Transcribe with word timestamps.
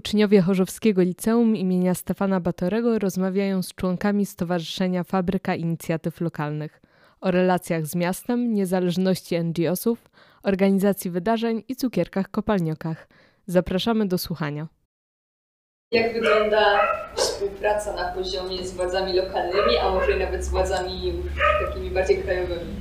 Uczniowie 0.00 0.40
Chorzowskiego 0.40 1.02
Liceum 1.02 1.56
imienia 1.56 1.94
Stefana 1.94 2.40
Batorego 2.40 2.98
rozmawiają 2.98 3.62
z 3.62 3.74
członkami 3.74 4.26
Stowarzyszenia 4.26 5.04
Fabryka 5.04 5.54
Inicjatyw 5.54 6.20
Lokalnych 6.20 6.80
o 7.20 7.30
relacjach 7.30 7.86
z 7.86 7.94
miastem, 7.94 8.54
niezależności 8.54 9.44
NGO-sów, 9.44 10.10
organizacji 10.42 11.10
wydarzeń 11.10 11.62
i 11.68 11.76
cukierkach 11.76 12.30
kopalniokach. 12.30 13.08
Zapraszamy 13.46 14.06
do 14.08 14.18
słuchania. 14.18 14.68
Jak 15.92 16.12
wygląda 16.12 16.80
współpraca 17.14 17.96
na 17.96 18.12
poziomie 18.12 18.66
z 18.66 18.72
władzami 18.72 19.12
lokalnymi, 19.12 19.78
a 19.82 19.90
może 19.90 20.16
nawet 20.16 20.44
z 20.44 20.48
władzami 20.48 21.22
takimi 21.66 21.90
bardziej 21.90 22.22
krajowymi? 22.22 22.74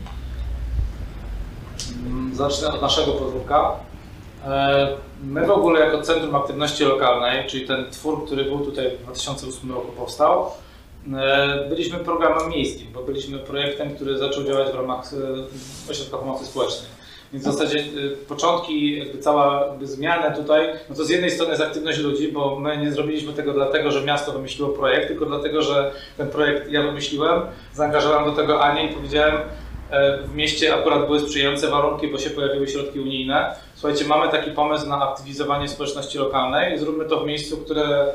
Zacznę 2.34 2.68
od 2.68 2.82
naszego 2.82 3.12
podwórka. 3.14 3.89
E, 4.46 4.88
my 5.24 5.46
w 5.46 5.52
ogóle 5.52 5.80
jako 5.80 6.02
Centrum 6.02 6.36
Aktywności 6.36 6.84
Lokalnej, 6.84 7.48
czyli 7.48 7.68
ten 7.68 7.92
twór, 7.92 8.26
który 8.26 8.46
był 8.46 8.60
tutaj 8.60 8.90
w 8.90 9.04
2008 9.04 9.72
roku 9.72 9.92
powstał, 9.92 10.46
e, 11.14 11.70
byliśmy 11.70 12.00
programem 12.00 12.50
miejskim, 12.50 12.88
bo 12.94 13.04
byliśmy 13.04 13.40
projektem, 13.40 13.96
który 13.96 14.18
zaczął 14.18 14.44
działać 14.44 14.72
w 14.72 14.76
ramach 14.76 15.14
e, 15.14 15.92
Ośrodka 15.92 16.18
Pomocy 16.18 16.46
Społecznej. 16.46 17.00
Więc 17.34 17.48
w 17.48 17.52
zasadzie 17.52 17.84
początki, 18.28 19.00
jakby 19.00 19.18
cała 19.18 19.68
jakby 19.68 19.88
zmiana 19.88 20.32
tutaj, 20.32 20.68
no 20.90 20.96
to 20.96 21.06
z 21.06 21.10
jednej 21.10 21.32
strony 21.32 21.52
jest 21.52 21.64
aktywność 21.64 22.00
ludzi, 22.00 22.32
bo 22.32 22.60
my 22.60 22.78
nie 22.78 22.92
zrobiliśmy 22.92 23.34
tego 23.34 23.54
dlatego, 23.54 23.92
że 23.92 24.02
miasto 24.02 24.32
wymyśliło 24.32 24.70
projekt, 24.70 25.08
tylko 25.08 25.26
dlatego, 25.26 25.62
że 25.62 25.92
ten 26.18 26.30
projekt 26.30 26.72
ja 26.72 26.84
wymyśliłem, 26.84 27.42
zaangażowałem 27.74 28.26
do 28.26 28.32
tego 28.32 28.64
Anię 28.64 28.92
i 28.92 28.94
powiedziałem, 28.94 29.38
w 30.26 30.36
mieście 30.36 30.76
akurat 30.76 31.06
były 31.06 31.20
sprzyjające 31.20 31.68
warunki, 31.68 32.08
bo 32.08 32.18
się 32.18 32.30
pojawiły 32.30 32.68
środki 32.68 33.00
unijne. 33.00 33.56
Słuchajcie, 33.80 34.06
mamy 34.06 34.32
taki 34.32 34.52
pomysł 34.52 34.88
na 34.88 35.10
aktywizowanie 35.10 35.68
społeczności 35.68 36.18
lokalnej. 36.18 36.80
Zróbmy 36.80 37.06
to 37.06 37.20
w 37.20 37.26
miejscu, 37.26 37.58
które 37.58 38.08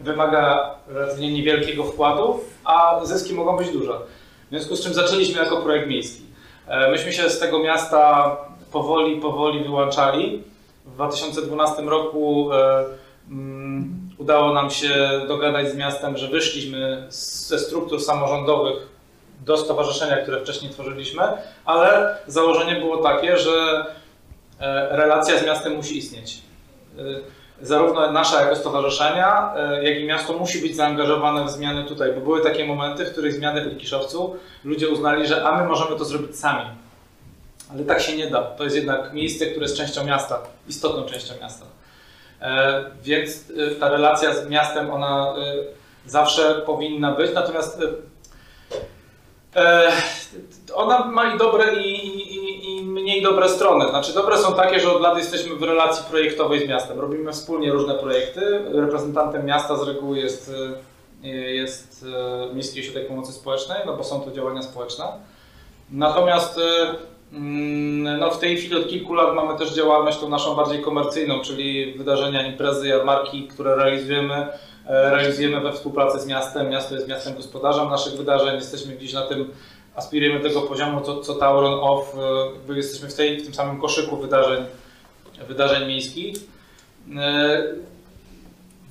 wymaga 0.00 0.74
relatywnie 0.88 1.32
niewielkiego 1.32 1.84
wkładu, 1.84 2.40
a 2.64 3.00
zyski 3.04 3.34
mogą 3.34 3.56
być 3.56 3.70
duże. 3.70 3.92
W 4.46 4.50
związku 4.50 4.76
z 4.76 4.84
czym 4.84 4.94
zaczęliśmy 4.94 5.42
jako 5.42 5.56
projekt 5.56 5.88
miejski. 5.88 6.22
E, 6.66 6.90
myśmy 6.90 7.12
się 7.12 7.30
z 7.30 7.38
tego 7.38 7.58
miasta 7.58 8.36
powoli, 8.72 9.20
powoli 9.20 9.64
wyłączali. 9.64 10.42
W 10.86 10.94
2012 10.94 11.82
roku 11.82 12.52
e, 12.52 12.84
mm, 13.30 14.10
udało 14.18 14.54
nam 14.54 14.70
się 14.70 15.20
dogadać 15.28 15.68
z 15.68 15.76
miastem, 15.76 16.16
że 16.16 16.28
wyszliśmy 16.28 17.06
ze 17.08 17.58
struktur 17.58 18.00
samorządowych 18.00 18.88
do 19.40 19.56
stowarzyszenia, 19.56 20.16
które 20.16 20.40
wcześniej 20.40 20.72
tworzyliśmy, 20.72 21.22
ale 21.64 22.16
założenie 22.26 22.80
było 22.80 22.96
takie, 22.96 23.36
że 23.36 23.86
relacja 24.90 25.38
z 25.38 25.46
miastem 25.46 25.76
musi 25.76 25.98
istnieć. 25.98 26.38
E, 26.98 27.02
zarówno 27.62 28.12
nasza 28.12 28.42
jako 28.42 28.56
stowarzyszenia, 28.56 29.52
e, 29.56 29.84
jak 29.84 29.98
i 29.98 30.04
miasto 30.04 30.32
musi 30.32 30.60
być 30.62 30.76
zaangażowane 30.76 31.44
w 31.44 31.50
zmiany 31.50 31.84
tutaj, 31.84 32.12
bo 32.12 32.20
były 32.20 32.42
takie 32.42 32.64
momenty, 32.64 33.04
w 33.04 33.12
których 33.12 33.34
zmiany 33.34 33.64
w 33.64 33.66
Likiszowcu 33.66 34.36
ludzie 34.64 34.88
uznali, 34.88 35.26
że 35.26 35.48
a 35.48 35.62
my 35.62 35.68
możemy 35.68 35.96
to 35.96 36.04
zrobić 36.04 36.38
sami. 36.38 36.64
Ale 37.72 37.84
tak 37.84 38.00
się 38.00 38.16
nie 38.16 38.30
da. 38.30 38.42
To 38.42 38.64
jest 38.64 38.76
jednak 38.76 39.12
miejsce, 39.12 39.46
które 39.46 39.64
jest 39.64 39.76
częścią 39.76 40.04
miasta, 40.04 40.38
istotną 40.68 41.04
częścią 41.04 41.34
miasta. 41.40 41.66
Więc 43.02 43.44
ta 43.80 43.88
relacja 43.88 44.34
z 44.34 44.48
miastem, 44.48 44.90
ona 44.90 45.34
zawsze 46.06 46.54
powinna 46.54 47.12
być, 47.12 47.34
natomiast 47.34 47.80
E, 49.56 49.92
ona 50.74 51.04
ma 51.04 51.34
i 51.34 51.38
dobre 51.38 51.74
i, 51.74 52.06
i, 52.06 52.37
mniej 53.08 53.22
dobre 53.22 53.48
strony. 53.48 53.88
Znaczy 53.88 54.14
dobre 54.14 54.38
są 54.38 54.54
takie, 54.54 54.80
że 54.80 54.92
od 54.92 55.02
lat 55.02 55.18
jesteśmy 55.18 55.56
w 55.56 55.62
relacji 55.62 56.04
projektowej 56.10 56.66
z 56.66 56.68
miastem. 56.68 57.00
Robimy 57.00 57.32
wspólnie 57.32 57.72
różne 57.72 57.94
projekty. 57.94 58.40
Reprezentantem 58.72 59.46
miasta 59.46 59.76
z 59.76 59.88
reguły 59.88 60.18
jest, 60.18 60.52
e, 61.24 61.28
jest 61.30 62.06
e, 62.50 62.54
Miejski 62.54 62.80
Ośrodek 62.80 63.08
Pomocy 63.08 63.32
Społecznej, 63.32 63.78
no 63.86 63.96
bo 63.96 64.04
są 64.04 64.20
to 64.20 64.30
działania 64.30 64.62
społeczne. 64.62 65.04
Natomiast 65.90 66.60
mm, 67.32 68.18
no 68.18 68.30
w 68.30 68.38
tej 68.38 68.56
chwili 68.56 68.76
od 68.76 68.88
kilku 68.88 69.14
lat 69.14 69.34
mamy 69.34 69.58
też 69.58 69.74
działalność 69.74 70.18
tą 70.18 70.28
naszą 70.28 70.54
bardziej 70.54 70.82
komercyjną, 70.82 71.40
czyli 71.40 71.94
wydarzenia, 71.98 72.46
imprezy, 72.46 72.88
jarmarki, 72.88 73.48
które 73.48 73.76
realizujemy 73.76 74.48
E, 74.88 75.10
realizujemy 75.10 75.60
we 75.60 75.72
współpracy 75.72 76.20
z 76.20 76.26
miastem. 76.26 76.70
Miasto 76.70 76.94
jest 76.94 77.08
miastem 77.08 77.34
gospodarzem 77.34 77.88
naszych 77.88 78.12
wydarzeń. 78.12 78.54
Jesteśmy 78.54 78.94
gdzieś 78.94 79.12
na 79.12 79.22
tym, 79.22 79.50
aspirujemy 79.98 80.40
do 80.40 80.48
tego 80.48 80.62
poziomu, 80.62 81.00
co, 81.00 81.20
co 81.20 81.34
Tauron 81.34 81.78
Off. 81.82 82.14
E, 82.68 82.74
jesteśmy 82.74 83.08
w, 83.08 83.14
tej, 83.14 83.40
w 83.40 83.44
tym 83.44 83.54
samym 83.54 83.80
koszyku 83.80 84.16
wydarzeń, 84.16 84.64
wydarzeń 85.48 85.88
miejskich. 85.88 86.36
E, 87.16 87.62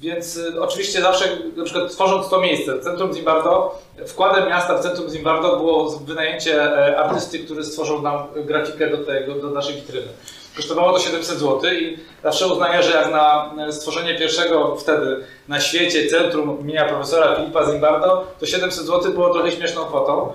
więc 0.01 0.39
oczywiście 0.59 1.01
zawsze, 1.01 1.25
na 1.55 1.63
przykład 1.63 1.91
tworząc 1.91 2.29
to 2.29 2.41
miejsce, 2.41 2.79
Centrum 2.79 3.13
Zimbardo, 3.13 3.79
wkładem 4.07 4.49
miasta 4.49 4.77
w 4.77 4.81
Centrum 4.81 5.09
Zimbardo 5.09 5.57
było 5.57 5.89
wynajęcie 5.89 6.63
artysty, 6.97 7.39
który 7.39 7.63
stworzył 7.63 8.01
nam 8.01 8.27
grafikę 8.35 8.89
do, 8.89 8.97
tego, 8.97 9.35
do 9.35 9.49
naszej 9.49 9.75
witryny. 9.75 10.07
Kosztowało 10.55 10.93
to 10.93 10.99
700 10.99 11.39
zł 11.39 11.71
i 11.73 11.97
zawsze 12.23 12.47
uznaję, 12.47 12.83
że 12.83 12.91
jak 12.91 13.11
na 13.11 13.51
stworzenie 13.71 14.15
pierwszego 14.15 14.75
wtedy 14.75 15.23
na 15.47 15.59
świecie 15.59 16.07
centrum 16.07 16.59
imienia 16.59 16.85
profesora 16.85 17.35
Filipa 17.35 17.71
Zimbardo, 17.71 18.27
to 18.39 18.45
700 18.45 18.85
zł 18.85 19.13
było 19.13 19.33
trochę 19.33 19.51
śmieszną 19.51 19.85
kwotą. 19.85 20.33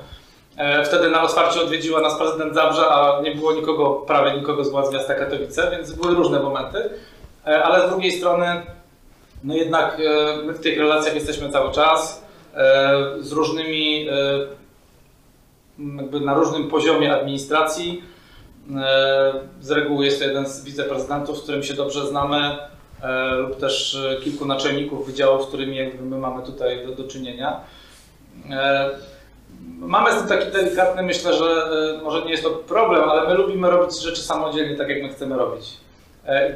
E, 0.57 0.85
wtedy 0.85 1.11
na 1.11 1.23
otwarciu 1.23 1.61
odwiedziła 1.61 2.01
nas 2.01 2.19
prezydent 2.19 2.55
Zabrze, 2.55 2.87
a 2.89 3.21
nie 3.23 3.35
było 3.35 3.53
nikogo, 3.53 3.91
prawie 3.91 4.41
nikogo 4.41 4.65
z 4.65 4.71
władz 4.71 4.93
miasta 4.93 5.15
Katowice, 5.15 5.71
więc 5.71 5.93
były 5.93 6.15
różne 6.15 6.41
momenty. 6.41 6.91
E, 7.47 7.63
ale 7.63 7.87
z 7.87 7.91
drugiej 7.91 8.13
strony, 8.13 8.63
no 9.45 9.55
jednak 9.55 10.01
e, 10.01 10.37
my 10.43 10.53
w 10.53 10.61
tych 10.61 10.79
relacjach 10.79 11.15
jesteśmy 11.15 11.51
cały 11.51 11.73
czas 11.73 12.23
z 13.21 13.33
różnymi, 13.33 14.07
jakby 15.97 16.21
na 16.21 16.35
różnym 16.35 16.69
poziomie 16.69 17.15
administracji. 17.15 18.03
Z 19.61 19.71
reguły 19.71 20.05
jest 20.05 20.19
to 20.19 20.25
jeden 20.25 20.47
z 20.47 20.65
wiceprezydentów, 20.65 21.39
z 21.39 21.43
którym 21.43 21.63
się 21.63 21.75
dobrze 21.75 22.07
znamy, 22.07 22.57
lub 23.39 23.61
też 23.61 23.99
kilku 24.25 24.45
naczelników 24.45 25.07
wydziałów, 25.07 25.45
z 25.45 25.49
którymi 25.49 25.77
jakby 25.77 26.05
my 26.05 26.19
mamy 26.19 26.43
tutaj 26.43 26.87
do, 26.87 26.95
do 27.03 27.09
czynienia. 27.09 27.61
Mamy 29.79 30.13
z 30.13 30.17
tym 30.17 30.27
taki 30.27 30.53
delikatny, 30.53 31.03
myślę, 31.03 31.35
że 31.35 31.71
może 32.03 32.23
nie 32.23 32.31
jest 32.31 32.43
to 32.43 32.51
problem, 32.51 33.11
ale 33.11 33.29
my 33.29 33.35
lubimy 33.35 33.71
robić 33.71 34.01
rzeczy 34.01 34.23
samodzielnie, 34.23 34.77
tak 34.77 34.89
jak 34.89 35.03
my 35.03 35.09
chcemy 35.09 35.37
robić. 35.37 35.77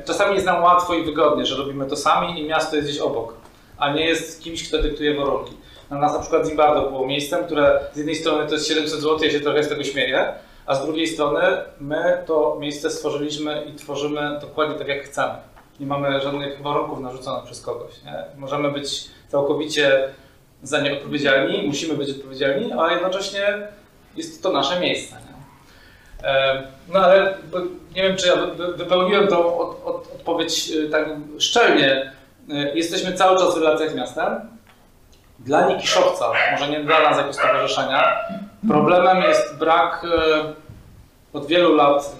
Czasami 0.04 0.34
jest 0.34 0.46
nam 0.46 0.62
łatwo 0.62 0.94
i 0.94 1.04
wygodnie, 1.04 1.46
że 1.46 1.56
robimy 1.56 1.86
to 1.86 1.96
sami 1.96 2.40
i 2.40 2.48
miasto 2.48 2.76
jest 2.76 2.88
gdzieś 2.88 3.00
obok, 3.00 3.34
a 3.78 3.92
nie 3.92 4.06
jest 4.06 4.42
kimś, 4.42 4.68
kto 4.68 4.82
dyktuje 4.82 5.14
warunki. 5.14 5.54
Na 5.90 5.98
nas 5.98 6.12
na 6.12 6.18
przykład 6.18 6.46
Zimbardo 6.46 6.90
było 6.90 7.06
miejscem, 7.06 7.44
które 7.44 7.80
z 7.92 7.96
jednej 7.96 8.14
strony 8.14 8.46
to 8.46 8.54
jest 8.54 8.68
700 8.68 9.00
zł, 9.00 9.18
ja 9.22 9.30
się 9.30 9.40
trochę 9.40 9.64
z 9.64 9.68
tego 9.68 9.84
śmieję, 9.84 10.32
a 10.66 10.74
z 10.74 10.84
drugiej 10.84 11.06
strony 11.06 11.40
my 11.80 12.22
to 12.26 12.56
miejsce 12.60 12.90
stworzyliśmy 12.90 13.64
i 13.64 13.74
tworzymy 13.74 14.38
dokładnie 14.40 14.74
tak, 14.78 14.88
jak 14.88 15.02
chcemy. 15.02 15.34
Nie 15.80 15.86
mamy 15.86 16.20
żadnych 16.20 16.62
warunków 16.62 17.00
narzuconych 17.00 17.44
przez 17.44 17.60
kogoś. 17.62 18.02
Nie? 18.04 18.24
Możemy 18.36 18.72
być 18.72 19.04
całkowicie 19.28 20.08
za 20.62 20.80
nie 20.80 20.92
odpowiedzialni, 20.92 21.62
musimy 21.66 21.94
być 21.94 22.10
odpowiedzialni, 22.10 22.72
a 22.78 22.92
jednocześnie 22.92 23.58
jest 24.16 24.42
to 24.42 24.52
nasze 24.52 24.80
miejsce. 24.80 25.14
Nie? 25.14 25.36
No 26.88 27.00
ale 27.00 27.34
nie 27.94 28.02
wiem, 28.02 28.16
czy 28.16 28.26
ja 28.28 28.36
wypełniłem 28.76 29.28
tą 29.28 29.58
od, 29.58 29.84
od, 29.84 30.14
odpowiedź 30.14 30.70
y, 30.70 30.88
tak 30.88 31.08
szczelnie. 31.38 32.12
Y, 32.50 32.72
jesteśmy 32.74 33.12
cały 33.12 33.38
czas 33.38 33.54
w 33.54 33.62
relacjach 33.62 33.90
z 33.90 33.94
miastem. 33.94 34.40
Dla 35.38 35.68
Nikiszowca, 35.68 36.32
może 36.52 36.68
nie 36.68 36.84
dla 36.84 37.02
nas 37.02 37.18
jako 37.18 37.32
stowarzyszenia, 37.32 38.16
problemem 38.68 39.22
jest 39.22 39.58
brak 39.58 40.04
y, 40.04 41.36
od 41.36 41.46
wielu 41.46 41.74
lat, 41.74 42.16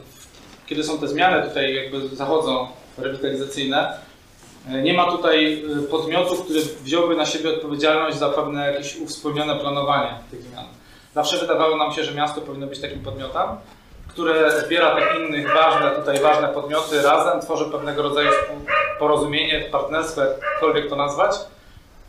kiedy 0.66 0.84
są 0.84 0.98
te 0.98 1.08
zmiany 1.08 1.48
tutaj 1.48 1.74
jakby 1.74 2.08
zachodzą 2.08 2.68
rewitalizacyjne, 2.98 3.98
nie 4.66 4.94
ma 4.94 5.10
tutaj 5.10 5.64
podmiotów, 5.90 6.44
które 6.44 6.60
wziąłby 6.82 7.16
na 7.16 7.26
siebie 7.26 7.50
odpowiedzialność 7.50 8.16
za 8.16 8.28
pewne 8.28 8.72
jakieś 8.72 8.96
uwspólnione 8.96 9.56
planowanie 9.56 10.14
tych 10.30 10.42
zmian. 10.42 10.64
Zawsze 11.14 11.38
wydawało 11.38 11.76
nam 11.76 11.92
się, 11.92 12.04
że 12.04 12.14
miasto 12.14 12.40
powinno 12.40 12.66
być 12.66 12.80
takim 12.80 13.00
podmiotem, 13.00 13.48
które 14.08 14.60
zbiera 14.60 14.96
te 14.96 15.18
innych 15.18 15.54
ważne, 15.54 15.90
tutaj 15.90 16.20
ważne 16.20 16.48
podmioty 16.48 17.02
razem, 17.02 17.40
tworzy 17.40 17.64
pewnego 17.64 18.02
rodzaju 18.02 18.30
porozumienie, 18.98 19.60
partnerstwo, 19.72 20.20
jakkolwiek 20.22 20.88
to 20.88 20.96
nazwać, 20.96 21.32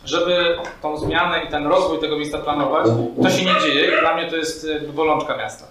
żeby 0.06 0.58
tą 0.82 0.98
zmianę 0.98 1.44
i 1.44 1.48
ten 1.48 1.68
rozwój 1.68 2.00
tego 2.00 2.18
miejsca 2.18 2.38
planować. 2.38 2.88
To 3.24 3.30
się 3.30 3.46
nie 3.46 3.62
dzieje 3.62 3.98
i 3.98 4.00
dla 4.00 4.16
mnie 4.16 4.30
to 4.30 4.36
jest 4.36 4.68
bolączka 4.94 5.38
miasta. 5.38 5.66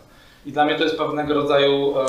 I 0.47 0.53
dla 0.53 0.65
mnie 0.65 0.75
to 0.75 0.85
jest 0.85 0.99
pewnego 0.99 1.35
rodzaju 1.35 1.94
e, 1.99 2.05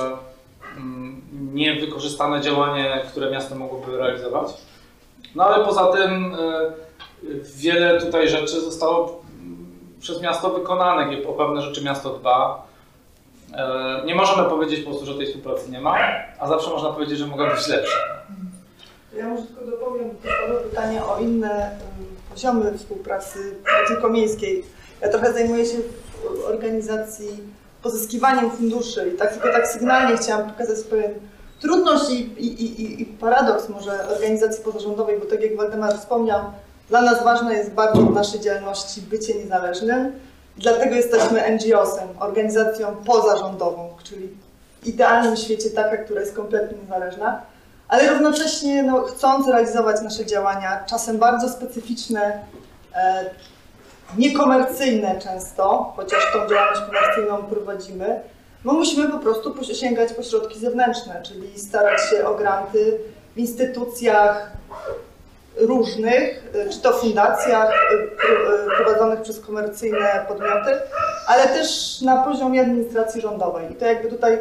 niewykorzystane 1.33 2.41
działanie, 2.41 3.01
które 3.11 3.31
miasto 3.31 3.55
mogłoby 3.55 3.97
realizować. 3.97 4.47
No 5.35 5.43
ale 5.43 5.65
poza 5.65 5.87
tym 5.87 6.35
e, 6.35 6.37
wiele 7.55 8.01
tutaj 8.01 8.29
rzeczy 8.29 8.61
zostało 8.61 9.21
przez 9.99 10.21
miasto 10.21 10.49
wykonanych, 10.49 11.29
o 11.29 11.33
pewne 11.33 11.61
rzeczy 11.61 11.83
miasto 11.83 12.09
dba. 12.09 12.67
E, 13.53 14.01
nie 14.05 14.15
możemy 14.15 14.49
powiedzieć 14.49 14.79
po 14.79 14.89
prostu, 14.89 15.05
że 15.05 15.15
tej 15.15 15.27
współpracy 15.27 15.71
nie 15.71 15.81
ma, 15.81 15.97
a 16.39 16.47
zawsze 16.47 16.69
można 16.69 16.89
powiedzieć, 16.89 17.17
że 17.17 17.27
mogła 17.27 17.55
być 17.55 17.67
lepsza. 17.67 17.97
Ja 19.17 19.27
może 19.27 19.43
tylko 19.43 19.65
dopowiem, 19.65 20.09
padło 20.09 20.61
pytanie 20.69 21.05
o 21.05 21.19
inne 21.19 21.71
y, 21.71 22.29
poziomy 22.29 22.77
współpracy, 22.77 23.39
nie 23.81 23.87
tylko 23.87 24.09
miejskiej. 24.09 24.63
Ja 25.01 25.09
trochę 25.09 25.33
zajmuję 25.33 25.65
się 25.65 25.77
w 26.23 26.45
organizacji 26.45 27.27
pozyskiwaniem 27.87 28.51
funduszy 28.51 29.11
i 29.15 29.17
tak 29.17 29.33
tylko 29.33 29.51
tak 29.51 29.67
sygnalnie 29.67 30.17
chciałam 30.17 30.49
pokazać 30.49 30.85
pewien 30.85 31.13
trudność 31.61 32.09
i, 32.09 32.19
i, 32.19 32.63
i, 32.63 33.01
i 33.01 33.05
paradoks 33.05 33.69
może 33.69 34.07
organizacji 34.09 34.63
pozarządowej, 34.63 35.19
bo 35.19 35.25
tak 35.25 35.41
jak 35.41 35.57
Waldemar 35.57 35.97
wspomniał, 35.97 36.41
dla 36.89 37.01
nas 37.01 37.23
ważne 37.23 37.53
jest 37.53 37.71
bardzo 37.71 38.01
w 38.01 38.13
naszej 38.13 38.39
działalności 38.39 39.01
bycie 39.01 39.35
niezależnym. 39.35 40.11
Dlatego 40.57 40.95
jesteśmy 40.95 41.51
NGO-sem, 41.51 42.07
organizacją 42.19 42.95
pozarządową, 42.95 43.89
czyli 44.03 44.29
w 44.81 44.87
idealnym 44.87 45.37
świecie 45.37 45.69
taka, 45.69 45.97
która 45.97 46.21
jest 46.21 46.35
kompletnie 46.35 46.77
niezależna, 46.81 47.41
ale 47.87 48.13
równocześnie 48.13 48.83
no, 48.83 49.01
chcąc 49.01 49.47
realizować 49.47 50.01
nasze 50.01 50.25
działania, 50.25 50.83
czasem 50.89 51.17
bardzo 51.17 51.49
specyficzne, 51.49 52.39
e, 52.95 53.29
niekomercyjne 54.17 55.19
często, 55.19 55.93
chociaż 55.95 56.31
tą 56.33 56.49
działalność 56.49 56.81
komercyjną 56.81 57.43
prowadzimy, 57.43 58.21
bo 58.63 58.73
musimy 58.73 59.09
po 59.09 59.19
prostu 59.19 59.63
sięgać 59.73 60.13
po 60.13 60.23
środki 60.23 60.59
zewnętrzne, 60.59 61.21
czyli 61.23 61.59
starać 61.59 62.01
się 62.09 62.27
o 62.27 62.35
granty 62.35 62.99
w 63.35 63.37
instytucjach 63.37 64.51
różnych, 65.57 66.51
e, 66.55 66.69
czy 66.69 66.81
to 66.81 66.93
fundacjach 66.93 67.69
e, 67.69 67.95
e, 67.95 68.77
prowadzonych 68.77 69.21
przez 69.21 69.39
komercyjne 69.39 70.25
podmioty, 70.27 70.71
ale 71.27 71.47
też 71.47 72.01
na 72.01 72.23
poziomie 72.23 72.61
administracji 72.61 73.21
rządowej. 73.21 73.71
I 73.71 73.75
to 73.75 73.85
jakby 73.85 74.09
tutaj 74.09 74.37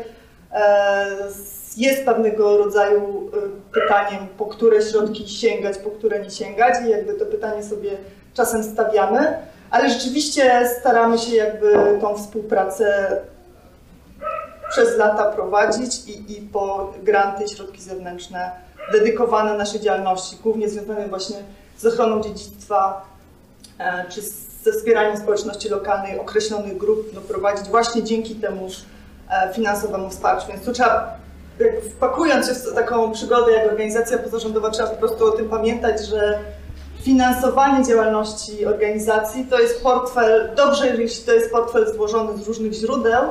jest 1.76 2.04
pewnego 2.04 2.58
rodzaju 2.58 3.30
pytaniem, 3.72 4.26
po 4.38 4.46
które 4.46 4.82
środki 4.82 5.28
sięgać, 5.28 5.78
po 5.78 5.90
które 5.90 6.20
nie 6.20 6.30
sięgać 6.30 6.74
i 6.86 6.90
jakby 6.90 7.14
to 7.14 7.26
pytanie 7.26 7.62
sobie 7.62 7.90
czasem 8.34 8.64
stawiamy, 8.64 9.38
ale 9.76 9.90
rzeczywiście 9.90 10.70
staramy 10.80 11.18
się 11.18 11.36
jakby 11.36 11.98
tą 12.00 12.16
współpracę 12.16 13.16
przez 14.70 14.96
lata 14.98 15.32
prowadzić 15.32 16.08
i, 16.08 16.38
i 16.38 16.42
po 16.42 16.92
granty 17.02 17.44
i 17.44 17.48
środki 17.48 17.82
zewnętrzne 17.82 18.50
dedykowane 18.92 19.58
naszej 19.58 19.80
działalności, 19.80 20.36
głównie 20.42 20.68
związane 20.68 21.08
właśnie 21.08 21.36
z 21.78 21.86
ochroną 21.86 22.22
dziedzictwa 22.22 23.06
e, 23.78 24.04
czy 24.08 24.20
ze 24.62 24.72
wspieraniem 24.72 25.16
społeczności 25.16 25.68
lokalnej 25.68 26.18
określonych 26.18 26.76
grup 26.78 27.14
doprowadzić 27.14 27.68
właśnie 27.68 28.02
dzięki 28.02 28.34
temu 28.34 28.68
e, 29.30 29.54
finansowemu 29.54 30.10
wsparciu. 30.10 30.48
Więc 30.48 30.64
tu 30.64 30.72
trzeba, 30.72 31.16
wpakując 31.96 32.46
się 32.46 32.54
w 32.54 32.74
taką 32.74 33.12
przygodę 33.12 33.52
jak 33.52 33.70
organizacja 33.70 34.18
pozarządowa, 34.18 34.70
trzeba 34.70 34.88
po 34.88 34.96
prostu 34.96 35.26
o 35.26 35.30
tym 35.30 35.48
pamiętać, 35.48 36.06
że 36.06 36.38
finansowanie 37.06 37.86
działalności 37.86 38.66
organizacji 38.66 39.46
to 39.50 39.60
jest 39.60 39.82
portfel, 39.82 40.50
dobrze 40.56 40.96
jeśli 40.96 41.24
to 41.24 41.32
jest 41.32 41.52
portfel 41.52 41.94
złożony 41.94 42.38
z 42.38 42.48
różnych 42.48 42.72
źródeł, 42.72 43.22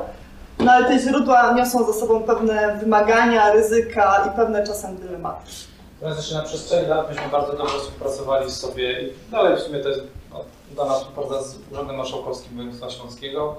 no 0.60 0.72
ale 0.72 0.88
te 0.88 1.00
źródła 1.00 1.54
niosą 1.54 1.94
za 1.94 2.00
sobą 2.00 2.24
pewne 2.24 2.78
wymagania, 2.80 3.54
ryzyka 3.54 4.28
i 4.28 4.36
pewne 4.36 4.68
czasem 4.68 4.98
dylematy. 4.98 5.52
Natomiast 5.94 6.20
jeszcze 6.20 6.36
na 6.36 6.44
przestrzeni 6.44 6.88
lat 6.88 7.10
myśmy 7.10 7.24
bardzo 7.32 7.54
dobrze 7.54 7.78
współpracowali 7.80 8.52
sobie 8.52 9.02
i 9.02 9.14
dalej 9.32 9.58
w 9.58 9.60
sumie 9.60 9.80
to 9.80 9.90
jest 9.90 10.02
no, 10.32 10.42
udana 10.72 10.94
współpraca 10.94 11.44
z 11.44 11.56
Urzędem 11.72 11.96
Marszałkowskim 11.96 12.58
Województwa 12.58 12.90
Śląskiego. 12.90 13.56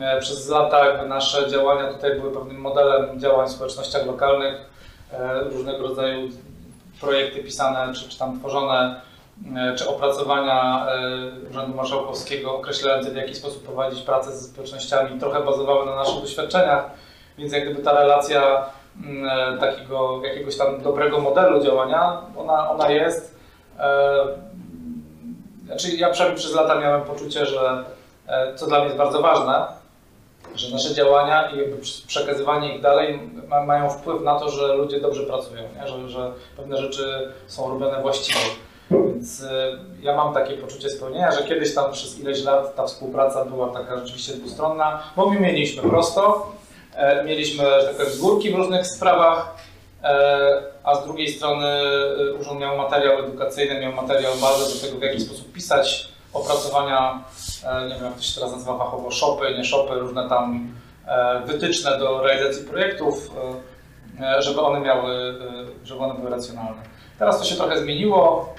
E, 0.00 0.20
przez 0.20 0.48
lata 0.48 0.86
jakby 0.86 1.08
nasze 1.08 1.50
działania 1.50 1.92
tutaj 1.92 2.20
były 2.20 2.32
pewnym 2.32 2.60
modelem 2.60 3.20
działań 3.20 3.48
w 3.48 3.52
społecznościach 3.52 4.06
lokalnych, 4.06 4.54
e, 5.12 5.40
różnego 5.40 5.88
rodzaju 5.88 6.28
projekty 7.00 7.42
pisane 7.42 7.94
czy, 7.94 8.08
czy 8.08 8.18
tam 8.18 8.38
tworzone 8.38 9.11
czy 9.76 9.88
opracowania 9.88 10.86
e, 10.86 11.50
Urzędu 11.50 11.76
Marszałkowskiego 11.76 12.56
określające 12.56 13.10
w 13.10 13.16
jaki 13.16 13.34
sposób 13.34 13.64
prowadzić 13.64 14.02
pracę 14.02 14.32
ze 14.36 14.44
społecznościami 14.48 15.20
trochę 15.20 15.44
bazowały 15.44 15.86
na 15.86 15.96
naszych 15.96 16.20
doświadczeniach, 16.20 16.90
więc 17.38 17.52
jak 17.52 17.64
gdyby 17.64 17.82
ta 17.82 17.92
relacja 17.92 18.66
mm, 19.04 19.54
e, 19.54 19.58
takiego 19.58 20.20
jakiegoś 20.24 20.56
tam 20.56 20.82
dobrego 20.82 21.20
modelu 21.20 21.64
działania, 21.64 22.22
ona, 22.36 22.70
ona 22.70 22.90
jest. 22.90 23.32
Znaczy 25.66 25.96
ja 25.96 26.10
przynajmniej 26.10 26.40
przez 26.40 26.54
lata 26.54 26.80
miałem 26.80 27.02
poczucie, 27.02 27.46
że 27.46 27.84
co 28.56 28.66
dla 28.66 28.78
mnie 28.78 28.86
jest 28.86 28.98
bardzo 28.98 29.22
ważne, 29.22 29.66
że 30.54 30.72
nasze 30.72 30.94
działania 30.94 31.50
i 31.50 31.58
przekazywanie 32.06 32.76
ich 32.76 32.82
dalej 32.82 33.30
ma, 33.48 33.62
mają 33.62 33.90
wpływ 33.90 34.22
na 34.22 34.38
to, 34.40 34.50
że 34.50 34.74
ludzie 34.74 35.00
dobrze 35.00 35.22
pracują, 35.22 35.62
nie? 35.62 35.88
Że, 35.88 36.08
że 36.08 36.32
pewne 36.56 36.76
rzeczy 36.76 37.32
są 37.46 37.68
robione 37.68 38.02
właściwie. 38.02 38.40
Więc 38.92 39.42
e, 39.42 39.78
ja 40.02 40.16
mam 40.16 40.34
takie 40.34 40.56
poczucie 40.56 40.90
spełnienia, 40.90 41.32
że 41.32 41.44
kiedyś 41.44 41.74
tam 41.74 41.92
przez 41.92 42.18
ileś 42.18 42.44
lat 42.44 42.76
ta 42.76 42.86
współpraca 42.86 43.44
była 43.44 43.68
taka 43.68 43.98
rzeczywiście 43.98 44.32
dwustronna, 44.32 45.02
bo 45.16 45.30
my 45.30 45.40
mieliśmy 45.40 45.82
prosto, 45.82 46.52
e, 46.94 47.24
mieliśmy 47.24 47.64
takie 47.98 48.10
zgórki 48.10 48.50
w 48.50 48.54
różnych 48.54 48.86
sprawach, 48.86 49.56
e, 50.02 50.62
a 50.84 50.94
z 50.94 51.04
drugiej 51.04 51.28
strony 51.28 51.80
urząd 52.40 52.60
miał 52.60 52.76
materiał 52.76 53.18
edukacyjny, 53.18 53.80
miał 53.80 53.92
materiał 53.92 54.32
bazę 54.40 54.74
do 54.74 54.86
tego, 54.86 54.98
w 54.98 55.02
jaki 55.02 55.20
sposób 55.20 55.52
pisać 55.52 56.08
opracowania, 56.32 57.24
nie 57.88 57.94
wiem 57.94 58.04
jak 58.04 58.14
to 58.14 58.22
się 58.22 58.34
teraz 58.34 58.52
nazywa 58.52 58.78
fachowo, 58.78 59.10
shopy, 59.10 59.54
nie 59.58 59.64
shopy, 59.64 59.94
różne 59.94 60.28
tam 60.28 60.72
wytyczne 61.46 61.98
do 61.98 62.22
realizacji 62.22 62.64
projektów, 62.64 63.30
żeby 64.38 64.60
one 64.60 64.80
miały, 64.80 65.34
żeby 65.84 66.00
one 66.00 66.14
były 66.14 66.30
racjonalne. 66.30 66.82
Teraz 67.18 67.38
to 67.38 67.44
się 67.44 67.54
trochę 67.54 67.78
zmieniło, 67.78 68.54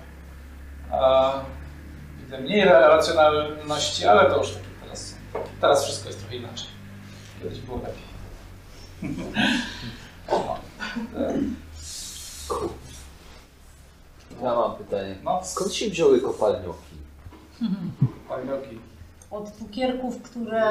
widzę 2.19 2.39
mniej 2.39 2.65
racjonalności, 2.65 4.05
ale 4.05 4.29
to 4.29 4.37
już 4.37 4.47
takie 4.47 4.65
teraz, 4.83 5.15
teraz 5.61 5.83
wszystko 5.83 6.07
jest 6.07 6.19
trochę 6.19 6.35
inaczej. 6.35 6.67
Kiedyś 7.41 7.59
było 7.59 7.77
lepiej. 7.77 8.13
Ja 14.43 14.55
mam 14.55 14.75
pytanie. 14.75 15.15
No. 15.23 15.39
Skąd 15.43 15.73
się 15.73 15.89
wzięły 15.89 16.21
kopalnioki? 16.21 16.95
Kopalnioki. 18.27 18.79
Od 19.31 19.51
cukierków, 19.51 20.21
które, 20.21 20.63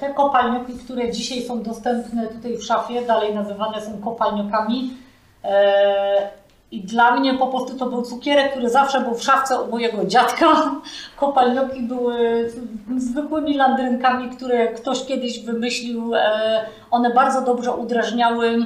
te 0.00 0.14
kopalnioki, 0.14 0.74
które 0.74 1.12
dzisiaj 1.12 1.42
są 1.42 1.62
dostępne 1.62 2.26
tutaj 2.26 2.56
w 2.56 2.64
szafie, 2.64 3.06
dalej 3.06 3.34
nazywane 3.34 3.82
są 3.82 4.00
kopalniokami. 4.00 4.96
E, 5.44 6.30
i 6.72 6.80
dla 6.80 7.16
mnie 7.16 7.34
po 7.34 7.46
prostu 7.46 7.78
to 7.78 7.86
był 7.86 8.02
cukierek, 8.02 8.50
który 8.50 8.70
zawsze 8.70 9.00
był 9.00 9.14
w 9.14 9.22
szafce 9.22 9.60
u 9.60 9.70
mojego 9.70 10.04
dziadka. 10.04 10.46
Kopalnioki 11.16 11.82
były 11.82 12.50
zwykłymi 12.96 13.54
landrynkami, 13.54 14.30
które 14.30 14.68
ktoś 14.68 15.04
kiedyś 15.04 15.44
wymyślił. 15.44 16.14
E, 16.14 16.60
one 16.90 17.14
bardzo 17.14 17.42
dobrze 17.42 17.72
udrażniały 17.72 18.58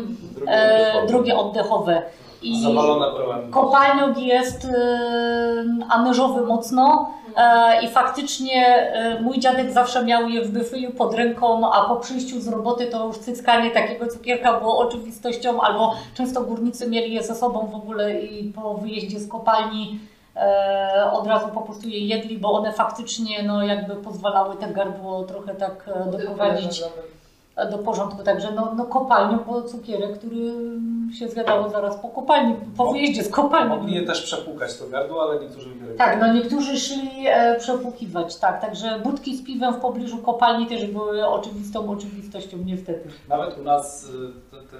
drogi 1.08 1.32
oddechowe. 1.32 2.02
I 2.42 2.62
Zawalone 2.62 3.06
Kopalniok 3.50 4.18
jest 4.18 4.64
e, 4.64 4.68
anyżowy 5.88 6.46
mocno 6.46 7.10
e, 7.23 7.23
i 7.82 7.88
faktycznie 7.88 8.66
e, 8.66 9.20
mój 9.20 9.38
dziadek 9.38 9.70
zawsze 9.70 10.04
miał 10.04 10.28
je 10.28 10.42
w 10.42 10.50
byfyju 10.50 10.92
pod 10.92 11.14
ręką, 11.14 11.72
a 11.72 11.88
po 11.88 11.96
przyjściu 11.96 12.40
z 12.40 12.48
roboty 12.48 12.86
to 12.86 13.06
już 13.06 13.18
cyckanie 13.18 13.70
takiego 13.70 14.06
cukierka 14.06 14.60
było 14.60 14.78
oczywistością, 14.78 15.60
albo 15.60 15.94
często 16.14 16.40
górnicy 16.40 16.90
mieli 16.90 17.14
je 17.14 17.22
ze 17.22 17.34
sobą 17.34 17.66
w 17.66 17.74
ogóle 17.74 18.20
i 18.20 18.52
po 18.52 18.74
wyjeździe 18.74 19.20
z 19.20 19.28
kopalni 19.28 19.98
od 21.12 21.26
razu 21.26 21.48
po 21.48 21.60
prostu 21.60 21.88
je 21.88 22.06
jedli, 22.06 22.38
bo 22.38 22.52
one 22.52 22.72
faktycznie 22.72 23.42
no, 23.42 23.62
jakby 23.62 23.96
pozwalały 23.96 24.56
te 24.56 24.66
gardło 24.66 25.24
trochę 25.24 25.54
tak 25.54 25.90
doprowadzić 26.12 26.82
do 27.70 27.78
porządku. 27.78 28.22
Także 28.22 28.52
no, 28.52 28.74
no 28.76 28.84
kopalnią 28.84 29.38
bo 29.38 29.62
cukierek, 29.62 30.18
który 30.18 30.36
się 31.12 31.28
zjadało 31.28 31.70
zaraz 31.70 31.96
po 31.96 32.08
kopalni, 32.08 32.56
po 32.76 32.92
wyjeździe 32.92 33.24
z 33.24 33.30
kopalni. 33.30 33.68
Mogli 33.68 33.94
je 33.94 34.02
też 34.02 34.22
przepłukać 34.22 34.78
to 34.78 34.88
gardło, 34.88 35.22
ale 35.22 35.40
niektórzy 35.40 35.68
nie 35.68 35.94
Tak, 35.94 36.20
no 36.20 36.32
niektórzy 36.32 36.80
szli 36.80 37.10
e, 37.26 37.58
przepłukiwać, 37.58 38.36
tak. 38.36 38.60
Także 38.60 39.00
budki 39.04 39.36
z 39.36 39.44
piwem 39.44 39.74
w 39.74 39.80
pobliżu 39.80 40.18
kopalni 40.18 40.66
też 40.66 40.86
były 40.86 41.26
oczywistą 41.26 41.90
oczywistością, 41.90 42.56
niestety. 42.64 43.08
Nawet 43.28 43.58
u 43.58 43.62
nas, 43.62 44.04
y, 44.04 44.10
to, 44.50 44.56
to, 44.56 44.76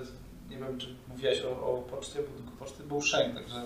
nie 0.50 0.56
wiem 0.56 0.78
czy 0.78 0.86
mówiłaś 1.08 1.42
o, 1.42 1.72
o 1.72 1.76
poczcie, 1.76 2.18
budynku 2.22 2.56
poczty 2.58 2.82
był 2.82 3.02
szynk, 3.02 3.34
także 3.34 3.62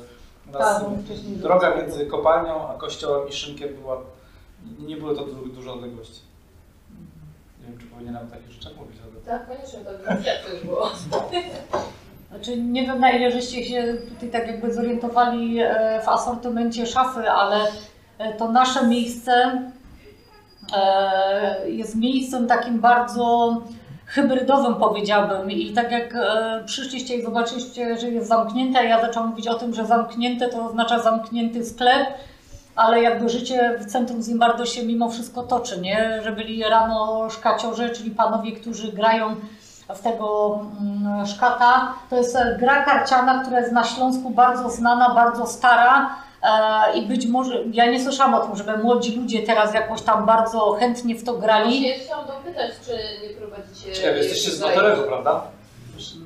u 0.49 0.53
nas 0.53 0.81
tak, 0.81 1.17
droga 1.37 1.77
między 1.77 2.07
kopalnią 2.07 2.69
a 2.69 2.75
kościołem 2.75 3.29
i 3.29 3.33
szynkiem 3.33 3.69
była, 3.75 4.01
nie 4.79 4.97
było 4.97 5.15
to 5.15 5.25
dużo 5.25 5.73
odległości. 5.73 6.21
Nie 7.69 7.75
wiem, 7.75 7.81
czy 7.81 7.87
powinienem 7.87 8.27
o 8.27 8.31
takich 8.31 8.51
rzeczach 8.51 8.73
mówić, 8.77 8.97
ale... 9.03 9.39
Tak, 9.39 9.49
koniecznie, 9.49 9.79
to 10.45 10.53
już 10.55 10.65
było. 10.65 10.91
Znaczy, 12.31 12.57
nie 12.57 12.87
wiem 12.87 13.01
na 13.01 13.11
ile 13.11 13.33
żeście 13.33 13.65
się 13.65 13.95
tutaj 14.15 14.31
tak 14.31 14.47
jakby 14.47 14.75
zorientowali 14.75 15.61
e, 15.61 16.01
w 16.05 16.09
asortymencie 16.09 16.87
szafy, 16.87 17.31
ale 17.31 17.61
e, 18.19 18.33
to 18.33 18.53
nasze 18.53 18.87
miejsce 18.87 19.63
e, 20.77 21.71
jest 21.71 21.97
miejscem 21.97 22.47
takim 22.47 22.81
bardzo 22.81 23.57
hybrydowym 24.07 24.75
powiedziałbym. 24.75 25.51
I 25.51 25.73
tak 25.73 25.93
jak 25.93 26.15
przyszliście 26.67 27.17
i 27.17 27.23
zobaczyliście, 27.23 27.99
że 27.99 28.11
jest 28.11 28.29
zamknięte, 28.29 28.85
ja 28.85 29.01
zaczęłam 29.01 29.29
mówić 29.29 29.49
o 29.49 29.55
tym, 29.55 29.75
że 29.75 29.87
zamknięte 29.87 30.49
to 30.49 30.65
oznacza 30.65 30.99
zamknięty 30.99 31.65
sklep, 31.65 32.09
ale 32.79 33.03
jakby 33.03 33.29
życie 33.29 33.79
w 33.81 33.87
centrum 33.87 34.23
Zimbardo 34.23 34.67
się 34.67 34.87
mimo 34.87 35.11
wszystko 35.11 35.43
toczy, 35.43 35.81
nie? 35.81 36.21
Że 36.25 36.33
byli 36.33 36.65
rano 36.65 37.29
szkaciorzy, 37.31 37.91
czyli 37.91 38.11
panowie, 38.11 38.53
którzy 38.53 38.93
grają 38.93 39.37
w 39.95 40.01
tego 40.01 40.61
mm, 40.81 41.27
szkata. 41.27 41.95
To 42.11 42.17
jest 42.17 42.37
e, 42.37 42.57
gra 42.61 42.85
karciana, 42.85 43.43
która 43.43 43.61
jest 43.61 43.73
na 43.73 43.85
Śląsku 43.85 44.31
bardzo 44.31 44.71
znana, 44.71 45.15
bardzo 45.15 45.47
stara. 45.47 46.17
E, 46.43 46.99
I 46.99 47.07
być 47.07 47.27
może, 47.27 47.63
ja 47.73 47.91
nie 47.91 48.05
słyszałam 48.05 48.35
o 48.35 48.41
tym, 48.41 48.57
żeby 48.57 48.79
młodzi 48.79 49.17
ludzie 49.17 49.43
teraz 49.43 49.75
jakoś 49.75 50.03
tam 50.03 50.27
bardzo 50.27 50.73
chętnie 50.73 51.15
w 51.15 51.25
to 51.25 51.35
grali. 51.35 51.81
Właśnie 51.81 51.99
chciałam 52.05 52.27
dopytać, 52.27 52.71
czy 52.87 52.93
nie 53.29 53.35
prowadzicie... 53.35 53.93
Czekaj, 53.93 54.13
wy 54.13 54.19
jesteście 54.19 54.51
z 54.51 54.59
zajęć? 54.59 54.77
Motorego, 54.77 55.03
prawda? 55.03 55.43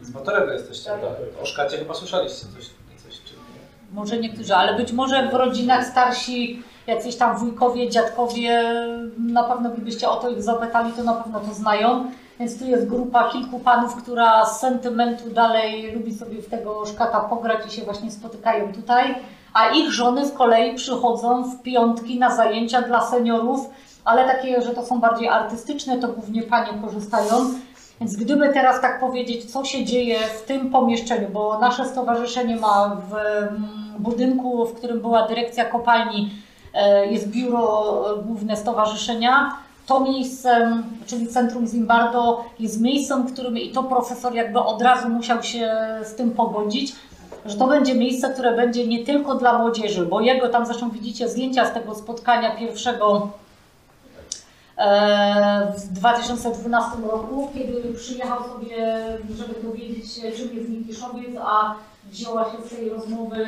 Z 0.03 0.15
Motorego 0.15 0.53
jesteście, 0.53 0.91
Tak. 0.91 1.01
prawda? 1.01 1.19
O 1.43 1.47
szkacie 1.47 1.79
chyba 1.79 1.95
słyszeliście 1.95 2.47
coś? 2.57 2.82
Może 3.93 4.19
niektórzy, 4.19 4.55
ale 4.55 4.77
być 4.77 4.93
może 4.93 5.29
w 5.29 5.35
rodzinach 5.35 5.87
starsi, 5.87 6.63
jacyś 6.87 7.17
tam 7.17 7.37
wujkowie, 7.37 7.91
dziadkowie, 7.91 8.63
na 9.19 9.43
pewno 9.43 9.71
gdybyście 9.71 10.09
o 10.09 10.17
to 10.17 10.31
ich 10.31 10.43
zapytali, 10.43 10.93
to 10.93 11.05
na 11.05 11.15
pewno 11.15 11.41
to 11.41 11.55
znają. 11.55 12.05
Więc 12.41 12.59
tu 12.59 12.65
jest 12.65 12.89
grupa 12.89 13.31
kilku 13.31 13.59
panów, 13.59 13.97
która 13.97 14.47
z 14.47 14.61
sentymentu 14.61 15.31
dalej 15.31 15.93
lubi 15.93 16.15
sobie 16.15 16.43
w 16.43 16.49
tego 16.49 16.87
szkata 16.87 17.21
pograć 17.21 17.67
i 17.67 17.71
się 17.71 17.83
właśnie 17.83 18.11
spotykają 18.11 18.73
tutaj. 18.73 19.15
A 19.55 19.69
ich 19.69 19.93
żony 19.93 20.27
z 20.27 20.33
kolei 20.33 20.75
przychodzą 20.75 21.45
w 21.45 21.63
piątki 21.63 22.19
na 22.19 22.37
zajęcia 22.37 22.83
dla 22.83 23.11
seniorów, 23.11 23.71
ale 24.05 24.25
takie, 24.25 24.63
że 24.63 24.71
to 24.71 24.87
są 24.87 25.01
bardziej 25.01 25.29
artystyczne, 25.29 25.99
to 25.99 26.09
głównie 26.09 26.43
panie 26.43 26.73
korzystają. 26.85 27.51
Więc 28.01 28.17
gdyby 28.17 28.49
teraz 28.49 28.81
tak 28.81 29.01
powiedzieć, 29.01 29.53
co 29.53 29.65
się 29.65 29.85
dzieje 29.85 30.19
w 30.19 30.43
tym 30.43 30.71
pomieszczeniu, 30.71 31.29
bo 31.29 31.59
nasze 31.59 31.85
stowarzyszenie 31.85 32.57
ma 32.57 32.97
w 33.11 33.15
mm, 33.15 33.69
budynku, 33.99 34.67
w 34.67 34.75
którym 34.75 35.01
była 35.01 35.29
dyrekcja 35.29 35.65
kopalni, 35.65 36.31
e, 36.75 37.07
jest 37.07 37.29
biuro 37.29 38.05
e, 38.13 38.23
główne 38.23 38.57
stowarzyszenia. 38.57 39.57
To 39.87 40.01
miejsce, 40.01 40.83
czyli 41.07 41.27
Centrum 41.27 41.67
Zimbardo, 41.67 42.45
jest 42.59 42.81
miejscem, 42.81 43.27
którym 43.27 43.59
i 43.59 43.71
to 43.71 43.83
profesor 43.83 44.35
jakby 44.35 44.61
od 44.61 44.83
razu 44.83 45.09
musiał 45.09 45.43
się 45.43 45.77
z 46.05 46.15
tym 46.15 46.31
pogodzić, 46.31 46.93
że 47.47 47.57
to 47.57 47.67
będzie 47.67 47.95
miejsce, 47.95 48.31
które 48.31 48.57
będzie 48.57 48.87
nie 48.87 49.05
tylko 49.05 49.35
dla 49.35 49.59
młodzieży, 49.59 50.07
bo 50.07 50.21
jego 50.21 50.49
tam 50.49 50.67
zresztą 50.67 50.91
widzicie 50.91 51.29
zdjęcia 51.29 51.67
z 51.67 51.73
tego 51.73 51.95
spotkania 51.95 52.57
pierwszego 52.57 53.29
w 55.77 55.89
2012 55.89 56.91
roku, 57.13 57.51
kiedy 57.55 57.95
przyjechał 57.95 58.39
sobie, 58.45 58.77
żeby 59.31 59.63
dowiedzieć 59.63 60.13
się, 60.13 60.33
czym 60.33 60.57
jest 60.57 60.69
Nikiszowiec, 60.69 61.37
a 61.45 61.75
wzięła 62.05 62.45
się 62.45 62.59
z 62.67 62.71
tej 62.71 62.89
rozmowy 62.89 63.47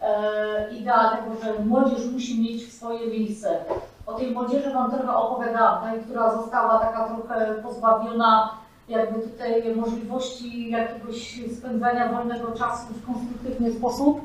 e, 0.00 0.74
idea 0.74 1.16
tego, 1.16 1.44
że 1.44 1.64
młodzież 1.64 2.06
musi 2.12 2.42
mieć 2.42 2.72
swoje 2.72 3.06
miejsce. 3.06 3.58
O 4.06 4.12
tej 4.12 4.30
młodzieży 4.30 4.72
Wam 4.72 4.90
trochę 4.90 5.16
opowiadałam, 5.16 5.90
tej, 5.90 6.00
która 6.00 6.34
została 6.34 6.78
taka 6.78 7.08
trochę 7.08 7.54
pozbawiona 7.62 8.50
jakby 8.88 9.20
tutaj 9.20 9.76
możliwości 9.76 10.70
jakiegoś 10.70 11.40
spędzania 11.58 12.08
wolnego 12.08 12.52
czasu 12.52 12.86
w 12.86 13.06
konstruktywny 13.06 13.72
sposób. 13.72 14.20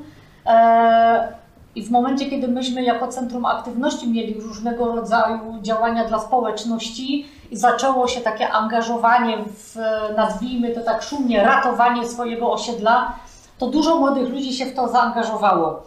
I 1.76 1.84
w 1.84 1.92
momencie, 1.92 2.26
kiedy 2.26 2.48
myśmy 2.48 2.84
jako 2.84 3.08
Centrum 3.08 3.46
Aktywności 3.46 4.10
mieli 4.10 4.34
różnego 4.34 4.96
rodzaju 4.96 5.40
działania 5.62 6.06
dla 6.06 6.20
społeczności 6.20 7.26
i 7.52 7.58
zaczęło 7.58 8.08
się 8.08 8.22
takie 8.22 8.52
angażowanie 8.52 9.38
w, 9.38 9.76
nazwijmy 10.16 10.72
to 10.72 10.82
tak 10.82 11.04
szumnie, 11.04 11.44
ratowanie 11.44 12.08
swojego 12.08 12.52
osiedla, 12.52 13.14
to 13.58 13.68
dużo 13.68 13.96
młodych 13.96 14.30
ludzi 14.30 14.54
się 14.54 14.66
w 14.66 14.76
to 14.76 14.88
zaangażowało. 14.88 15.84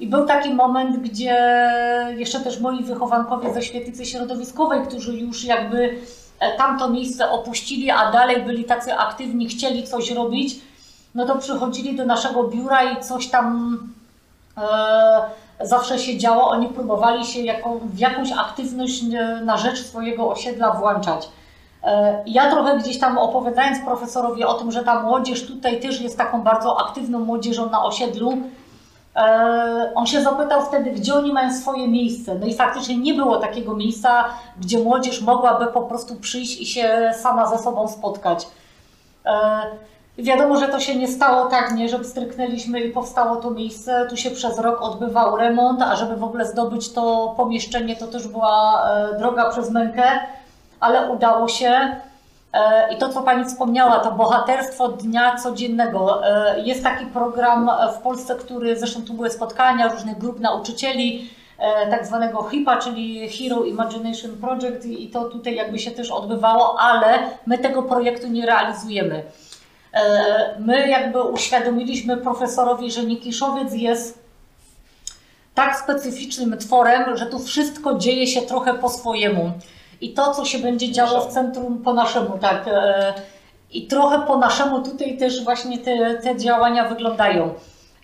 I 0.00 0.06
był 0.06 0.26
taki 0.26 0.54
moment, 0.54 0.96
gdzie 0.96 1.36
jeszcze 2.16 2.40
też 2.40 2.60
moi 2.60 2.84
wychowankowie 2.84 3.54
ze 3.54 3.62
świetlicy 3.62 4.06
środowiskowej, 4.06 4.86
którzy 4.86 5.16
już 5.16 5.44
jakby 5.44 5.98
e, 6.40 6.56
tamto 6.56 6.88
miejsce 6.88 7.30
opuścili, 7.30 7.90
a 7.90 8.12
dalej 8.12 8.42
byli 8.42 8.64
tacy 8.64 8.94
aktywni, 8.94 9.48
chcieli 9.48 9.86
coś 9.86 10.10
robić, 10.10 10.60
no 11.14 11.26
to 11.26 11.38
przychodzili 11.38 11.96
do 11.96 12.04
naszego 12.04 12.44
biura 12.44 12.92
i 12.92 13.02
coś 13.02 13.28
tam 13.28 13.78
zawsze 15.60 15.98
się 15.98 16.18
działo. 16.18 16.48
Oni 16.48 16.68
próbowali 16.68 17.26
się 17.26 17.40
jako, 17.40 17.78
w 17.84 17.98
jakąś 17.98 18.32
aktywność 18.32 19.02
e, 19.14 19.40
na 19.44 19.56
rzecz 19.56 19.78
swojego 19.84 20.30
osiedla 20.30 20.70
włączać. 20.70 21.28
E, 21.84 22.22
Ja 22.26 22.50
trochę 22.50 22.78
gdzieś 22.78 22.98
tam 22.98 23.18
opowiadając 23.18 23.84
profesorowi 23.84 24.44
o 24.44 24.54
tym, 24.54 24.72
że 24.72 24.84
ta 24.84 25.02
młodzież 25.02 25.46
tutaj 25.46 25.80
też 25.80 26.00
jest 26.00 26.18
taką 26.18 26.42
bardzo 26.42 26.80
aktywną 26.80 27.18
młodzieżą 27.18 27.70
na 27.70 27.84
osiedlu, 27.84 28.38
e, 29.16 29.92
on 29.94 30.06
się 30.06 30.22
zapytał 30.22 30.62
wtedy, 30.62 30.90
gdzie 30.90 31.14
oni 31.14 31.32
mają 31.32 31.54
swoje 31.54 31.88
miejsce. 31.88 32.34
No 32.34 32.46
i 32.46 32.54
faktycznie 32.54 32.96
nie 32.96 33.14
było 33.14 33.36
takiego 33.36 33.76
miejsca, 33.76 34.24
gdzie 34.60 34.78
młodzież 34.78 35.20
mogłaby 35.20 35.66
po 35.66 35.82
prostu 35.82 36.16
przyjść 36.16 36.60
i 36.60 36.66
się 36.66 37.12
sama 37.14 37.46
ze 37.46 37.58
sobą 37.58 37.88
spotkać. 37.88 38.46
Wiadomo, 40.18 40.56
że 40.56 40.68
to 40.68 40.80
się 40.80 40.94
nie 40.94 41.08
stało 41.08 41.46
tak, 41.46 41.74
nie, 41.74 41.88
że 41.88 41.98
pstryknęliśmy 41.98 42.80
i 42.80 42.90
powstało 42.90 43.36
to 43.36 43.50
miejsce. 43.50 44.06
Tu 44.10 44.16
się 44.16 44.30
przez 44.30 44.58
rok 44.58 44.82
odbywał 44.82 45.36
remont, 45.36 45.82
a 45.82 45.96
żeby 45.96 46.16
w 46.16 46.24
ogóle 46.24 46.46
zdobyć 46.46 46.92
to 46.92 47.34
pomieszczenie, 47.36 47.96
to 47.96 48.06
też 48.06 48.28
była 48.28 48.84
e, 48.90 49.18
droga 49.18 49.50
przez 49.50 49.70
mękę, 49.70 50.02
ale 50.80 51.10
udało 51.10 51.48
się. 51.48 51.96
E, 52.52 52.94
I 52.94 52.98
to, 52.98 53.08
co 53.08 53.22
Pani 53.22 53.44
wspomniała, 53.44 54.00
to 54.00 54.12
bohaterstwo 54.12 54.88
dnia 54.88 55.36
codziennego. 55.36 56.26
E, 56.26 56.60
Jest 56.60 56.82
taki 56.82 57.06
program 57.06 57.70
w 57.98 58.02
Polsce, 58.02 58.34
który 58.34 58.78
zresztą 58.78 59.02
tu 59.02 59.14
były 59.14 59.30
spotkania 59.30 59.88
różnych 59.88 60.18
grup 60.18 60.40
nauczycieli, 60.40 61.30
tak 61.90 62.06
zwanego 62.06 62.42
HIPA, 62.42 62.76
czyli 62.76 63.28
Hero 63.28 63.64
Imagination 63.64 64.30
Project, 64.40 64.86
i 64.86 65.08
to 65.08 65.24
tutaj 65.24 65.54
jakby 65.54 65.78
się 65.78 65.90
też 65.90 66.10
odbywało, 66.10 66.80
ale 66.80 67.18
my 67.46 67.58
tego 67.58 67.82
projektu 67.82 68.28
nie 68.28 68.46
realizujemy. 68.46 69.22
E, 69.94 70.54
My 70.58 70.88
jakby 70.88 71.22
uświadomiliśmy 71.22 72.16
profesorowi, 72.16 72.90
że 72.92 73.04
Nikiszowiec 73.04 73.74
jest 73.74 74.22
tak 75.54 75.78
specyficznym 75.78 76.58
tworem, 76.58 77.16
że 77.16 77.26
tu 77.26 77.38
wszystko 77.38 77.94
dzieje 77.94 78.26
się 78.26 78.42
trochę 78.42 78.74
po 78.74 78.88
swojemu. 78.88 79.52
I 80.00 80.14
to, 80.14 80.34
co 80.34 80.44
się 80.44 80.58
będzie 80.58 80.92
działo 80.92 81.20
w 81.20 81.32
centrum 81.32 81.78
po 81.78 81.94
naszemu, 81.94 82.38
tak. 82.38 82.64
e, 82.66 83.14
I 83.72 83.86
trochę 83.86 84.26
po 84.26 84.38
naszemu 84.38 84.82
tutaj 84.82 85.18
też 85.18 85.44
właśnie 85.44 85.78
te, 85.78 86.14
te 86.14 86.36
działania 86.36 86.88
wyglądają. 86.88 87.54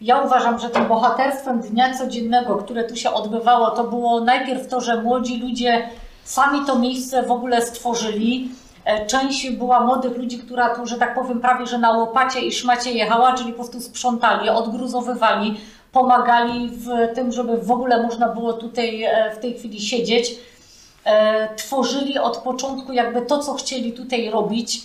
Ja 0.00 0.20
uważam, 0.20 0.58
że 0.58 0.70
tym 0.70 0.86
bohaterstwem 0.86 1.60
dnia 1.60 1.94
codziennego, 1.98 2.56
które 2.56 2.84
tu 2.84 2.96
się 2.96 3.10
odbywało, 3.10 3.70
to 3.70 3.84
było 3.84 4.20
najpierw 4.20 4.68
to, 4.68 4.80
że 4.80 5.02
młodzi 5.02 5.40
ludzie 5.40 5.88
sami 6.24 6.66
to 6.66 6.78
miejsce 6.78 7.22
w 7.22 7.30
ogóle 7.30 7.62
stworzyli. 7.62 8.50
E, 8.88 9.06
Część 9.06 9.50
była 9.50 9.80
młodych 9.80 10.16
ludzi, 10.16 10.38
która 10.38 10.74
tu, 10.74 10.86
że 10.86 10.98
tak 10.98 11.14
powiem, 11.14 11.40
prawie 11.40 11.66
że 11.66 11.78
na 11.78 11.92
łopacie 11.92 12.40
i 12.40 12.52
szmacie 12.52 12.92
jechała, 12.92 13.32
czyli 13.32 13.52
po 13.52 13.56
prostu 13.56 13.80
sprzątali, 13.80 14.48
odgruzowywali, 14.48 15.60
pomagali 15.92 16.70
w 16.70 17.14
tym, 17.14 17.32
żeby 17.32 17.58
w 17.58 17.70
ogóle 17.70 18.02
można 18.02 18.28
było 18.28 18.52
tutaj 18.52 19.02
e, 19.02 19.30
w 19.36 19.38
tej 19.38 19.54
chwili 19.54 19.80
siedzieć. 19.80 20.36
E, 21.04 21.54
Tworzyli 21.56 22.18
od 22.18 22.36
początku 22.36 22.92
jakby 22.92 23.22
to, 23.22 23.38
co 23.38 23.54
chcieli 23.54 23.92
tutaj 23.92 24.30
robić. 24.30 24.80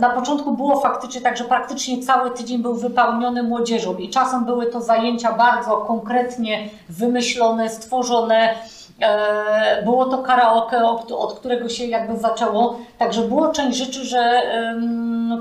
Na 0.00 0.10
początku 0.10 0.52
było 0.52 0.80
faktycznie 0.80 1.20
tak, 1.20 1.36
że 1.36 1.44
praktycznie 1.44 2.02
cały 2.02 2.30
tydzień 2.30 2.62
był 2.62 2.74
wypełniony 2.74 3.42
młodzieżą 3.42 3.96
i 3.96 4.10
czasem 4.10 4.44
były 4.44 4.66
to 4.66 4.80
zajęcia 4.80 5.32
bardzo 5.32 5.76
konkretnie 5.76 6.68
wymyślone, 6.88 7.70
stworzone. 7.70 8.54
E, 9.02 9.82
Było 9.84 10.04
to 10.04 10.18
karaoke, 10.18 10.84
od- 11.18 11.38
którego 11.38 11.68
się 11.68 11.86
jakby 11.86 12.16
zaczęło. 12.18 12.78
Także 12.98 13.20
było 13.22 13.48
część 13.48 13.78
rzeczy, 13.78 14.04
że 14.04 14.42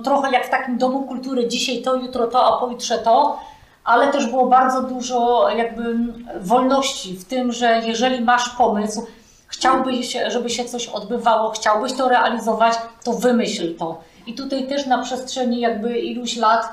trochę 0.04 0.32
jak 0.32 0.46
w 0.48 0.50
takim 0.50 0.78
domu 0.78 1.04
kultury, 1.04 1.48
dzisiaj 1.48 1.82
to, 1.82 1.96
jutro 1.96 2.28
to, 2.28 2.46
a 2.46 2.60
pojutrze 2.60 2.98
to, 2.98 3.40
ale 3.84 4.08
też 4.08 4.26
było 4.28 4.46
bardzo 4.46 4.82
dużo 4.82 5.50
jakby 5.50 5.96
wolności 6.42 7.14
w 7.18 7.26
tym, 7.26 7.52
że 7.52 7.82
jeżeli 7.86 8.22
masz 8.24 8.50
pomysł, 8.50 9.06
chciałbyś, 9.48 10.18
żeby 10.28 10.50
się 10.50 10.66
coś 10.66 10.88
odbywało, 10.88 11.50
chciałbyś 11.50 11.94
to 11.94 12.10
realizować, 12.10 12.74
to 13.04 13.14
wymyśl 13.14 13.76
to. 13.78 14.02
I 14.28 14.34
tutaj 14.34 14.68
też 14.68 14.86
na 14.86 14.98
przestrzeni 15.04 15.60
jakby 15.60 16.00
iluś 16.00 16.38
lat 16.38 16.70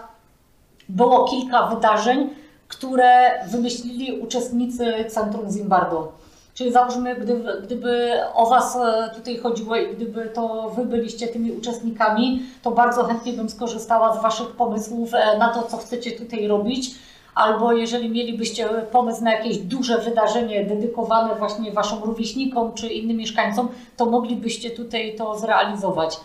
było 0.89 1.25
kilka 1.25 1.67
wydarzeń, 1.67 2.31
które 2.69 3.31
wymyślili 3.49 4.21
uczestnicy 4.21 5.05
Centrum 5.09 5.51
Zimbardo. 5.53 6.13
Czyli 6.55 6.73
załóżmy, 6.73 7.15
gdyby, 7.15 7.61
gdyby 7.63 8.13
o 8.35 8.47
Was 8.47 8.77
e, 8.77 9.11
tutaj 9.15 9.39
chodziło 9.39 9.77
i 9.77 9.95
gdyby 9.97 10.31
to 10.35 10.71
Wy 10.77 10.85
byliście 10.85 11.29
tymi 11.29 11.53
uczestnikami, 11.53 12.43
to 12.63 12.71
bardzo 12.71 13.05
chętnie 13.05 13.33
bym 13.33 13.49
skorzystała 13.51 14.19
z 14.19 14.23
Waszych 14.23 14.49
pomysłów 14.49 15.15
e, 15.15 15.39
na 15.39 15.49
to, 15.49 15.63
co 15.63 15.77
chcecie 15.77 16.13
tutaj 16.13 16.49
robić. 16.49 16.95
Albo 17.35 17.73
jeżeli 17.73 18.11
mielibyście 18.11 18.69
pomysł 18.69 19.25
na 19.25 19.33
jakieś 19.33 19.59
duże 19.59 19.99
wydarzenie 19.99 20.65
dedykowane 20.65 21.35
właśnie 21.35 21.73
Waszym 21.73 22.03
rówieśnikom 22.03 22.73
czy 22.73 22.89
innym 22.89 23.17
mieszkańcom, 23.17 23.69
to 23.97 24.07
moglibyście 24.07 24.71
tutaj 24.71 25.15
to 25.19 25.39
zrealizować. 25.39 26.21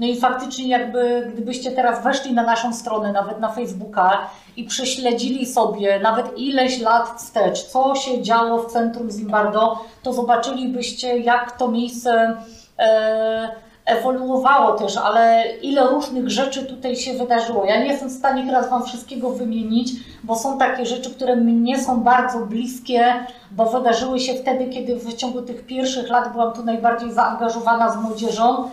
No 0.00 0.06
i 0.06 0.20
faktycznie 0.20 0.68
jakby, 0.68 1.30
gdybyście 1.34 1.70
teraz 1.70 2.04
weszli 2.04 2.32
na 2.32 2.42
naszą 2.42 2.74
stronę, 2.74 3.12
nawet 3.12 3.40
na 3.40 3.48
Facebooka 3.48 4.18
i 4.56 4.64
prześledzili 4.64 5.46
sobie 5.46 6.00
nawet 6.00 6.38
ileś 6.38 6.80
lat 6.80 7.08
wstecz, 7.16 7.62
co 7.62 7.94
się 7.94 8.22
działo 8.22 8.62
w 8.62 8.72
centrum 8.72 9.10
Zimbardo, 9.10 9.84
to 10.02 10.12
zobaczylibyście, 10.12 11.18
jak 11.18 11.58
to 11.58 11.68
miejsce 11.68 12.36
e, 12.78 13.48
ewoluowało 13.84 14.72
też, 14.72 14.96
ale 14.96 15.44
ile 15.62 15.86
różnych 15.86 16.30
rzeczy 16.30 16.66
tutaj 16.66 16.96
się 16.96 17.14
wydarzyło. 17.14 17.64
Ja 17.64 17.80
nie 17.80 17.86
jestem 17.86 18.08
w 18.08 18.18
stanie 18.18 18.46
teraz 18.46 18.70
Wam 18.70 18.84
wszystkiego 18.84 19.30
wymienić, 19.30 19.92
bo 20.24 20.36
są 20.36 20.58
takie 20.58 20.86
rzeczy, 20.86 21.10
które 21.10 21.36
mnie 21.36 21.84
są 21.84 22.00
bardzo 22.00 22.38
bliskie, 22.38 23.14
bo 23.50 23.66
wydarzyły 23.66 24.20
się 24.20 24.34
wtedy, 24.34 24.66
kiedy 24.66 24.96
w 24.96 25.14
ciągu 25.14 25.42
tych 25.42 25.66
pierwszych 25.66 26.08
lat 26.08 26.32
byłam 26.32 26.52
tu 26.52 26.64
najbardziej 26.64 27.12
zaangażowana 27.12 27.92
z 27.92 27.96
młodzieżą, 27.96 28.70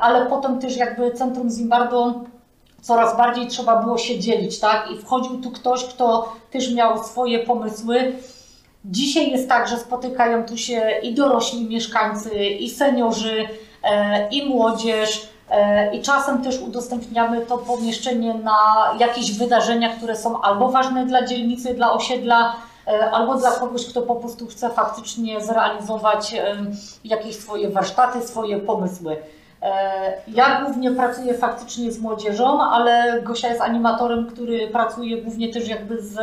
ale 0.00 0.26
potem 0.26 0.58
też 0.58 0.76
jakby 0.76 1.10
Centrum 1.10 1.50
Zimbardo 1.50 2.14
coraz 2.86 3.16
bardziej 3.16 3.48
trzeba 3.48 3.82
było 3.82 3.98
się 3.98 4.18
dzielić, 4.18 4.60
tak? 4.60 4.90
I 4.90 4.98
wchodził 4.98 5.40
tu 5.40 5.50
ktoś, 5.50 5.84
kto 5.84 6.32
też 6.50 6.74
miał 6.74 7.04
swoje 7.04 7.38
pomysły. 7.38 8.12
Dzisiaj 8.84 9.30
jest 9.30 9.48
tak, 9.48 9.68
że 9.68 9.76
spotykają 9.76 10.44
tu 10.44 10.56
się 10.56 10.90
i 11.02 11.14
dorośli 11.14 11.68
mieszkańcy, 11.68 12.44
i 12.44 12.70
seniorzy, 12.70 13.48
e, 13.82 14.28
i 14.28 14.48
młodzież. 14.48 15.28
E, 15.50 15.96
I 15.96 16.02
czasem 16.02 16.42
też 16.42 16.60
udostępniamy 16.60 17.46
to 17.46 17.58
pomieszczenie 17.58 18.34
na 18.34 18.58
jakieś 18.98 19.38
wydarzenia, 19.38 19.96
które 19.96 20.16
są 20.16 20.40
albo 20.40 20.68
ważne 20.68 21.06
dla 21.06 21.26
dzielnicy, 21.26 21.74
dla 21.74 21.92
osiedla, 21.92 22.56
e, 22.86 23.10
albo 23.10 23.34
dla 23.34 23.50
kogoś, 23.50 23.86
kto 23.86 24.02
po 24.02 24.14
prostu 24.14 24.46
chce 24.46 24.70
faktycznie 24.70 25.40
zrealizować 25.40 26.34
jakieś 27.04 27.36
swoje 27.36 27.70
warsztaty, 27.70 28.28
swoje 28.28 28.58
pomysły. 28.58 29.16
Ja 30.28 30.64
głównie 30.64 30.90
pracuję 30.90 31.34
faktycznie 31.34 31.92
z 31.92 32.00
młodzieżą, 32.00 32.62
ale 32.62 33.22
Gosia 33.22 33.48
jest 33.48 33.60
animatorem, 33.60 34.26
który 34.26 34.68
pracuje 34.68 35.22
głównie 35.22 35.52
też 35.52 35.68
jakby 35.68 36.02
z, 36.02 36.18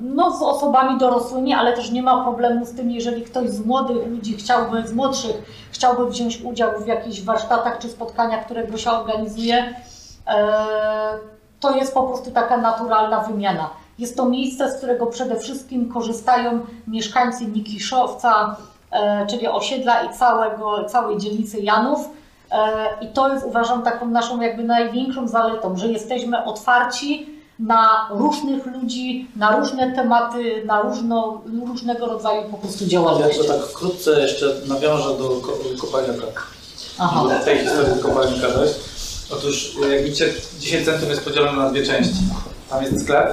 no, 0.00 0.30
z 0.30 0.42
osobami 0.42 0.98
dorosłymi, 0.98 1.54
ale 1.54 1.72
też 1.72 1.90
nie 1.90 2.02
ma 2.02 2.22
problemu 2.24 2.66
z 2.66 2.74
tym, 2.74 2.90
jeżeli 2.90 3.22
ktoś 3.22 3.50
z 3.50 3.66
młodych 3.66 4.06
ludzi 4.06 4.36
chciałby, 4.36 4.86
z 4.86 4.92
młodszych 4.92 5.36
chciałby 5.70 6.10
wziąć 6.10 6.42
udział 6.42 6.70
w 6.80 6.86
jakichś 6.86 7.22
warsztatach 7.22 7.78
czy 7.78 7.88
spotkaniach, 7.88 8.44
które 8.44 8.66
Gosia 8.66 9.00
organizuje. 9.00 9.74
To 11.60 11.76
jest 11.76 11.94
po 11.94 12.02
prostu 12.02 12.30
taka 12.30 12.56
naturalna 12.56 13.20
wymiana. 13.20 13.70
Jest 13.98 14.16
to 14.16 14.24
miejsce, 14.24 14.70
z 14.70 14.76
którego 14.76 15.06
przede 15.06 15.36
wszystkim 15.36 15.92
korzystają 15.92 16.60
mieszkańcy 16.86 17.46
Nikiszowca, 17.46 18.56
e, 18.90 19.26
czyli 19.26 19.48
osiedla 19.48 20.02
i 20.02 20.14
całego, 20.14 20.84
całej 20.84 21.18
dzielnicy 21.18 21.60
Janów. 21.60 22.08
E, 22.50 22.88
I 23.00 23.08
to 23.08 23.28
jest 23.32 23.46
uważam 23.46 23.82
taką 23.82 24.06
naszą 24.06 24.40
jakby 24.40 24.64
największą 24.64 25.28
zaletą, 25.28 25.76
że 25.76 25.88
jesteśmy 25.88 26.44
otwarci 26.44 27.36
na 27.58 28.08
różnych 28.10 28.66
ludzi, 28.66 29.30
na 29.36 29.56
różne 29.56 29.92
tematy, 29.92 30.62
na 30.64 30.82
różno, 30.82 31.40
różnego 31.66 32.06
rodzaju 32.06 32.42
po 32.50 32.56
prostu 32.56 32.86
działalności. 32.86 33.38
Ja 33.38 33.44
to 33.44 33.52
tak 33.52 33.62
wkrótce 33.62 34.20
jeszcze 34.20 34.46
nawiążę 34.66 35.08
do 35.08 35.40
kopalniaka. 35.80 36.26
Aha. 36.98 37.22
Do 37.28 37.44
tej 37.44 37.58
historii 37.58 38.02
kopalnika 38.02 38.48
dość. 38.48 38.74
Otóż 39.32 39.76
jak 39.90 40.02
widzicie, 40.02 40.34
dzisiaj 40.58 40.84
centrum 40.84 41.10
jest 41.10 41.24
podzielone 41.24 41.62
na 41.62 41.70
dwie 41.70 41.86
części. 41.86 42.14
Tam 42.70 42.82
jest 42.82 43.02
sklep, 43.02 43.28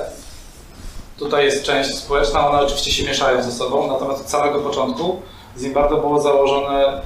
tutaj 1.20 1.46
jest 1.46 1.64
część 1.64 1.96
społeczna, 1.98 2.50
one 2.50 2.60
oczywiście 2.60 2.92
się 2.92 3.04
mieszają 3.04 3.44
ze 3.44 3.52
sobą, 3.52 3.88
natomiast 3.88 4.22
od 4.22 4.30
samego 4.30 4.60
początku 4.60 5.22
Zimbardo 5.60 5.98
było 5.98 6.22
założone 6.22 7.02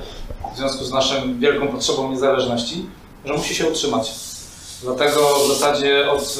w 0.57 0.59
związku 0.59 0.85
z 0.85 0.91
naszą 0.91 1.39
wielką 1.39 1.67
potrzebą 1.67 2.11
niezależności, 2.11 2.85
że 3.25 3.33
musi 3.33 3.55
się 3.55 3.67
utrzymać. 3.69 4.11
Dlatego 4.83 5.35
w 5.35 5.47
zasadzie 5.47 6.11
od, 6.11 6.37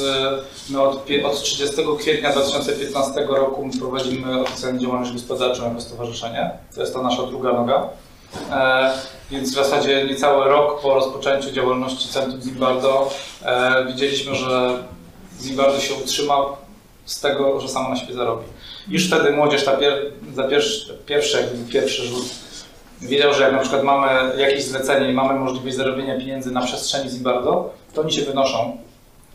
my 0.70 0.82
od, 0.82 1.06
od 1.24 1.42
30 1.42 1.76
kwietnia 1.98 2.32
2015 2.32 3.26
roku 3.28 3.70
prowadzimy 3.78 4.40
oficjalnie 4.40 4.80
działalność 4.80 5.12
gospodarczą 5.12 5.64
jako 5.64 5.80
stowarzyszenie. 5.80 6.50
To 6.74 6.80
jest 6.80 6.94
ta 6.94 7.02
nasza 7.02 7.22
druga 7.22 7.52
noga. 7.52 7.88
E, 8.50 8.92
więc 9.30 9.50
w 9.50 9.54
zasadzie 9.54 10.04
niecały 10.04 10.48
rok 10.48 10.80
po 10.82 10.94
rozpoczęciu 10.94 11.52
działalności 11.52 12.08
Centrum 12.08 12.42
Zimbardo 12.42 13.10
e, 13.42 13.84
widzieliśmy, 13.86 14.34
że 14.34 14.82
Zimbardo 15.42 15.80
się 15.80 15.94
utrzyma 15.94 16.36
z 17.04 17.20
tego, 17.20 17.60
że 17.60 17.68
samo 17.68 17.88
na 17.88 17.96
siebie 17.96 18.14
zarobi. 18.14 18.44
Już 18.88 19.06
wtedy 19.06 19.30
młodzież 19.30 19.64
ta 19.64 19.76
pier, 19.76 20.12
za 20.34 20.44
pierwszy, 20.44 20.98
pierwszy, 21.06 21.48
pierwszy 21.72 22.02
rzut 22.02 22.47
wiedział, 23.00 23.34
że 23.34 23.42
jak 23.42 23.52
na 23.52 23.58
przykład 23.58 23.82
mamy 23.82 24.36
jakieś 24.36 24.64
zlecenie 24.64 25.10
i 25.10 25.14
mamy 25.14 25.40
możliwość 25.40 25.76
zarobienia 25.76 26.18
pieniędzy 26.18 26.50
na 26.50 26.62
przestrzeni 26.62 27.10
Zimbardo, 27.10 27.70
to 27.94 28.00
oni 28.00 28.12
się 28.12 28.22
wynoszą, 28.22 28.76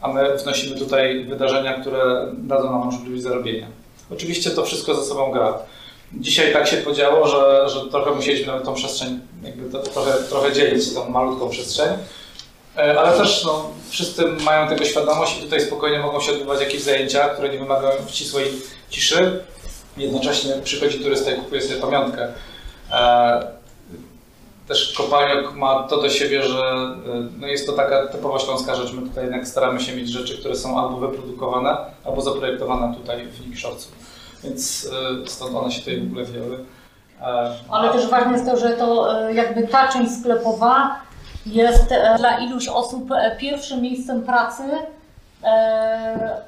a 0.01 0.07
my 0.07 0.37
wnosimy 0.37 0.79
tutaj 0.79 1.25
wydarzenia, 1.25 1.73
które 1.73 2.27
dadzą 2.37 2.71
nam 2.71 2.85
możliwość 2.85 3.23
zarobienia. 3.23 3.67
Oczywiście 4.11 4.49
to 4.49 4.65
wszystko 4.65 4.95
ze 4.95 5.03
sobą 5.05 5.31
gra. 5.31 5.59
Dzisiaj 6.13 6.53
tak 6.53 6.67
się 6.67 6.77
podziało, 6.77 7.27
że, 7.27 7.69
że 7.69 7.89
trochę 7.91 8.11
musieliśmy 8.11 8.47
nawet 8.47 8.63
tą 8.63 8.73
przestrzeń 8.73 9.19
jakby 9.43 9.69
to, 9.69 9.79
trochę, 9.79 10.11
trochę 10.29 10.53
dzielić, 10.53 10.93
tą 10.93 11.09
malutką 11.09 11.49
przestrzeń. 11.49 11.89
E, 12.77 12.99
ale 12.99 13.17
też 13.17 13.43
no, 13.45 13.69
wszyscy 13.89 14.25
mają 14.25 14.67
tego 14.67 14.85
świadomość 14.85 15.39
i 15.39 15.43
tutaj 15.43 15.61
spokojnie 15.61 15.99
mogą 15.99 16.21
się 16.21 16.31
odbywać 16.31 16.59
jakieś 16.59 16.81
zajęcia, 16.81 17.29
które 17.29 17.49
nie 17.49 17.59
wymagają 17.59 18.07
ścisłej 18.07 18.51
ciszy. 18.89 19.43
Jednocześnie 19.97 20.53
przychodzi 20.63 20.99
turysta 20.99 21.31
i 21.31 21.35
kupuje 21.35 21.61
sobie 21.61 21.81
pamiątkę. 21.81 22.33
E, 22.93 23.47
też 24.67 24.93
kopalniok 24.93 25.55
ma 25.55 25.83
to 25.83 26.01
do 26.01 26.09
siebie, 26.09 26.43
że 26.43 26.59
e, 26.59 26.95
no 27.39 27.47
jest 27.47 27.67
to 27.67 27.73
taka 27.73 28.07
typowo 28.07 28.39
śląska 28.39 28.75
rzecz. 28.75 28.93
My 28.93 29.01
tutaj 29.09 29.23
jednak 29.23 29.47
staramy 29.47 29.79
się 29.79 29.95
mieć 29.95 30.09
rzeczy, 30.09 30.37
które 30.37 30.55
są 30.55 30.79
albo 30.79 30.97
wyprodukowane, 30.97 31.77
albo 32.05 32.21
zaprojektowane 32.21 32.95
tutaj 32.95 33.25
w 33.25 33.45
Nikiszowcu. 33.45 33.89
Więc 34.43 34.89
e, 35.25 35.27
stąd 35.27 35.55
one 35.55 35.71
się 35.71 35.79
tutaj 35.79 36.01
w 36.01 36.07
ogóle 36.07 36.25
wzięły. 36.25 36.59
Ale 37.69 37.93
też 37.93 38.07
ważne 38.07 38.31
jest 38.31 38.45
to, 38.45 38.57
że 38.57 38.69
to 38.69 39.19
jakby 39.29 39.67
ta 39.67 39.87
część 39.87 40.11
sklepowa 40.19 40.99
jest 41.45 41.93
dla 42.17 42.37
iluś 42.37 42.67
osób 42.67 43.09
pierwszym 43.39 43.81
miejscem 43.81 44.23
pracy. 44.23 44.63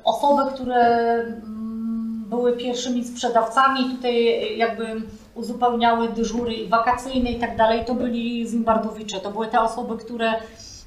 Osoby, 0.04 0.54
które 0.54 0.76
mm, 0.76 2.26
były 2.28 2.54
pierwszymi 2.54 3.06
sprzedawcami, 3.06 3.96
tutaj 3.96 4.58
jakby 4.58 5.02
uzupełniały 5.36 6.10
dyżury 6.10 6.68
wakacyjne 6.68 7.32
i 7.32 7.40
tak 7.40 7.58
dalej, 7.58 7.86
to 7.86 7.94
byli 7.94 8.48
Zimbardowicze. 8.48 9.20
To 9.20 9.32
były 9.32 9.48
te 9.48 9.62
osoby, 9.62 9.98
które 9.98 10.34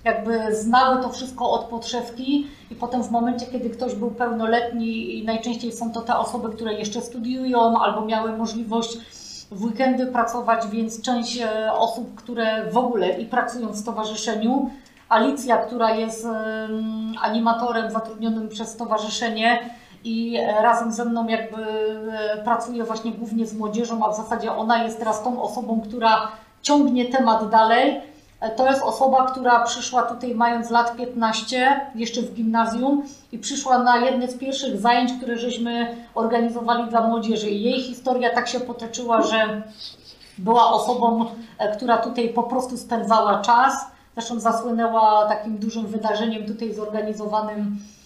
jakby 0.04 0.56
znały 0.56 1.02
to 1.02 1.08
wszystko 1.08 1.50
od 1.50 1.64
podszewki 1.64 2.46
i 2.70 2.74
potem 2.74 3.02
w 3.02 3.10
momencie, 3.10 3.46
kiedy 3.46 3.70
ktoś 3.70 3.94
był 3.94 4.10
pełnoletni 4.10 5.22
najczęściej 5.26 5.72
są 5.72 5.92
to 5.92 6.00
te 6.00 6.16
osoby, 6.16 6.48
które 6.48 6.74
jeszcze 6.74 7.00
studiują 7.00 7.80
albo 7.80 8.04
miały 8.04 8.36
możliwość 8.36 8.98
w 9.50 9.64
weekendy 9.64 10.06
pracować, 10.06 10.66
więc 10.66 11.02
część 11.02 11.38
e, 11.40 11.72
osób, 11.72 12.14
które 12.14 12.70
w 12.70 12.76
ogóle 12.76 13.20
i 13.20 13.26
pracują 13.26 13.68
w 13.68 13.76
stowarzyszeniu, 13.76 14.70
Alicja, 15.08 15.56
która 15.56 15.94
jest 15.94 16.26
animatorem 17.20 17.90
zatrudnionym 17.90 18.48
przez 18.48 18.68
stowarzyszenie, 18.68 19.70
i 20.04 20.36
e, 20.36 20.62
razem 20.62 20.92
ze 20.92 21.04
mną 21.04 21.28
jakby 21.28 21.62
e, 22.12 22.42
pracuje 22.44 22.84
właśnie 22.84 23.12
głównie 23.12 23.46
z 23.46 23.54
młodzieżą, 23.54 24.04
a 24.04 24.10
w 24.10 24.16
zasadzie 24.16 24.52
ona 24.52 24.82
jest 24.82 24.98
teraz 24.98 25.22
tą 25.22 25.42
osobą, 25.42 25.80
która 25.80 26.28
ciągnie 26.62 27.04
temat 27.04 27.50
dalej. 27.50 28.00
E, 28.40 28.50
to 28.50 28.66
jest 28.66 28.82
osoba, 28.82 29.26
która 29.26 29.64
przyszła 29.64 30.02
tutaj 30.02 30.34
mając 30.34 30.70
lat 30.70 30.96
15, 30.96 31.80
jeszcze 31.94 32.22
w 32.22 32.34
gimnazjum 32.34 33.02
i 33.32 33.38
przyszła 33.38 33.78
na 33.78 33.96
jedne 33.96 34.28
z 34.28 34.38
pierwszych 34.38 34.80
zajęć, 34.80 35.12
które 35.12 35.38
żeśmy 35.38 35.96
organizowali 36.14 36.90
dla 36.90 37.08
młodzieży. 37.08 37.50
Jej 37.50 37.80
historia 37.80 38.34
tak 38.34 38.48
się 38.48 38.60
potoczyła, 38.60 39.22
że 39.22 39.62
była 40.38 40.72
osobą, 40.72 41.26
która 41.76 41.96
tutaj 41.96 42.28
po 42.28 42.42
prostu 42.42 42.76
spędzała 42.76 43.40
czas. 43.40 43.86
Zresztą 44.14 44.40
zasłynęła 44.40 45.26
takim 45.28 45.58
dużym 45.58 45.86
wydarzeniem 45.86 46.46
tutaj 46.46 46.74
zorganizowanym 46.74 47.78
E, 47.78 47.97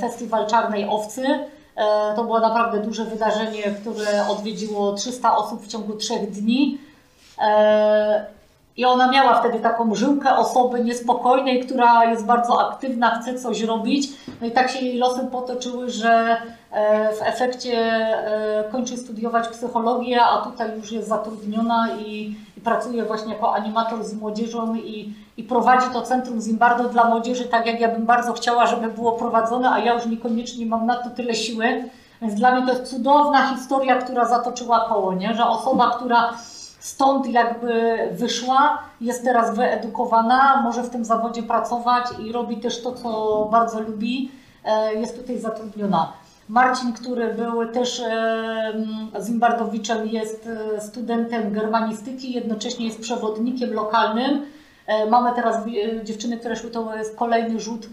festiwal 0.00 0.46
Czarnej 0.46 0.88
Owcy. 0.88 1.24
E, 1.76 2.14
to 2.16 2.24
było 2.24 2.40
naprawdę 2.40 2.80
duże 2.80 3.04
wydarzenie, 3.04 3.62
które 3.62 4.28
odwiedziło 4.28 4.92
300 4.92 5.36
osób 5.36 5.62
w 5.62 5.68
ciągu 5.68 5.92
trzech 5.92 6.30
dni. 6.30 6.78
E, 7.40 8.26
I 8.76 8.84
ona 8.84 9.10
miała 9.10 9.40
wtedy 9.40 9.60
taką 9.60 9.94
żyłkę 9.94 10.36
osoby 10.36 10.84
niespokojnej, 10.84 11.60
która 11.66 12.04
jest 12.04 12.26
bardzo 12.26 12.68
aktywna, 12.68 13.20
chce 13.20 13.38
coś 13.38 13.62
robić. 13.62 14.08
No 14.40 14.46
i 14.46 14.50
tak 14.50 14.70
się 14.70 14.84
jej 14.84 14.98
losy 14.98 15.26
potoczyły, 15.32 15.90
że 15.90 16.36
w 17.18 17.22
efekcie 17.22 18.06
kończy 18.72 18.96
studiować 18.96 19.48
psychologię, 19.48 20.22
a 20.22 20.42
tutaj 20.42 20.76
już 20.76 20.92
jest 20.92 21.08
zatrudniona 21.08 21.88
i 22.06 22.34
pracuje 22.64 23.04
właśnie 23.04 23.32
jako 23.32 23.54
animator 23.54 24.04
z 24.04 24.14
młodzieżą 24.14 24.74
i 24.74 25.14
i 25.36 25.42
prowadzi 25.42 25.86
to 25.92 26.02
Centrum 26.02 26.40
Zimbardo 26.40 26.88
dla 26.88 27.04
młodzieży 27.04 27.44
tak, 27.44 27.66
jak 27.66 27.80
ja 27.80 27.88
bym 27.88 28.06
bardzo 28.06 28.32
chciała, 28.32 28.66
żeby 28.66 28.88
było 28.88 29.12
prowadzone, 29.12 29.70
a 29.70 29.78
ja 29.78 29.94
już 29.94 30.06
niekoniecznie 30.06 30.66
mam 30.66 30.86
na 30.86 30.96
to 30.96 31.10
tyle 31.10 31.34
siły. 31.34 31.88
Więc 32.22 32.34
dla 32.34 32.54
mnie 32.54 32.66
to 32.66 32.78
jest 32.78 32.90
cudowna 32.90 33.54
historia, 33.54 33.96
która 33.96 34.24
zatoczyła 34.24 34.88
koło, 34.88 35.14
nie? 35.14 35.34
że 35.34 35.46
osoba, 35.46 35.90
która 35.90 36.34
stąd 36.80 37.26
jakby 37.26 37.98
wyszła, 38.12 38.78
jest 39.00 39.24
teraz 39.24 39.56
wyedukowana, 39.56 40.62
może 40.62 40.82
w 40.82 40.90
tym 40.90 41.04
zawodzie 41.04 41.42
pracować 41.42 42.04
i 42.26 42.32
robi 42.32 42.56
też 42.56 42.82
to, 42.82 42.92
co 42.92 43.48
bardzo 43.50 43.80
lubi, 43.80 44.30
e, 44.64 44.94
jest 44.94 45.20
tutaj 45.20 45.38
zatrudniona. 45.38 46.12
Marcin, 46.48 46.92
który 46.92 47.34
był 47.34 47.66
też 47.66 48.02
Zimbardowiczem, 49.26 50.08
jest 50.08 50.48
e, 50.76 50.80
studentem 50.80 51.52
germanistyki, 51.52 52.32
jednocześnie 52.32 52.86
jest 52.86 53.00
przewodnikiem 53.00 53.72
lokalnym. 53.72 54.46
E, 54.86 55.06
mamy 55.06 55.34
teraz 55.34 55.56
dziewczyny, 56.04 56.38
które 56.38 56.56
szły, 56.56 56.70
to 56.70 56.96
jest 56.96 57.16
kolejny 57.16 57.60
rzut 57.60 57.88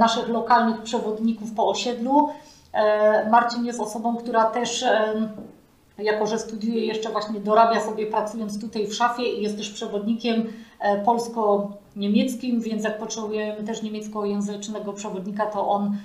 naszych 0.00 0.28
lokalnych 0.28 0.82
przewodników 0.82 1.52
po 1.52 1.68
osiedlu. 1.68 2.28
Marcin 3.30 3.64
jest 3.64 3.80
osobą, 3.80 4.16
która 4.16 4.44
też 4.44 4.84
jako 6.02 6.26
że 6.26 6.38
studiuje 6.38 6.86
jeszcze 6.86 7.10
właśnie 7.10 7.40
dorabia 7.40 7.80
sobie 7.80 8.06
pracując 8.06 8.60
tutaj 8.60 8.86
w 8.86 8.94
szafie 8.94 9.22
i 9.22 9.42
jest 9.42 9.56
też 9.56 9.70
przewodnikiem 9.70 10.52
e, 10.80 11.04
polsko-niemieckim, 11.04 12.60
więc 12.60 12.84
jak 12.84 12.98
potrzebujemy 12.98 13.64
też 13.64 13.82
niemieckojęzycznego 13.82 14.92
przewodnika, 14.92 15.46
to 15.46 15.68
on 15.68 15.86
e, 15.86 15.96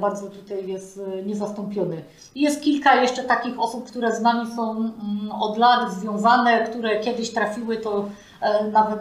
bardzo 0.00 0.26
tutaj 0.26 0.66
jest 0.66 1.00
e, 1.18 1.22
niezastąpiony. 1.22 2.02
Jest 2.34 2.62
kilka 2.62 2.94
jeszcze 2.94 3.22
takich 3.22 3.60
osób, 3.60 3.86
które 3.86 4.16
z 4.16 4.20
nami 4.20 4.54
są 4.56 4.70
mm, 4.70 5.32
od 5.40 5.58
lat 5.58 5.92
związane, 5.92 6.64
które 6.64 7.00
kiedyś 7.00 7.32
trafiły 7.32 7.76
to 7.76 8.04
nawet 8.72 8.98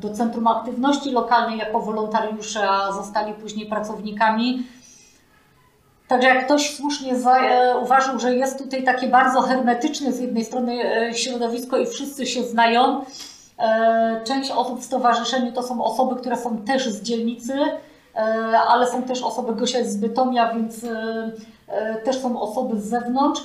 do 0.00 0.10
Centrum 0.10 0.46
Aktywności 0.46 1.10
Lokalnej 1.10 1.58
jako 1.58 1.80
wolontariusze, 1.80 2.68
a 2.68 2.92
zostali 2.92 3.32
później 3.32 3.66
pracownikami. 3.66 4.64
Także 6.10 6.28
jak 6.28 6.44
ktoś 6.44 6.76
słusznie 6.76 7.14
uważał, 7.82 8.18
że 8.18 8.34
jest 8.34 8.58
tutaj 8.58 8.84
takie 8.84 9.08
bardzo 9.08 9.40
hermetyczne 9.40 10.12
z 10.12 10.20
jednej 10.20 10.44
strony 10.44 10.72
e, 10.84 11.14
środowisko 11.14 11.78
i 11.78 11.86
wszyscy 11.86 12.26
się 12.26 12.42
znają, 12.42 13.04
e, 13.58 14.20
część 14.24 14.50
osób 14.50 14.80
w 14.80 14.84
stowarzyszeniu 14.84 15.52
to 15.52 15.62
są 15.62 15.84
osoby, 15.84 16.16
które 16.16 16.36
są 16.36 16.58
też 16.58 16.88
z 16.88 17.02
dzielnicy, 17.02 17.54
e, 17.54 17.89
ale 18.68 18.86
są 18.86 19.02
też 19.02 19.22
osoby, 19.22 19.54
Gosia 19.54 19.78
jest 19.78 19.92
z 19.92 19.96
Bytomia, 19.96 20.54
więc 20.54 20.86
też 22.04 22.18
są 22.18 22.40
osoby 22.40 22.80
z 22.80 22.84
zewnątrz, 22.84 23.42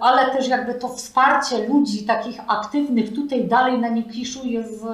ale 0.00 0.30
też 0.30 0.48
jakby 0.48 0.74
to 0.74 0.88
wsparcie 0.88 1.68
ludzi 1.68 2.06
takich 2.06 2.40
aktywnych 2.46 3.14
tutaj 3.14 3.48
dalej 3.48 3.78
na 3.78 3.88
Nikiszu 3.88 4.46
jest, 4.46 4.84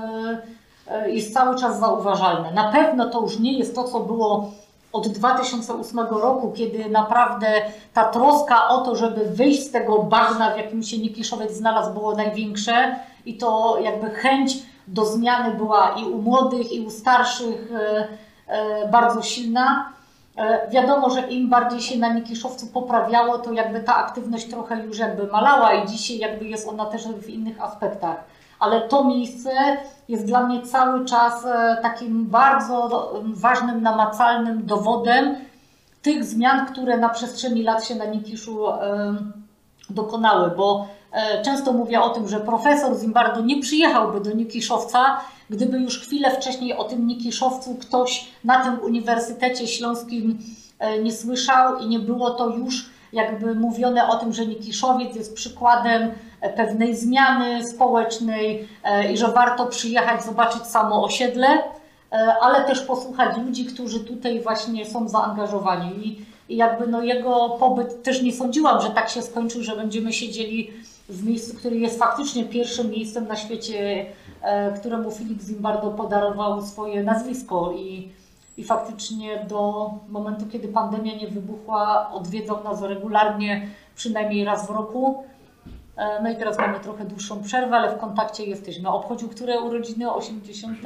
jest 1.07 1.35
cały 1.35 1.57
czas 1.59 1.79
zauważalne. 1.79 2.53
Na 2.53 2.73
pewno 2.73 3.11
to 3.11 3.21
już 3.21 3.39
nie 3.39 3.59
jest 3.59 3.75
to, 3.75 3.85
co 3.85 4.01
było 4.01 4.51
od 4.93 5.09
2008 5.09 5.99
roku, 5.99 6.53
kiedy 6.57 6.91
naprawdę 6.91 7.47
ta 7.95 8.05
troska 8.05 8.69
o 8.69 8.79
to, 8.79 8.97
żeby 8.97 9.25
wyjść 9.25 9.63
z 9.63 9.71
tego 9.71 10.03
bagna, 10.03 10.51
w 10.51 10.57
jakim 10.57 10.83
się 10.83 10.99
Nikiszowiec 10.99 11.53
znalazł, 11.53 11.93
było 11.93 12.15
największe 12.15 12.97
i 13.27 13.37
to 13.37 13.79
jakby 13.83 14.11
chęć 14.11 14.59
do 14.87 15.05
zmiany 15.05 15.55
była 15.55 15.91
i 15.91 16.05
u 16.05 16.23
młodych, 16.23 16.73
i 16.73 16.87
u 16.87 16.91
starszych 16.91 17.73
e, 17.73 18.09
e, 18.47 18.89
bardzo 18.89 19.23
silna. 19.23 19.93
E, 20.37 20.71
wiadomo, 20.71 21.11
że 21.11 21.21
im 21.21 21.49
bardziej 21.49 21.81
się 21.81 21.99
na 21.99 22.13
Nikiszowcu 22.13 22.67
poprawiało, 22.67 23.39
to 23.39 23.53
jakby 23.53 23.81
ta 23.81 23.97
aktywność 23.97 24.51
trochę 24.51 24.85
już 24.85 24.99
jakby 24.99 25.27
malała 25.27 25.75
i 25.75 25.89
dzisiaj 25.89 26.19
jakby 26.19 26.45
jest 26.45 26.69
ona 26.69 26.85
też 26.85 27.09
w 27.09 27.29
innych 27.29 27.63
aspektach 27.63 28.37
ale 28.59 28.81
to 28.81 29.05
miejsce 29.05 29.51
jest 30.09 30.25
dla 30.25 30.47
mnie 30.47 30.63
cały 30.63 31.05
czas 31.05 31.47
takim 31.83 32.27
bardzo 32.27 33.13
ważnym, 33.25 33.83
namacalnym 33.83 34.67
dowodem 34.67 35.37
tych 36.03 36.25
zmian, 36.25 36.67
które 36.67 36.99
na 36.99 37.09
przestrzeni 37.09 37.63
lat 37.63 37.85
się 37.85 37.95
na 37.95 38.05
Nikiszu 38.05 38.67
dokonały, 39.91 40.51
bo 40.57 40.89
często 41.45 41.73
mówię 41.73 42.01
o 42.01 42.11
tym, 42.11 42.29
że 42.29 42.41
profesor 42.41 43.01
Zimbardo 43.01 43.41
nie 43.41 43.61
przyjechałby 43.61 44.21
do 44.21 44.37
Nikiszowca, 44.37 45.21
gdyby 45.51 45.79
już 45.79 46.01
chwilę 46.01 46.31
wcześniej 46.31 46.77
o 46.77 46.85
tym 46.85 47.07
Nikiszowcu 47.07 47.75
ktoś 47.75 48.29
na 48.45 48.65
tym 48.65 48.81
Uniwersytecie 48.85 49.67
Śląskim 49.67 50.39
nie 51.03 51.13
słyszał 51.13 51.79
i 51.79 51.87
nie 51.87 51.99
było 51.99 52.31
to 52.31 52.49
już 52.49 52.91
jakby 53.13 53.55
mówione 53.55 54.09
o 54.09 54.17
tym, 54.17 54.33
że 54.33 54.47
Nikiszowiec 54.47 55.17
jest 55.17 55.35
przykładem 55.35 56.13
pewnej 56.57 56.97
zmiany 56.97 57.67
społecznej 57.67 58.69
e, 58.85 59.13
i 59.13 59.19
że 59.19 59.29
warto 59.29 59.67
przyjechać, 59.67 60.25
zobaczyć 60.25 60.63
samo 60.63 61.05
osiedle, 61.05 61.49
e, 61.49 62.37
ale 62.41 62.65
też 62.65 62.81
posłuchać 62.81 63.37
ludzi, 63.37 63.65
którzy 63.65 64.01
tutaj 64.01 64.41
właśnie 64.41 64.87
są 64.87 65.09
zaangażowani. 65.09 66.19
I, 66.49 66.57
jakby 66.57 66.87
no 66.87 67.03
jego 67.03 67.57
pobyt 67.61 68.03
też 68.03 68.23
nie 68.23 68.33
sądziłam, 68.33 68.83
że 68.83 68.91
tak 68.91 69.09
się 69.09 69.23
skończył, 69.23 69.63
że 69.63 69.77
będziemy 69.77 70.13
siedzieli 70.13 70.71
w 71.09 71.25
miejscu, 71.25 71.57
które 71.57 71.77
jest 71.77 71.99
faktycznie 71.99 72.45
pierwszym 72.45 72.91
miejscem 72.91 73.27
na 73.27 73.37
świecie, 73.37 74.07
e, 74.43 74.73
któremu 74.73 75.11
Filip 75.11 75.43
Zimbardo 75.43 75.91
podarował 75.91 76.67
swoje 76.67 77.03
nazwisko 77.03 77.73
i, 77.73 78.13
i 78.57 78.65
faktycznie 78.65 79.45
do 79.49 79.91
momentu, 80.09 80.47
kiedy 80.47 80.69
pandemia 80.69 81.17
nie 81.17 81.29
wybuchła, 81.29 82.11
odwiedzał 82.13 82.65
nas 82.65 82.83
regularnie, 82.83 83.69
przynajmniej 83.95 84.45
raz 84.45 84.67
w 84.67 84.71
roku. 84.71 85.25
E, 85.97 86.23
no 86.23 86.31
i 86.31 86.37
teraz 86.37 86.59
mamy 86.59 86.81
trochę 86.81 87.05
dłuższą 87.05 87.43
przerwę, 87.43 87.77
ale 87.77 87.97
w 87.97 87.99
kontakcie 87.99 88.45
jesteśmy. 88.45 88.89
Obchodził 88.89 89.29
które 89.29 89.61
urodziny? 89.61 90.13
80. 90.13 90.79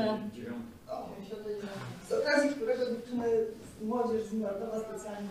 Z 2.09 2.13
okazji 2.13 2.51
którego 2.51 2.87
dziewczyny, 2.87 3.27
młodzież 3.83 4.23
z 4.23 4.33
Narodowa 4.33 4.81
specjalnie 4.81 5.29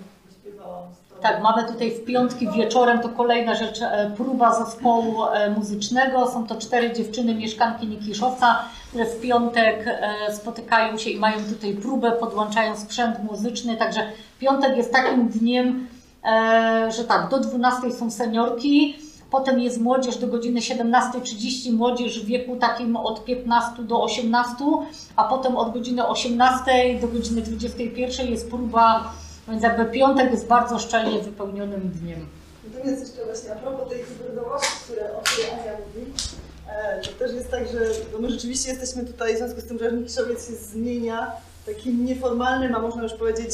Tak, 1.22 1.42
mamy 1.44 1.68
tutaj 1.68 1.92
w 1.92 2.06
piątki 2.06 2.48
wieczorem, 2.52 3.00
to 3.00 3.10
kolejna 3.10 3.56
rzecz, 3.56 3.82
e, 3.82 4.12
próba 4.18 4.66
zespołu 4.66 5.24
e, 5.24 5.50
muzycznego. 5.50 6.28
Są 6.28 6.48
to 6.48 6.56
cztery 6.56 6.94
dziewczyny, 6.94 7.36
mieszkanki 7.36 7.88
Nikiszowca, 7.88 8.60
które 8.88 9.06
w 9.06 9.22
piątek 9.22 10.00
spotykają 10.34 10.98
się 10.98 11.10
i 11.10 11.20
mają 11.20 11.38
tutaj 11.54 11.74
próbę, 11.74 12.12
podłączają 12.12 12.78
sprzęt 12.78 13.24
muzyczny. 13.24 13.78
Także 13.78 14.02
piątek 14.40 14.78
jest 14.78 14.94
takim 14.94 15.28
dniem, 15.28 15.88
że 16.98 17.04
tak, 17.04 17.30
do 17.30 17.40
12 17.40 17.92
są 17.92 18.12
seniorki, 18.12 18.96
Potem 19.30 19.60
jest 19.60 19.82
młodzież 19.82 20.18
do 20.18 20.28
godziny 20.28 20.60
17.30, 20.60 21.74
młodzież 21.74 22.24
w 22.24 22.26
wieku 22.26 22.56
takim 22.56 22.96
od 22.96 23.26
15 23.26 23.84
do 23.84 24.04
18, 24.04 24.56
a 25.16 25.24
potem 25.24 25.58
od 25.58 25.74
godziny 25.74 26.08
18 26.08 27.00
do 27.02 27.08
godziny 27.08 27.42
21 27.42 28.28
jest 28.28 28.50
próba, 28.50 29.14
więc 29.50 29.64
jakby 29.64 29.86
piątek 29.86 30.32
jest 30.32 30.48
bardzo 30.48 30.80
szczelnie 30.80 31.20
wypełnionym 31.20 31.82
dniem. 31.90 32.28
Natomiast 32.74 33.02
jeszcze 33.02 33.26
właśnie 33.26 33.54
a 33.54 33.56
propos 33.56 33.90
tej 33.90 34.04
hybrydowości, 34.04 34.94
o 35.18 35.22
której 35.22 35.52
Ania 35.52 35.72
mówi, 35.72 36.14
e, 36.68 37.02
to 37.02 37.12
też 37.12 37.34
jest 37.34 37.52
tak, 37.52 37.68
że 37.68 37.80
my 38.20 38.30
rzeczywiście 38.30 38.70
jesteśmy 38.70 39.06
tutaj 39.06 39.36
w 39.36 39.38
związku 39.38 39.62
z 39.62 39.66
tym, 39.66 39.80
że 39.80 39.92
Nikiszowiec 39.92 40.48
się 40.48 40.56
zmienia 40.56 41.32
takim 41.66 42.06
nieformalnym, 42.06 42.76
a 42.76 42.80
można 42.80 43.04
już 43.04 43.14
powiedzieć 43.14 43.54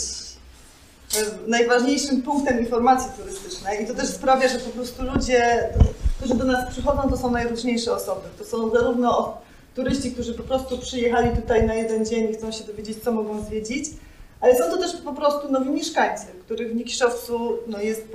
najważniejszym 1.47 2.21
punktem 2.21 2.60
informacji 2.60 3.12
turystycznej 3.17 3.84
i 3.84 3.88
to 3.88 3.93
też 3.93 4.08
sprawia, 4.08 4.47
że 4.47 4.60
po 4.60 4.69
prostu 4.69 5.03
ludzie, 5.03 5.69
którzy 6.19 6.36
do 6.36 6.43
nas 6.45 6.69
przychodzą, 6.71 7.10
to 7.10 7.17
są 7.17 7.31
najróżniejsze 7.31 7.93
osoby. 7.93 8.21
To 8.38 8.45
są 8.45 8.69
zarówno 8.69 9.38
turyści, 9.75 10.12
którzy 10.12 10.34
po 10.34 10.43
prostu 10.43 10.77
przyjechali 10.77 11.36
tutaj 11.36 11.67
na 11.67 11.73
jeden 11.73 12.05
dzień 12.05 12.29
i 12.31 12.34
chcą 12.34 12.51
się 12.51 12.63
dowiedzieć, 12.63 13.03
co 13.03 13.12
mogą 13.12 13.43
zwiedzić, 13.43 13.86
ale 14.45 14.55
są 14.55 14.63
to 14.63 14.77
też 14.77 14.95
po 14.95 15.13
prostu 15.13 15.51
nowi 15.51 15.69
mieszkańcy, 15.69 16.25
których 16.45 16.71
w 16.71 16.75
Nikiszowcu 16.75 17.58
no, 17.67 17.79
jest, 17.79 18.08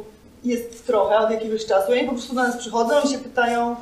jest 0.45 0.87
trochę 0.87 1.19
od 1.19 1.31
jakiegoś 1.31 1.67
czasu. 1.67 1.93
Oni 1.93 2.05
po 2.05 2.13
prostu 2.13 2.35
do 2.35 2.43
nas 2.43 2.57
przychodzą 2.57 2.95
i 3.05 3.09
się 3.09 3.19
pytają, 3.19 3.77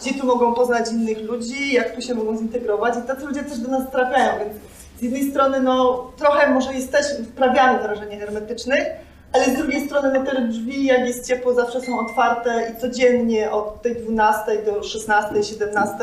gdzie 0.00 0.14
tu 0.14 0.26
mogą 0.26 0.54
poznać 0.54 0.90
innych 0.92 1.18
ludzi, 1.22 1.72
jak 1.72 1.94
tu 1.94 2.02
się 2.02 2.14
mogą 2.14 2.36
zintegrować. 2.36 2.94
I 2.98 3.06
tacy 3.06 3.26
ludzie 3.26 3.42
też 3.42 3.58
do 3.58 3.70
nas 3.70 3.90
trafiają, 3.90 4.38
więc 4.38 4.52
z 4.98 5.02
jednej 5.02 5.30
strony 5.30 5.60
no, 5.60 6.06
trochę 6.16 6.50
może 6.50 6.74
jesteśmy, 6.74 7.24
wprawiamy 7.24 7.78
wrażenie 7.78 8.18
hermetycznych, 8.18 8.86
ale 9.32 9.44
z 9.44 9.54
drugiej 9.54 9.86
strony 9.86 10.12
no, 10.14 10.24
te 10.24 10.40
drzwi, 10.40 10.86
jak 10.86 11.06
jest 11.06 11.28
ciepło, 11.28 11.54
zawsze 11.54 11.80
są 11.80 11.98
otwarte 11.98 12.72
i 12.72 12.80
codziennie 12.80 13.50
od 13.50 13.82
tej 13.82 13.96
12 13.96 14.62
do 14.66 14.82
16, 14.82 15.44
17 15.44 15.94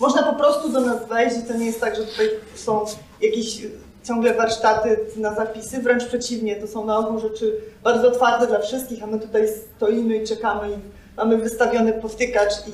można 0.00 0.22
po 0.22 0.32
prostu 0.32 0.68
do 0.68 0.80
nas 0.80 1.08
wejść. 1.08 1.36
I 1.36 1.42
to 1.42 1.54
nie 1.54 1.66
jest 1.66 1.80
tak, 1.80 1.96
że 1.96 2.02
tutaj 2.02 2.26
są 2.54 2.84
jakieś 3.20 3.62
ciągle 4.04 4.34
warsztaty 4.34 4.96
na 5.16 5.34
zapisy, 5.34 5.80
wręcz 5.80 6.04
przeciwnie, 6.04 6.56
to 6.56 6.66
są 6.66 6.86
na 6.86 6.98
ogół 6.98 7.18
rzeczy 7.18 7.60
bardzo 7.82 8.08
otwarte 8.08 8.46
dla 8.46 8.58
wszystkich, 8.58 9.02
a 9.02 9.06
my 9.06 9.20
tutaj 9.20 9.48
stoimy 9.76 10.16
i 10.16 10.26
czekamy 10.26 10.68
i 10.68 10.76
mamy 11.16 11.36
wystawiony 11.36 11.92
powtykacz 11.92 12.52
i 12.68 12.72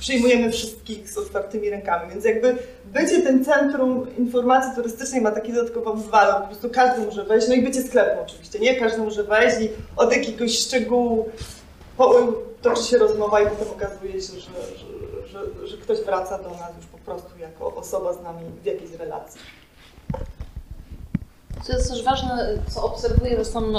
przyjmujemy 0.00 0.52
wszystkich 0.52 1.10
z 1.10 1.18
otwartymi 1.18 1.70
rękami, 1.70 2.10
więc 2.10 2.24
jakby 2.24 2.56
bycie 2.84 3.22
tym 3.22 3.44
centrum 3.44 4.06
informacji 4.18 4.74
turystycznej 4.76 5.20
ma 5.20 5.30
taki 5.30 5.52
dodatkowy 5.52 6.10
walor, 6.10 6.40
po 6.42 6.46
prostu 6.46 6.70
każdy 6.70 7.06
może 7.06 7.24
wejść, 7.24 7.48
no 7.48 7.54
i 7.54 7.62
bycie 7.62 7.82
sklepem 7.82 8.18
oczywiście, 8.22 8.58
nie? 8.58 8.80
Każdy 8.80 8.98
może 8.98 9.24
wejść 9.24 9.60
i 9.60 9.68
od 9.96 10.12
jakiegoś 10.12 10.58
szczegółu 10.58 11.28
toczy 12.62 12.82
się 12.82 12.98
rozmowa 12.98 13.40
i 13.40 13.46
potem 13.46 13.68
okazuje 13.68 14.12
się, 14.12 14.40
że, 14.40 14.50
że, 14.76 14.86
że, 15.26 15.66
że 15.66 15.76
ktoś 15.76 15.98
wraca 15.98 16.38
do 16.38 16.50
nas 16.50 16.76
już 16.76 16.86
po 16.86 16.98
prostu 16.98 17.38
jako 17.38 17.74
osoba 17.74 18.12
z 18.12 18.22
nami 18.22 18.40
w 18.62 18.66
jakiejś 18.66 18.92
relacji. 18.92 19.40
Co 21.62 21.72
jest 21.72 21.90
też 21.90 22.04
ważne, 22.04 22.48
co 22.74 22.84
obserwuję, 22.84 23.34
zresztą 23.34 23.72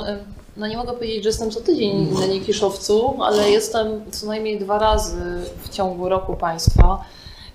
no 0.57 0.67
nie 0.67 0.77
mogę 0.77 0.93
powiedzieć, 0.93 1.23
że 1.23 1.29
jestem 1.29 1.51
co 1.51 1.61
tydzień 1.61 2.07
na 2.19 2.25
Niekiszowcu, 2.25 3.15
ale 3.23 3.49
jestem 3.51 4.11
co 4.11 4.27
najmniej 4.27 4.59
dwa 4.59 4.79
razy 4.79 5.21
w 5.63 5.69
ciągu 5.69 6.09
roku 6.09 6.35
Państwa. 6.35 7.05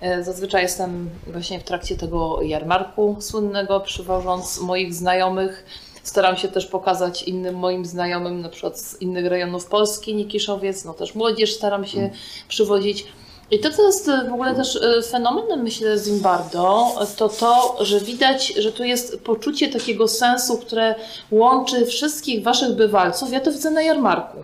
E, 0.01 0.23
Zazwyczaj 0.23 0.61
jestem 0.63 1.09
właśnie 1.27 1.59
w 1.59 1.63
trakcie 1.63 1.97
tego 1.97 2.41
jarmarku 2.41 3.17
słynnego, 3.19 3.79
przywożąc 3.79 4.59
moich 4.61 4.93
znajomych. 4.93 5.65
Staram 6.03 6.37
się 6.37 6.47
też 6.47 6.65
pokazać 6.65 7.23
innym 7.23 7.55
moim 7.55 7.85
znajomym, 7.85 8.41
na 8.41 8.49
przykład 8.49 8.79
z 8.79 9.01
innych 9.01 9.25
rejonów 9.25 9.65
Polski, 9.65 10.15
Nikiszowiec, 10.15 10.85
no 10.85 10.93
też 10.93 11.15
młodzież 11.15 11.53
staram 11.55 11.85
się 11.85 12.09
przywozić. 12.47 13.05
I 13.51 13.59
to, 13.59 13.71
co 13.71 13.83
jest 13.83 14.07
e, 14.07 14.29
w 14.29 14.33
ogóle 14.33 14.55
też 14.55 14.75
e, 14.75 15.01
fenomenem, 15.01 15.63
myślę, 15.63 15.97
Zimbardo, 15.97 16.87
to 17.17 17.29
to, 17.29 17.77
że 17.85 17.99
widać, 17.99 18.47
że 18.47 18.71
tu 18.71 18.83
jest 18.83 19.19
poczucie 19.19 19.67
takiego 19.67 20.07
sensu, 20.07 20.57
które 20.57 20.95
łączy 21.31 21.85
wszystkich 21.85 22.43
waszych 22.43 22.75
bywalców. 22.75 23.31
Ja 23.31 23.39
to 23.39 23.51
widzę 23.51 23.71
na 23.71 23.81
jarmarku. 23.81 24.37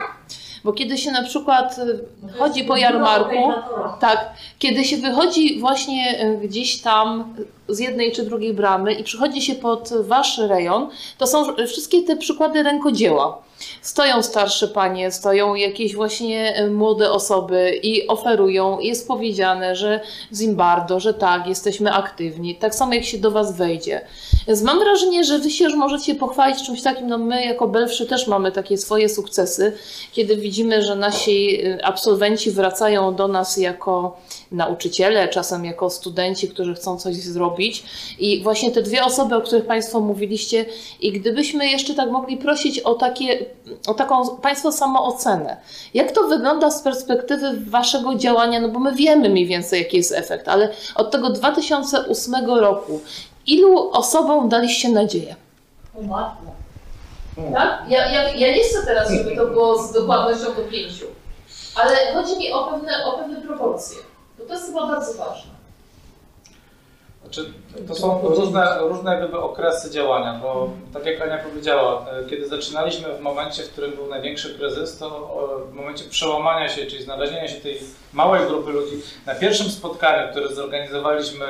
Bo 0.65 0.73
kiedy 0.73 0.97
się 0.97 1.11
na 1.11 1.23
przykład 1.23 1.79
e, 1.79 2.37
chodzi 2.37 2.63
po 2.63 2.77
jarmarku, 2.77 3.51
tak, 3.99 4.33
kiedy 4.59 4.83
się 4.83 4.97
wychodzi 4.97 5.59
właśnie 5.59 6.19
e, 6.19 6.37
gdzieś 6.37 6.81
tam 6.81 7.35
z 7.69 7.79
jednej 7.79 8.11
czy 8.11 8.23
drugiej 8.23 8.53
bramy 8.53 8.93
i 8.93 9.03
przychodzi 9.03 9.41
się 9.41 9.55
pod 9.55 9.89
wasz 10.01 10.37
rejon, 10.37 10.89
to 11.17 11.27
są 11.27 11.55
wszystkie 11.67 12.01
te 12.01 12.17
przykłady 12.17 12.63
rękodzieła. 12.63 13.41
Stoją 13.81 14.23
starsze 14.23 14.67
panie, 14.67 15.11
stoją 15.11 15.55
jakieś 15.55 15.95
właśnie 15.95 16.55
e, 16.55 16.67
młode 16.67 17.11
osoby 17.11 17.79
i 17.83 18.07
oferują. 18.07 18.79
Jest 18.79 19.07
powiedziane, 19.07 19.75
że 19.75 19.99
Zimbardo, 20.33 20.99
że 20.99 21.13
tak, 21.13 21.47
jesteśmy 21.47 21.93
aktywni. 21.93 22.55
Tak 22.55 22.75
samo 22.75 22.93
jak 22.93 23.03
się 23.03 23.17
do 23.17 23.31
was 23.31 23.57
wejdzie. 23.57 24.01
Więc 24.47 24.61
mam 24.61 24.79
wrażenie, 24.79 25.23
że 25.23 25.39
wy 25.39 25.51
się 25.51 25.63
już 25.63 25.75
możecie 25.75 26.15
pochwalić 26.15 26.63
czymś 26.63 26.81
takim. 26.81 27.07
No 27.07 27.17
my 27.17 27.45
jako 27.45 27.67
Belfrzy 27.67 28.05
też 28.05 28.27
mamy 28.27 28.51
takie 28.51 28.77
swoje 28.77 29.09
sukcesy, 29.09 29.73
kiedy 30.11 30.37
widzimy, 30.37 30.83
że 30.83 30.95
nasi 30.95 31.65
y, 31.65 31.83
absolwenci 31.83 32.51
wracają 32.51 33.15
do 33.15 33.27
nas 33.27 33.57
jako 33.57 34.17
nauczyciele, 34.51 35.27
czasem 35.27 35.65
jako 35.65 35.89
studenci, 35.89 36.49
którzy 36.49 36.73
chcą 36.73 36.97
coś 36.97 37.15
zrobić. 37.15 37.83
I 38.19 38.43
właśnie 38.43 38.71
te 38.71 38.81
dwie 38.81 39.03
osoby, 39.05 39.35
o 39.35 39.41
których 39.41 39.65
Państwo 39.65 39.99
mówiliście, 39.99 40.65
i 40.99 41.11
gdybyśmy 41.11 41.67
jeszcze 41.67 41.93
tak 41.93 42.11
mogli 42.11 42.37
prosić 42.37 42.79
o, 42.79 42.93
takie, 42.93 43.45
o 43.87 43.93
taką 43.93 44.37
Państwo 44.37 44.71
samoocenę. 44.71 45.57
Jak 45.93 46.11
to 46.11 46.27
wygląda 46.27 46.71
z 46.71 46.81
perspektywy 46.81 47.53
Waszego 47.67 48.15
działania? 48.15 48.61
No 48.61 48.69
bo 48.69 48.79
my 48.79 48.95
wiemy 48.95 49.29
mniej 49.29 49.45
więcej, 49.45 49.83
jaki 49.83 49.97
jest 49.97 50.11
efekt, 50.11 50.47
ale 50.47 50.69
od 50.95 51.11
tego 51.11 51.29
2008 51.29 52.35
roku, 52.45 52.99
ilu 53.47 53.89
osobom 53.91 54.49
daliście 54.49 54.89
nadzieję? 54.89 55.35
Tak? 57.53 57.89
Ja, 57.89 58.11
ja, 58.11 58.29
ja 58.29 58.55
nie 58.55 58.63
chcę 58.63 58.85
teraz, 58.85 59.11
żeby 59.11 59.35
to 59.35 59.47
było 59.47 59.83
z 59.83 59.93
dokładnością 59.93 60.45
do 60.45 60.61
pięciu, 60.71 61.05
ale 61.75 62.13
chodzi 62.13 62.37
mi 62.37 62.51
o 62.51 62.63
pewne, 62.63 63.05
o 63.05 63.17
pewne 63.17 63.41
proporcje, 63.41 63.97
bo 64.39 64.45
to 64.45 64.53
jest 64.53 64.65
chyba 64.65 64.87
bardzo 64.87 65.13
ważne. 65.13 65.55
Znaczy, 67.23 67.53
to 67.87 67.95
są 67.95 68.21
różne, 68.21 68.77
różne 68.79 69.11
jak 69.11 69.19
gdyby 69.23 69.39
okresy 69.39 69.91
działania, 69.91 70.39
bo 70.41 70.69
tak 70.93 71.05
jak 71.05 71.21
Ania 71.21 71.37
powiedziała, 71.37 72.05
e, 72.11 72.29
kiedy 72.29 72.47
zaczynaliśmy 72.47 73.17
w 73.17 73.19
momencie, 73.19 73.63
w 73.63 73.71
którym 73.71 73.91
był 73.91 74.07
największy 74.07 74.57
kryzys, 74.57 74.97
to 74.97 75.07
e, 75.67 75.71
w 75.71 75.73
momencie 75.73 76.03
przełamania 76.03 76.69
się, 76.69 76.85
czyli 76.85 77.03
znalezienia 77.03 77.47
się 77.47 77.61
tej 77.61 77.79
małej 78.13 78.47
grupy 78.47 78.71
ludzi, 78.71 79.01
na 79.25 79.35
pierwszym 79.35 79.69
spotkaniu, 79.69 80.31
które 80.31 80.55
zorganizowaliśmy 80.55 81.45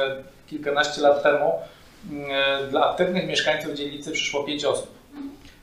kilkanaście 0.48 1.02
lat 1.02 1.24
temu, 1.24 1.52
dla 2.70 2.90
aktywnych 2.90 3.28
mieszkańców 3.28 3.74
dzielnicy 3.74 4.12
przyszło 4.12 4.44
pięć 4.44 4.66
osób. 4.66 4.92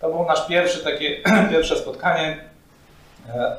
To 0.01 0.11
był 0.11 0.25
nasz 0.25 0.47
pierwszy 0.47 0.85
takie, 0.85 1.17
pierwsze 1.53 1.77
spotkanie 1.77 2.45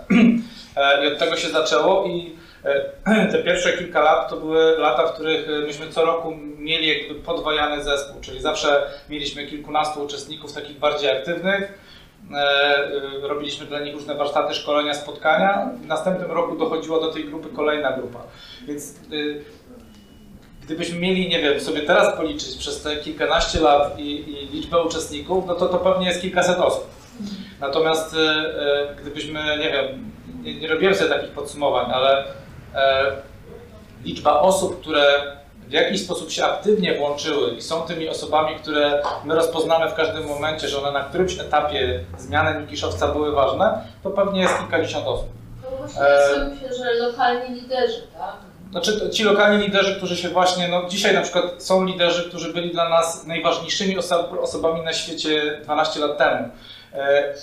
i 1.03 1.07
od 1.07 1.19
tego 1.19 1.35
się 1.35 1.49
zaczęło 1.49 2.05
i 2.07 2.35
te 3.31 3.43
pierwsze 3.43 3.77
kilka 3.77 4.01
lat 4.01 4.29
to 4.29 4.37
były 4.37 4.77
lata, 4.77 5.07
w 5.07 5.13
których 5.13 5.47
myśmy 5.67 5.89
co 5.89 6.05
roku 6.05 6.31
mieli 6.57 6.87
jakby 6.87 7.15
podwajany 7.15 7.83
zespół, 7.83 8.21
czyli 8.21 8.41
zawsze 8.41 8.87
mieliśmy 9.09 9.47
kilkunastu 9.47 10.03
uczestników 10.03 10.53
takich 10.53 10.79
bardziej 10.79 11.11
aktywnych, 11.11 11.73
robiliśmy 13.21 13.65
dla 13.65 13.79
nich 13.79 13.93
różne 13.93 14.15
warsztaty, 14.15 14.53
szkolenia, 14.53 14.93
spotkania. 14.93 15.69
W 15.83 15.85
następnym 15.85 16.31
roku 16.31 16.57
dochodziła 16.57 16.99
do 16.99 17.11
tej 17.11 17.25
grupy 17.25 17.49
kolejna 17.49 17.91
grupa. 17.91 18.19
Więc 18.67 18.93
gdybyśmy 20.65 20.99
mieli, 20.99 21.29
nie 21.29 21.41
wiem, 21.41 21.59
sobie 21.59 21.81
teraz 21.81 22.17
policzyć 22.17 22.57
przez 22.57 22.81
te 22.81 22.95
kilkanaście 22.95 23.59
lat 23.59 23.99
i, 23.99 24.29
i 24.31 24.47
liczbę 24.47 24.83
uczestników, 24.83 25.45
no 25.47 25.55
to 25.55 25.67
to 25.67 25.77
pewnie 25.77 26.07
jest 26.07 26.21
kilkaset 26.21 26.59
osób. 26.59 26.87
Natomiast 27.59 28.15
gdybyśmy, 29.01 29.57
nie 29.59 29.71
wiem, 29.71 30.11
nie, 30.43 30.59
nie 30.59 30.67
robiłem 30.67 30.95
sobie 30.95 31.09
takich 31.09 31.31
podsumowań, 31.31 31.91
ale 31.91 32.25
e, 32.75 33.11
liczba 34.03 34.39
osób, 34.39 34.81
które 34.81 35.03
w 35.67 35.71
jakiś 35.71 36.05
sposób 36.05 36.31
się 36.31 36.45
aktywnie 36.45 36.97
włączyły 36.97 37.51
i 37.51 37.61
są 37.61 37.81
tymi 37.81 38.09
osobami, 38.09 38.55
które 38.55 39.01
my 39.25 39.35
rozpoznamy 39.35 39.89
w 39.89 39.93
każdym 39.93 40.27
momencie, 40.27 40.67
że 40.67 40.81
one 40.81 40.91
na 40.91 41.03
którymś 41.03 41.39
etapie 41.39 41.99
zmiany 42.17 42.61
Nikiszowca 42.61 43.07
były 43.07 43.31
ważne, 43.31 43.81
to 44.03 44.09
pewnie 44.09 44.41
jest 44.41 44.57
kilkadziesiąt 44.57 45.07
osób. 45.07 45.27
No 45.63 45.77
właśnie 45.77 46.01
e... 46.01 46.49
myślę, 46.49 46.69
że 46.77 46.93
lokalni 46.93 47.55
liderzy, 47.55 48.01
tak? 48.17 48.35
Znaczy 48.73 49.09
ci 49.09 49.23
lokalni 49.23 49.65
liderzy, 49.65 49.95
którzy 49.95 50.17
się 50.17 50.29
właśnie, 50.29 50.67
no 50.67 50.83
dzisiaj 50.89 51.13
na 51.13 51.21
przykład 51.21 51.63
są 51.63 51.85
liderzy, 51.85 52.29
którzy 52.29 52.53
byli 52.53 52.71
dla 52.71 52.89
nas 52.89 53.25
najważniejszymi 53.25 53.97
oso 53.97 54.29
osobami 54.41 54.81
na 54.81 54.93
świecie 54.93 55.59
12 55.63 55.99
lat 55.99 56.17
temu. 56.17 56.49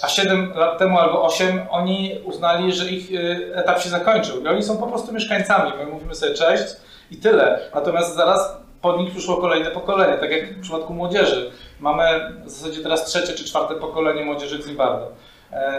A 0.03 0.09
7 0.09 0.53
lat 0.57 0.79
temu 0.79 0.99
albo 0.99 1.25
8 1.25 1.61
oni 1.71 2.19
uznali, 2.25 2.73
że 2.73 2.91
ich 2.91 3.11
e, 3.15 3.57
etap 3.57 3.83
się 3.83 3.89
zakończył 3.89 4.45
i 4.45 4.49
oni 4.49 4.63
są 4.63 4.77
po 4.77 4.87
prostu 4.87 5.13
mieszkańcami. 5.13 5.73
My 5.79 5.87
mówimy 5.87 6.15
sobie 6.15 6.35
cześć 6.35 6.65
i 7.11 7.17
tyle. 7.17 7.61
Natomiast 7.75 8.17
zaraz 8.17 8.57
po 8.83 8.97
nich 8.97 9.11
przyszło 9.11 9.37
kolejne 9.37 9.71
pokolenie, 9.71 10.19
tak 10.19 10.31
jak 10.31 10.59
w 10.59 10.63
przypadku 10.63 10.95
młodzieży. 10.95 11.51
Mamy 11.81 12.33
w 12.45 12.51
zasadzie 12.51 12.83
teraz 12.83 13.05
trzecie 13.05 13.33
czy 13.33 13.45
czwarte 13.45 13.75
pokolenie 13.75 14.25
młodzieży 14.25 14.59
w 14.59 14.67
Zimbardo. 14.67 15.13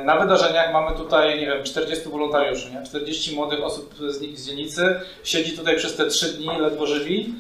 Na 0.04 0.20
wydarzeniach 0.20 0.74
mamy 0.74 0.98
tutaj, 0.98 1.40
nie 1.40 1.46
wiem, 1.46 1.64
40 1.64 2.10
wolontariuszy, 2.10 2.72
nie? 2.72 2.84
40 2.84 3.36
młodych 3.36 3.64
osób 3.64 3.96
z, 3.96 4.40
z 4.40 4.48
dzielnicy 4.48 5.00
siedzi 5.24 5.58
tutaj 5.58 5.76
przez 5.76 5.96
te 5.96 6.06
3 6.06 6.34
dni 6.34 6.60
ledwo 6.60 6.88
żywi, 6.88 7.34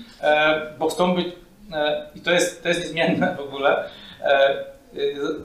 bo 0.80 0.89
chcą 0.89 1.15
być, 1.15 1.28
i 2.15 2.22
to 2.22 2.32
jest, 2.32 2.63
to 2.63 2.70
jest 2.70 2.82
niezmienne 2.82 3.36
w 3.38 3.39
ogóle, 3.39 3.89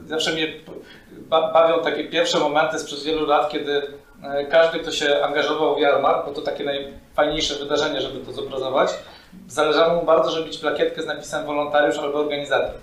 zawsze 0.07 0.33
mnie 0.33 0.47
bawią 1.29 1.83
takie 1.83 2.03
pierwsze 2.03 2.39
momenty 2.39 2.79
sprzed 2.79 3.03
wielu 3.03 3.25
lat, 3.25 3.49
kiedy 3.49 3.81
każdy, 4.49 4.79
kto 4.79 4.91
się 4.91 5.23
angażował 5.23 5.75
w 5.75 5.79
jarmark, 5.79 6.25
bo 6.25 6.31
to 6.31 6.41
takie 6.41 6.63
najfajniejsze 6.63 7.55
wydarzenie, 7.55 8.01
żeby 8.01 8.25
to 8.25 8.31
zobrazować, 8.31 8.89
zależało 9.47 9.99
mu 9.99 10.05
bardzo, 10.05 10.31
żeby 10.31 10.45
mieć 10.45 10.57
plakietkę 10.57 11.01
z 11.01 11.05
napisem 11.05 11.45
wolontariusz 11.45 11.97
albo 11.97 12.19
organizator. 12.19 12.75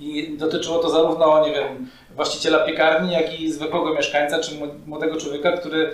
I 0.00 0.36
dotyczyło 0.38 0.78
to 0.78 0.90
zarówno, 0.90 1.46
nie 1.46 1.52
wiem, 1.52 1.88
właściciela 2.14 2.58
piekarni, 2.58 3.12
jak 3.12 3.40
i 3.40 3.52
zwykłego 3.52 3.94
mieszkańca 3.94 4.38
czy 4.40 4.50
młodego 4.86 5.16
człowieka, 5.16 5.52
który 5.52 5.90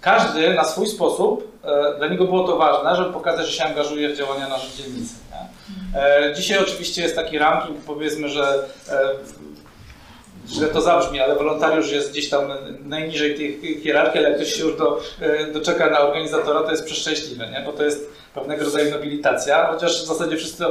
każdy 0.00 0.54
na 0.54 0.64
swój 0.64 0.86
sposób, 0.86 1.52
dla 1.98 2.08
niego 2.08 2.24
było 2.24 2.46
to 2.46 2.56
ważne, 2.56 2.96
żeby 2.96 3.12
pokazać, 3.12 3.46
że 3.46 3.52
się 3.52 3.64
angażuje 3.64 4.08
w 4.08 4.16
działania 4.16 4.48
na 4.48 4.58
rzecz 4.58 4.76
dzielnicy. 4.76 5.14
Nie? 5.30 6.34
Dzisiaj 6.34 6.58
oczywiście 6.58 7.02
jest 7.02 7.16
taki 7.16 7.38
ranking, 7.38 7.78
powiedzmy, 7.86 8.28
że 8.28 8.64
źle 10.48 10.68
to 10.68 10.80
zabrzmi, 10.80 11.20
ale 11.20 11.34
wolontariusz 11.34 11.92
jest 11.92 12.10
gdzieś 12.10 12.28
tam 12.28 12.52
najniżej 12.84 13.34
tej 13.34 13.80
hierarchii, 13.80 14.18
ale 14.18 14.28
jak 14.28 14.38
ktoś 14.38 14.52
się 14.54 14.64
już 14.64 14.76
do, 14.76 15.00
doczeka 15.52 15.90
na 15.90 16.00
organizatora, 16.00 16.62
to 16.62 16.70
jest 16.70 16.84
przeszczęśliwy, 16.84 17.46
nie? 17.46 17.62
bo 17.66 17.72
to 17.72 17.84
jest 17.84 18.10
pewnego 18.34 18.64
rodzaju 18.64 18.90
nobilitacja, 18.90 19.66
chociaż 19.66 20.02
w 20.02 20.06
zasadzie 20.06 20.36
wszyscy, 20.36 20.64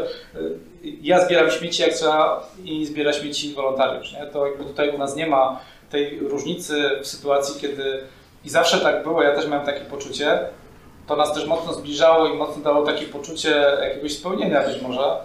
ja 1.01 1.25
zbieram 1.25 1.51
śmieci 1.51 1.81
jak 1.81 1.93
trzeba 1.93 2.47
i 2.63 2.85
zbiera 2.85 3.13
śmieci 3.13 3.53
wolontariusz. 3.53 4.13
Nie? 4.13 4.25
To 4.25 4.47
jakby 4.47 4.63
tutaj 4.63 4.95
u 4.95 4.97
nas 4.97 5.15
nie 5.15 5.27
ma 5.27 5.59
tej 5.89 6.19
różnicy 6.19 6.89
w 7.01 7.07
sytuacji, 7.07 7.61
kiedy 7.61 8.03
i 8.45 8.49
zawsze 8.49 8.77
tak 8.77 9.03
było, 9.03 9.23
ja 9.23 9.35
też 9.35 9.47
miałem 9.47 9.65
takie 9.65 9.85
poczucie, 9.85 10.39
to 11.07 11.15
nas 11.15 11.33
też 11.33 11.45
mocno 11.45 11.73
zbliżało 11.73 12.27
i 12.27 12.33
mocno 12.33 12.63
dało 12.63 12.85
takie 12.85 13.05
poczucie 13.05 13.63
jakiegoś 13.81 14.13
spełnienia 14.13 14.67
być 14.67 14.81
może. 14.81 15.17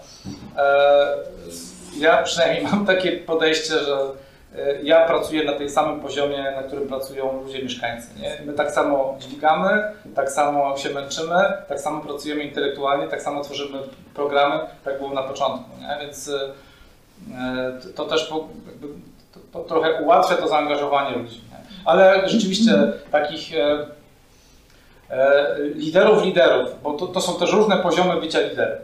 Ja 1.98 2.22
przynajmniej 2.22 2.64
mam 2.72 2.86
takie 2.86 3.12
podejście, 3.12 3.78
że 3.78 3.98
ja 4.82 5.06
pracuję 5.06 5.44
na 5.44 5.52
tej 5.52 5.70
samym 5.70 6.00
poziomie, 6.00 6.52
na 6.56 6.62
którym 6.62 6.88
pracują 6.88 7.42
ludzie 7.42 7.62
mieszkańcy. 7.62 8.08
Nie? 8.20 8.38
My 8.46 8.52
tak 8.52 8.70
samo 8.70 9.16
dźwigamy, 9.18 9.82
tak 10.14 10.30
samo 10.30 10.76
się 10.76 10.90
męczymy, 10.90 11.52
tak 11.68 11.80
samo 11.80 12.00
pracujemy 12.00 12.44
intelektualnie, 12.44 13.08
tak 13.08 13.22
samo 13.22 13.44
tworzymy 13.44 13.78
programy, 14.14 14.60
tak 14.84 14.98
było 14.98 15.10
na 15.10 15.22
początku. 15.22 15.70
Nie? 15.80 15.98
Więc 16.00 16.30
to 17.94 18.04
też 18.04 18.28
to, 18.28 18.48
to 19.52 19.60
trochę 19.60 20.02
ułatwia 20.02 20.36
to 20.36 20.48
zaangażowanie 20.48 21.16
ludzi. 21.16 21.40
Nie? 21.50 21.58
Ale 21.84 22.28
rzeczywiście 22.28 22.72
takich 23.10 23.50
liderów 25.74 26.24
liderów, 26.24 26.82
bo 26.82 26.92
to, 26.92 27.06
to 27.06 27.20
są 27.20 27.38
też 27.38 27.52
różne 27.52 27.76
poziomy 27.76 28.20
bycia 28.20 28.40
liderem. 28.40 28.78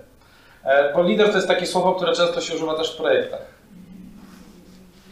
Bo 0.95 1.03
lider 1.03 1.31
to 1.31 1.37
jest 1.37 1.49
takie 1.49 1.67
słowo, 1.67 1.93
które 1.93 2.13
często 2.13 2.41
się 2.41 2.55
używa 2.55 2.75
też 2.75 2.95
w 2.95 2.97
projektach 2.97 3.52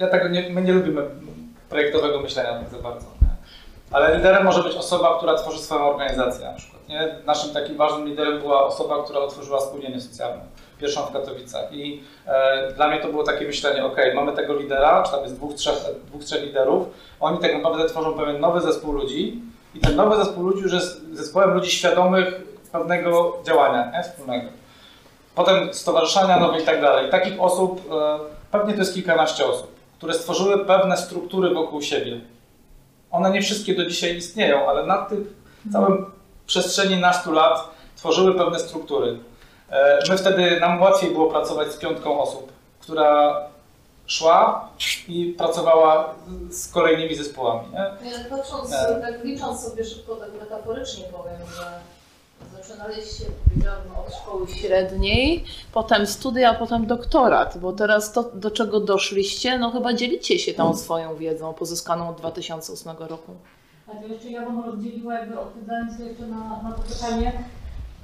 ja 0.01 0.07
tego 0.07 0.29
nie, 0.29 0.51
my 0.51 0.63
nie 0.63 0.73
lubimy 0.73 1.03
projektowego 1.69 2.21
myślenia 2.21 2.59
tak 2.59 2.69
za 2.69 2.79
bardzo. 2.79 3.07
Nie? 3.23 3.29
Ale 3.91 4.17
liderem 4.17 4.45
może 4.45 4.63
być 4.63 4.77
osoba, 4.77 5.17
która 5.17 5.35
tworzy 5.35 5.59
swoją 5.59 5.91
organizację 5.91 6.47
na 6.47 6.55
przykład. 6.55 6.89
Nie? 6.89 7.15
Naszym 7.27 7.55
takim 7.55 7.77
ważnym 7.77 8.09
liderem 8.09 8.39
była 8.39 8.65
osoba, 8.67 9.05
która 9.05 9.21
otworzyła 9.21 9.61
spółdzielnię 9.61 10.01
socjalną, 10.01 10.43
pierwszą 10.79 11.01
w 11.03 11.13
Katowicach. 11.13 11.73
I 11.73 12.03
e, 12.27 12.73
dla 12.73 12.89
mnie 12.89 13.01
to 13.01 13.09
było 13.09 13.23
takie 13.23 13.47
myślenie, 13.47 13.85
ok, 13.85 13.97
mamy 14.15 14.33
tego 14.33 14.57
lidera, 14.57 15.03
czy 15.03 15.13
tam 15.13 15.23
jest 15.23 15.35
dwóch, 15.35 15.55
trzech, 15.55 15.75
dwóch, 16.07 16.25
trzech 16.25 16.43
liderów, 16.43 16.89
oni 17.21 17.39
tak 17.39 17.55
naprawdę 17.55 17.89
tworzą 17.89 18.13
pewien 18.13 18.41
nowy 18.41 18.61
zespół 18.61 18.93
ludzi 18.93 19.43
i 19.75 19.81
ten 19.81 19.97
nowy 19.97 20.17
zespół 20.17 20.43
ludzi 20.43 20.63
już 20.63 20.73
jest 20.73 21.13
zespołem 21.13 21.55
ludzi 21.55 21.71
świadomych 21.71 22.41
pewnego 22.73 23.39
działania 23.45 23.91
nie? 23.93 24.03
wspólnego. 24.03 24.49
Potem 25.35 25.75
stowarzyszenia 25.75 26.41
nowe 26.41 26.61
i 26.61 26.65
tak 26.65 26.81
dalej. 26.81 27.11
Takich 27.11 27.41
osób, 27.41 27.93
e, 27.93 28.19
pewnie 28.51 28.73
to 28.73 28.79
jest 28.79 28.95
kilkanaście 28.95 29.47
osób, 29.47 29.80
które 30.01 30.15
stworzyły 30.15 30.65
pewne 30.65 30.97
struktury 30.97 31.55
wokół 31.55 31.83
siebie. 31.83 32.21
One 33.11 33.31
nie 33.31 33.43
wszystkie 33.43 33.75
do 33.75 33.87
dzisiaj 33.87 34.17
istnieją, 34.17 34.69
ale 34.69 34.87
na 34.87 35.05
tych 35.05 35.21
całym 35.73 36.07
przestrzeni 36.47 36.97
nastu 36.97 37.33
lat 37.33 37.71
tworzyły 37.97 38.35
pewne 38.35 38.59
struktury. 38.59 39.19
E, 39.71 39.99
my 40.09 40.19
wtedy, 40.19 40.61
nam 40.61 40.81
łatwiej 40.81 41.11
było 41.11 41.31
pracować 41.31 41.73
z 41.73 41.77
piątką 41.77 42.21
osób, 42.21 42.53
która 42.81 43.41
szła 44.07 44.69
i 45.09 45.35
pracowała 45.39 46.15
z 46.51 46.73
kolejnymi 46.73 47.15
zespołami. 47.15 47.69
Nie? 47.73 48.25
Patrząc, 48.31 48.71
Nie. 48.71 49.01
tak 49.01 49.25
licząc 49.25 49.61
sobie 49.65 49.85
szybko, 49.85 50.17
tak 50.17 50.31
metaforycznie 50.41 51.05
powiem, 51.05 51.39
że 51.57 51.81
zaczynaliście, 52.63 53.25
powiedziałabym, 53.49 53.93
od 54.07 54.15
szkoły 54.15 54.47
średniej, 54.49 55.45
potem 55.73 56.07
studia, 56.07 56.55
potem 56.55 56.87
doktorat, 56.87 57.59
bo 57.59 57.73
teraz 57.73 58.13
to, 58.13 58.23
do 58.23 58.51
czego 58.51 58.81
doszliście, 58.81 59.59
no 59.59 59.71
chyba 59.71 59.95
dzielicie 59.95 60.39
się 60.39 60.55
tą 60.55 60.77
swoją 60.77 61.17
wiedzą 61.17 61.55
pozyskaną 61.55 62.09
od 62.09 62.17
2008 62.17 62.97
roku. 62.99 63.33
A 63.89 64.03
to 64.03 64.07
jeszcze 64.07 64.31
ja 64.31 64.47
bym 64.47 64.65
rozdzieliła, 64.65 65.15
jakby 65.15 65.41
odpowiadając 65.41 65.99
jeszcze 65.99 66.27
na, 66.27 66.63
na 66.63 66.73
to 66.73 66.83
pytanie. 66.83 67.33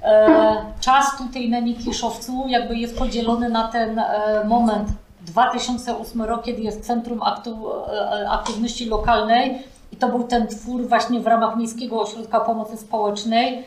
E, 0.03 0.55
czas 0.79 1.17
tutaj 1.17 1.49
na 1.49 1.59
Nikiszowcu 1.59 2.45
jakby 2.47 2.77
jest 2.77 2.97
podzielony 2.97 3.49
na 3.49 3.67
ten 3.67 3.99
e, 3.99 4.43
moment 4.45 4.89
2008 5.21 6.21
rok, 6.21 6.43
kiedy 6.43 6.61
jest 6.61 6.85
Centrum 6.85 7.21
Aktu, 7.23 7.69
e, 7.87 8.29
Aktywności 8.29 8.85
Lokalnej 8.85 9.63
i 9.91 9.95
to 9.95 10.09
był 10.09 10.23
ten 10.23 10.47
twór 10.47 10.87
właśnie 10.87 11.19
w 11.19 11.27
ramach 11.27 11.57
Miejskiego 11.57 12.01
Ośrodka 12.01 12.39
Pomocy 12.39 12.77
Społecznej. 12.77 13.63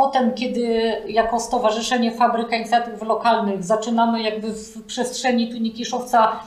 Potem, 0.00 0.34
kiedy 0.34 0.96
jako 1.08 1.40
Stowarzyszenie 1.40 2.12
Fabryka 2.12 2.56
Inicjatyw 2.56 3.02
Lokalnych 3.02 3.64
zaczynamy 3.64 4.22
jakby 4.22 4.52
w 4.52 4.84
przestrzeni 4.86 5.48
tu 5.48 5.58
Nikiszowca 5.58 6.40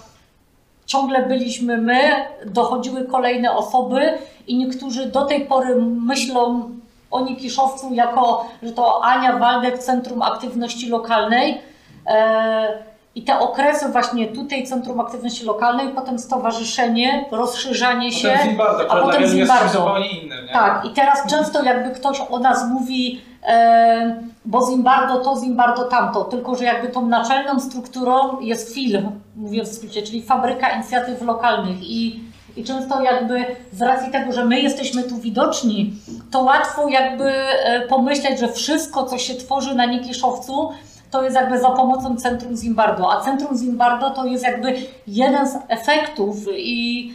ciągle 0.86 1.26
byliśmy 1.26 1.78
my, 1.78 2.00
dochodziły 2.46 3.06
kolejne 3.06 3.56
osoby 3.56 4.18
i 4.48 4.58
niektórzy 4.58 5.06
do 5.06 5.26
tej 5.26 5.46
pory 5.46 5.76
myślą 5.82 6.70
o 7.12 7.22
Nikiszowcu 7.22 7.94
jako, 7.94 8.46
że 8.64 8.72
to 8.72 9.04
Ania 9.04 9.38
Waldek, 9.38 9.80
Centrum 9.80 10.22
Aktywności 10.22 10.90
Lokalnej. 10.90 11.62
E, 12.08 12.93
I 13.16 13.24
te 13.24 13.40
okresy 13.40 13.90
właśnie 13.90 14.28
tutaj 14.28 14.68
Centrum 14.68 15.00
Aktywności 15.00 15.46
Lokalnej, 15.46 15.90
potem 15.90 16.20
stowarzyszenie, 16.20 17.26
rozszerzanie 17.32 18.12
się, 18.12 18.40
Zimbardo, 18.44 18.92
a 18.92 19.02
potem 19.02 19.28
Zimbardo. 19.28 19.96
innym. 20.12 20.48
Tak, 20.54 20.86
i 20.86 20.90
teraz 20.90 21.28
często 21.30 21.64
jakby 21.64 21.96
ktoś 21.96 22.22
o 22.30 22.40
nas 22.40 22.70
mówi, 22.70 23.22
e, 23.48 24.22
bo 24.46 24.68
Zimbardo 24.70 25.18
to, 25.18 25.36
Zimbardo 25.44 25.84
tamto, 25.84 26.24
tylko 26.24 26.56
że 26.56 26.64
jakby 26.64 26.88
tą 26.88 27.06
naczelną 27.06 27.60
strukturą 27.60 28.40
jest 28.40 28.74
film, 28.74 29.22
mówię 29.36 29.64
w 29.64 29.68
skrócie, 29.68 30.02
czyli 30.02 30.24
fabryka 30.24 30.70
inicjatyw 30.70 31.22
lokalnych 31.22 31.84
i, 31.84 32.24
i 32.56 32.64
często 32.64 33.02
jakby 33.02 33.46
z 33.72 33.82
racji 33.82 34.12
tego, 34.12 34.34
że 34.34 34.46
my 34.46 34.62
jesteśmy 34.62 35.04
tu 35.04 35.18
widoczni, 35.18 35.94
to 36.32 36.42
łatwo 36.42 36.88
jakby 36.88 37.32
e, 37.32 37.82
pomyśleć, 37.88 38.40
że 38.40 38.48
wszystko, 38.48 39.04
co 39.04 39.18
się 39.18 39.36
tworzy 39.36 39.76
na 39.76 39.86
Nikiszowcu, 39.86 40.70
to 41.14 41.24
jest 41.24 41.36
jakby 41.36 41.60
za 41.60 41.70
pomocą 41.70 42.16
Centrum 42.16 42.58
Zimbardo, 42.58 43.12
a 43.12 43.22
Centrum 43.22 43.58
Zimbardo 43.58 44.10
to 44.10 44.26
jest 44.26 44.44
jakby 44.44 44.76
jeden 45.08 45.48
z 45.48 45.58
efektów 45.68 46.38
i, 46.58 47.14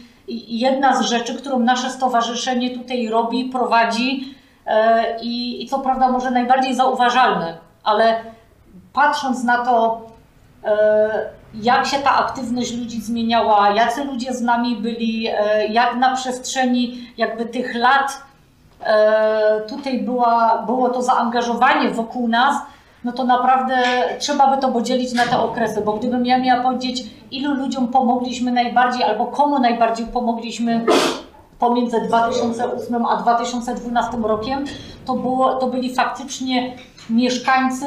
jedna 0.59 0.95
z 0.95 1.01
rzeczy, 1.01 1.35
którą 1.35 1.59
nasze 1.59 1.89
stowarzyszenie 1.89 2.77
tutaj 2.77 3.07
robi, 3.07 3.45
prowadzi 3.45 4.35
e, 4.65 5.05
i, 5.21 5.63
i 5.63 5.67
co 5.67 5.79
prawda 5.79 6.11
może 6.11 6.31
najbardziej 6.31 6.75
zauważalne, 6.75 7.57
ale 7.83 8.21
patrząc 8.93 9.43
na 9.43 9.65
to, 9.65 10.01
e, 10.65 11.29
jak 11.53 11.85
się 11.85 11.97
ta 11.97 12.15
aktywność 12.15 12.73
ludzi 12.73 13.01
zmieniała, 13.01 13.69
jacy 13.69 14.03
ludzie 14.03 14.33
z 14.33 14.41
nami 14.41 14.75
byli, 14.75 15.27
e, 15.27 15.67
jak 15.67 15.95
na 15.95 16.15
przestrzeni 16.15 17.11
jakby 17.17 17.45
tych 17.45 17.75
lat 17.75 18.29
tutaj 19.69 19.99
była, 19.99 20.63
było 20.65 20.89
to 20.89 21.01
zaangażowanie 21.01 21.91
wokół 21.91 22.27
nas, 22.27 22.55
no 23.03 23.11
to 23.11 23.23
naprawdę 23.23 23.83
trzeba 24.19 24.55
by 24.55 24.61
to 24.61 24.71
podzielić 24.71 25.13
na 25.13 25.25
te 25.25 25.39
okresy, 25.39 25.81
bo 25.81 25.93
gdybym 25.93 26.25
ja 26.25 26.37
miała 26.39 26.63
powiedzieć, 26.63 27.03
ilu 27.31 27.53
ludziom 27.53 27.87
pomogliśmy 27.87 28.51
najbardziej 28.51 29.03
albo 29.03 29.25
komu 29.25 29.59
najbardziej 29.59 30.05
pomogliśmy 30.05 30.85
pomiędzy 31.59 32.01
2008 32.01 33.05
a 33.05 33.15
2012 33.15 34.17
rokiem, 34.23 34.65
to, 35.05 35.13
było, 35.13 35.53
to 35.53 35.67
byli 35.67 35.95
faktycznie 35.95 36.73
mieszkańcy, 37.09 37.85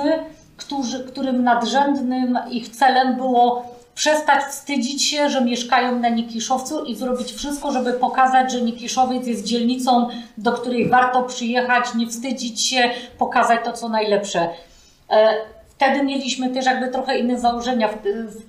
którzy, 0.56 1.04
którym 1.04 1.44
nadrzędnym 1.44 2.38
ich 2.50 2.68
celem 2.68 3.16
było 3.16 3.64
przestać 3.94 4.44
wstydzić 4.44 5.04
się, 5.04 5.30
że 5.30 5.44
mieszkają 5.44 5.98
na 5.98 6.08
Nikiszowcu 6.08 6.84
i 6.84 6.96
zrobić 6.96 7.32
wszystko, 7.32 7.72
żeby 7.72 7.92
pokazać, 7.92 8.52
że 8.52 8.62
Nikiszowiec 8.62 9.26
jest 9.26 9.44
dzielnicą, 9.44 10.08
do 10.38 10.52
której 10.52 10.88
warto 10.88 11.22
przyjechać, 11.22 11.94
nie 11.94 12.06
wstydzić 12.06 12.66
się, 12.66 12.90
pokazać 13.18 13.60
to, 13.64 13.72
co 13.72 13.88
najlepsze. 13.88 14.48
E, 15.12 15.34
Wtedy 15.82 16.04
mieliśmy 16.04 16.48
też 16.48 16.66
jakby 16.66 16.88
trochę 16.88 17.18
inne 17.18 17.38
założenia. 17.38 17.88
W, 17.88 17.96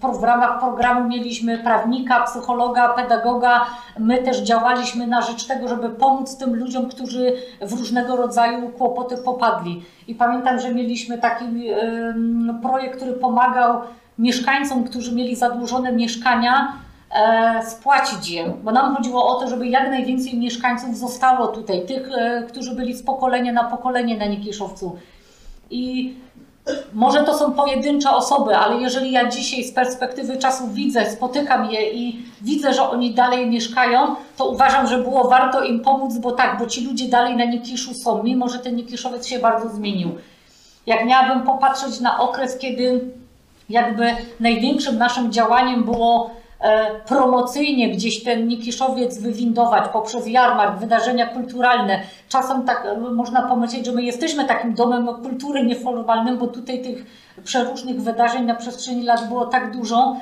w, 0.01 0.19
w 0.19 0.23
ramach 0.23 0.59
programu 0.59 1.09
mieliśmy 1.09 1.57
prawnika, 1.57 2.21
psychologa, 2.21 2.89
pedagoga. 2.89 3.65
My 3.99 4.17
też 4.17 4.39
działaliśmy 4.39 5.07
na 5.07 5.21
rzecz 5.21 5.47
tego, 5.47 5.67
żeby 5.67 5.89
pomóc 5.89 6.37
tym 6.37 6.55
ludziom, 6.55 6.89
którzy 6.89 7.33
w 7.61 7.73
różnego 7.73 8.15
rodzaju 8.15 8.69
kłopoty 8.69 9.17
popadli. 9.17 9.83
I 10.07 10.15
pamiętam, 10.15 10.59
że 10.59 10.73
mieliśmy 10.73 11.17
taki 11.17 11.45
em, 11.69 12.59
projekt, 12.61 12.95
który 12.95 13.13
pomagał 13.13 13.81
mieszkańcom, 14.19 14.83
którzy 14.83 15.15
mieli 15.15 15.35
zadłużone 15.35 15.91
mieszkania, 15.91 16.73
e, 17.15 17.63
spłacić 17.65 18.29
je, 18.29 18.53
bo 18.63 18.71
nam 18.71 18.95
chodziło 18.95 19.27
o 19.27 19.39
to, 19.39 19.49
żeby 19.49 19.67
jak 19.67 19.89
najwięcej 19.89 20.37
mieszkańców 20.37 20.97
zostało 20.97 21.47
tutaj, 21.47 21.85
tych, 21.85 22.09
e, 22.17 22.43
którzy 22.43 22.75
byli 22.75 22.93
z 22.93 23.03
pokolenia 23.03 23.53
na 23.53 23.63
pokolenie 23.63 24.17
na 24.17 24.25
Nikiszowcu. 24.25 24.97
I 25.69 26.13
może 26.93 27.23
to 27.23 27.37
są 27.37 27.51
pojedyncze 27.51 28.11
osoby, 28.11 28.57
ale 28.57 28.81
jeżeli 28.81 29.11
ja 29.11 29.29
dzisiaj 29.29 29.63
z 29.63 29.71
perspektywy 29.71 30.37
czasu 30.37 30.67
widzę, 30.67 31.11
spotykam 31.11 31.71
je 31.71 31.91
i 31.91 32.25
widzę, 32.41 32.73
że 32.73 32.89
oni 32.89 33.13
dalej 33.13 33.49
mieszkają, 33.49 34.15
to 34.37 34.49
uważam, 34.49 34.87
że 34.87 34.97
było 34.97 35.29
warto 35.29 35.63
im 35.63 35.79
pomóc, 35.79 36.17
bo 36.17 36.31
tak, 36.31 36.59
bo 36.59 36.67
ci 36.67 36.85
ludzie 36.85 37.07
dalej 37.07 37.35
na 37.35 37.45
Nikiszu 37.45 37.93
są, 37.93 38.23
mimo 38.23 38.49
że 38.49 38.59
ten 38.59 38.75
Nikiszowiec 38.75 39.27
się 39.27 39.39
bardzo 39.39 39.69
zmienił. 39.69 40.09
Jak 40.85 41.05
miałabym 41.05 41.43
popatrzeć 41.43 41.99
na 41.99 42.19
okres, 42.19 42.57
kiedy 42.57 43.01
jakby 43.69 44.11
największym 44.39 44.97
naszym 44.97 45.31
działaniem 45.31 45.83
było 45.83 46.29
promocyjnie 47.07 47.89
gdzieś 47.89 48.23
ten 48.23 48.47
Nikiszowiec 48.47 49.17
wywindować 49.17 49.83
poprzez 49.93 50.27
jarmark, 50.27 50.79
wydarzenia 50.79 51.25
kulturalne. 51.25 51.99
Czasem 52.29 52.63
tak 52.63 52.85
e, 52.85 52.97
można 52.97 53.41
pomyśleć, 53.41 53.85
że 53.85 53.91
my 53.91 54.03
jesteśmy 54.03 54.45
takim 54.45 54.73
domem 54.73 55.07
kultury 55.07 55.65
nieformalnym, 55.65 56.37
bo 56.37 56.47
tutaj 56.47 56.81
tych 56.81 57.05
przeróżnych 57.43 58.01
wydarzeń 58.01 58.45
na 58.45 58.55
przestrzeni 58.55 59.03
lat 59.03 59.27
było 59.27 59.45
tak 59.45 59.71
dużo, 59.71 60.15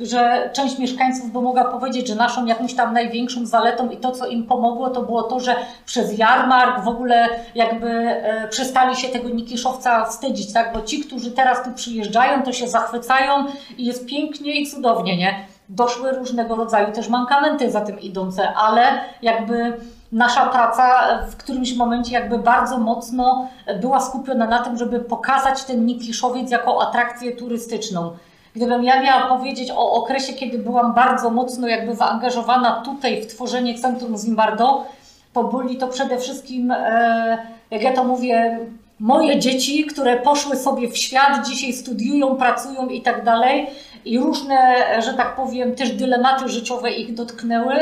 że 0.00 0.50
część 0.52 0.78
mieszkańców 0.78 1.32
by 1.32 1.40
mogła 1.40 1.64
powiedzieć, 1.64 2.08
że 2.08 2.14
naszą 2.14 2.46
jakąś 2.46 2.74
tam 2.74 2.94
największą 2.94 3.46
zaletą 3.46 3.90
i 3.90 3.96
to, 3.96 4.12
co 4.12 4.26
im 4.26 4.46
pomogło, 4.46 4.90
to 4.90 5.02
było 5.02 5.22
to, 5.22 5.40
że 5.40 5.56
przez 5.86 6.18
jarmark 6.18 6.84
w 6.84 6.88
ogóle 6.88 7.28
jakby 7.54 7.88
e, 7.88 8.48
przestali 8.48 8.96
się 8.96 9.08
tego 9.08 9.28
Nikiszowca 9.28 10.04
wstydzić, 10.04 10.52
tak? 10.52 10.72
Bo 10.72 10.82
ci, 10.82 11.00
którzy 11.00 11.30
teraz 11.30 11.64
tu 11.64 11.72
przyjeżdżają, 11.72 12.42
to 12.42 12.52
się 12.52 12.68
zachwycają 12.68 13.32
i 13.78 13.84
jest 13.84 14.06
pięknie 14.06 14.60
i 14.60 14.70
cudownie, 14.70 15.16
nie? 15.16 15.51
Doszły 15.74 16.12
różnego 16.12 16.56
rodzaju 16.56 16.92
też 16.92 17.08
mankamenty 17.08 17.70
za 17.70 17.80
tym 17.80 18.00
idące, 18.00 18.54
ale 18.54 18.82
jakby 19.22 19.72
nasza 20.12 20.46
praca 20.46 21.08
w 21.30 21.36
którymś 21.36 21.74
momencie 21.74 22.12
jakby 22.12 22.38
bardzo 22.38 22.78
mocno 22.78 23.48
była 23.80 24.00
skupiona 24.00 24.46
na 24.46 24.58
tym, 24.58 24.78
żeby 24.78 25.00
pokazać 25.00 25.64
ten 25.64 25.86
Nikiszowiec 25.86 26.50
jako 26.50 26.82
atrakcję 26.82 27.36
turystyczną. 27.36 28.10
Gdybym 28.56 28.84
ja 28.84 29.02
miała 29.02 29.36
powiedzieć 29.36 29.70
o 29.70 29.92
okresie, 29.92 30.32
kiedy 30.32 30.58
byłam 30.58 30.94
bardzo 30.94 31.30
mocno 31.30 31.68
jakby 31.68 31.96
zaangażowana 31.96 32.82
tutaj 32.84 33.22
w 33.22 33.26
tworzenie 33.26 33.78
Centrum 33.78 34.18
Zimbardo, 34.18 34.84
to 35.32 35.44
byli 35.44 35.76
to 35.76 35.88
przede 35.88 36.18
wszystkim, 36.18 36.70
e, 36.70 37.38
jak 37.70 37.82
ja 37.82 37.92
to 37.92 38.04
mówię, 38.04 38.58
moje 39.00 39.38
dzieci, 39.38 39.84
które 39.84 40.16
poszły 40.16 40.56
sobie 40.56 40.88
w 40.88 40.96
świat, 40.96 41.46
dzisiaj 41.46 41.72
studiują, 41.72 42.36
pracują 42.36 42.86
i 42.86 43.02
tak 43.02 43.24
dalej 43.24 43.66
i 44.04 44.18
różne, 44.18 44.84
że 45.02 45.14
tak 45.14 45.36
powiem, 45.36 45.74
też 45.74 45.90
dylematy 45.90 46.48
życiowe 46.48 46.92
ich 46.92 47.14
dotknęły. 47.14 47.74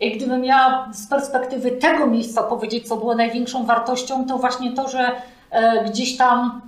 I 0.00 0.16
gdybym 0.16 0.40
miała 0.40 0.88
z 0.92 1.06
perspektywy 1.06 1.70
tego 1.70 2.06
miejsca 2.06 2.42
powiedzieć, 2.42 2.88
co 2.88 2.96
było 2.96 3.14
największą 3.14 3.66
wartością, 3.66 4.26
to 4.26 4.38
właśnie 4.38 4.72
to, 4.72 4.88
że 4.88 5.10
e, 5.50 5.84
gdzieś 5.84 6.16
tam 6.16 6.60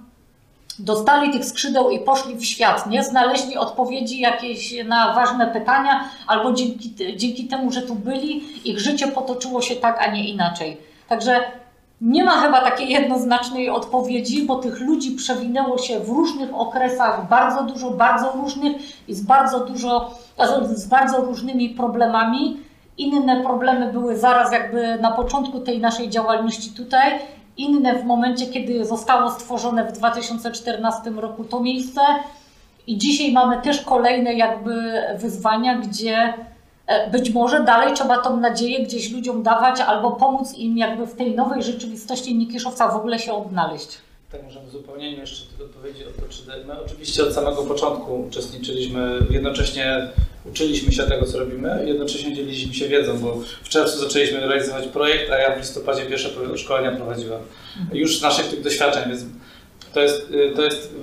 dostali 0.78 1.33
tych 1.33 1.45
skrzydeł 1.45 1.91
i 1.91 1.99
poszli 1.99 2.37
w 2.37 2.45
świat, 2.45 2.87
nie? 2.87 3.05
Znaleźli 3.05 3.57
odpowiedzi 3.57 4.20
jakieś 4.20 4.85
na 4.85 5.14
ważne 5.14 5.47
pytania, 5.47 6.05
albo 6.26 6.53
dzięki, 6.53 6.95
dzięki 7.16 7.49
temu, 7.49 7.72
że 7.72 7.83
tu 7.83 7.95
byli, 7.95 8.43
ich 8.70 8.81
życie 8.81 9.09
potoczyło 9.09 9.62
się 9.62 9.76
tak, 9.76 9.99
a 10.03 10.11
nie 10.11 10.28
inaczej. 10.28 10.76
Także 11.09 11.41
nie 12.01 12.24
ma 12.24 12.40
chyba 12.40 12.61
takiej 12.61 12.88
jednoznacznej 12.88 13.70
odpowiedzi, 13.70 14.46
bo 14.46 14.57
tych 14.57 14.80
ludzi 14.80 15.11
przewinęło 15.11 15.78
się 15.78 16.01
w 16.01 16.09
różnych 16.09 16.55
okresach 16.55 17.28
bardzo 17.28 17.62
dużo, 17.62 17.90
bardzo 17.90 18.32
różnych 18.32 18.76
i 19.09 19.14
z 19.14 19.22
bardzo 19.22 19.61
dużo, 19.61 20.11
z 20.62 20.86
bardzo 20.86 21.20
różnymi 21.20 21.70
problemami. 21.70 22.57
Inne 22.98 23.42
problemy 23.42 23.92
były 23.92 24.16
zaraz 24.16 24.53
jakby 24.53 24.98
na 25.01 25.11
początku 25.11 25.61
tej 25.61 25.80
naszej 25.80 26.11
działalności 26.11 26.70
tutaj, 26.70 27.18
inne 27.57 27.98
w 27.98 28.05
momencie, 28.05 28.46
kiedy 28.46 28.84
zostało 28.84 29.30
stworzone 29.30 29.84
w 29.84 29.92
2014 29.92 31.11
roku 31.11 31.44
to 31.44 31.61
miejsce. 31.61 32.01
I 32.86 32.98
dzisiaj 32.98 33.32
mamy 33.32 33.62
też 33.62 33.80
kolejne 33.80 34.34
jakby 34.34 35.03
wyzwania, 35.16 35.78
gdzie 35.78 36.34
być 37.12 37.30
może 37.30 37.64
dalej 37.64 37.95
trzeba 37.95 38.18
tą 38.18 38.41
nadzieję 38.41 38.84
gdzieś 38.84 39.12
ludziom 39.12 39.43
dawać 39.43 39.80
albo 39.80 40.11
pomóc 40.11 40.55
im 40.55 40.78
jakby 40.78 41.07
w 41.07 41.16
tej 41.16 41.34
nowej 41.34 41.62
rzeczywistości 41.62 42.34
Nikiszowca 42.34 42.88
w 42.88 42.97
ogóle 42.97 43.18
się 43.18 43.32
odnaleźć. 43.32 43.99
Tak, 44.32 44.43
możemy 44.43 44.66
w 44.66 44.68
uzupełnieniu 44.68 45.18
jeszcze 45.18 45.47
tylko 45.47 45.64
odpowiedzieć 45.64 46.03
o 46.03 46.20
to, 46.20 46.28
czy 46.28 46.66
my 46.66 46.80
oczywiście 46.84 47.22
od 47.22 47.32
samego 47.32 47.62
początku 47.62 48.20
uczestniczyliśmy, 48.20 49.18
jednocześnie 49.30 50.09
uczyliśmy 50.45 50.93
się 50.93 51.03
tego, 51.03 51.26
co 51.26 51.38
robimy, 51.38 51.82
jednocześnie 51.86 52.34
dzieliliśmy 52.34 52.74
się 52.74 52.88
wiedzą, 52.88 53.18
bo 53.18 53.36
w 53.62 53.68
czerwcu 53.68 53.99
zaczęliśmy 53.99 54.41
realizować 54.41 54.86
projekt, 54.86 55.32
a 55.32 55.38
ja 55.38 55.55
w 55.55 55.59
listopadzie 55.59 56.07
pierwsze 56.07 56.28
szkolenia 56.57 56.97
prowadziłem. 56.97 57.41
Już 57.93 58.18
z 58.18 58.22
naszych 58.22 58.49
tych 58.49 58.62
doświadczeń, 58.62 59.09
więc 59.09 59.22
to 59.95 60.01
jest, 60.01 60.30
y, 60.30 60.53
to 60.57 60.62
jest 60.62 60.95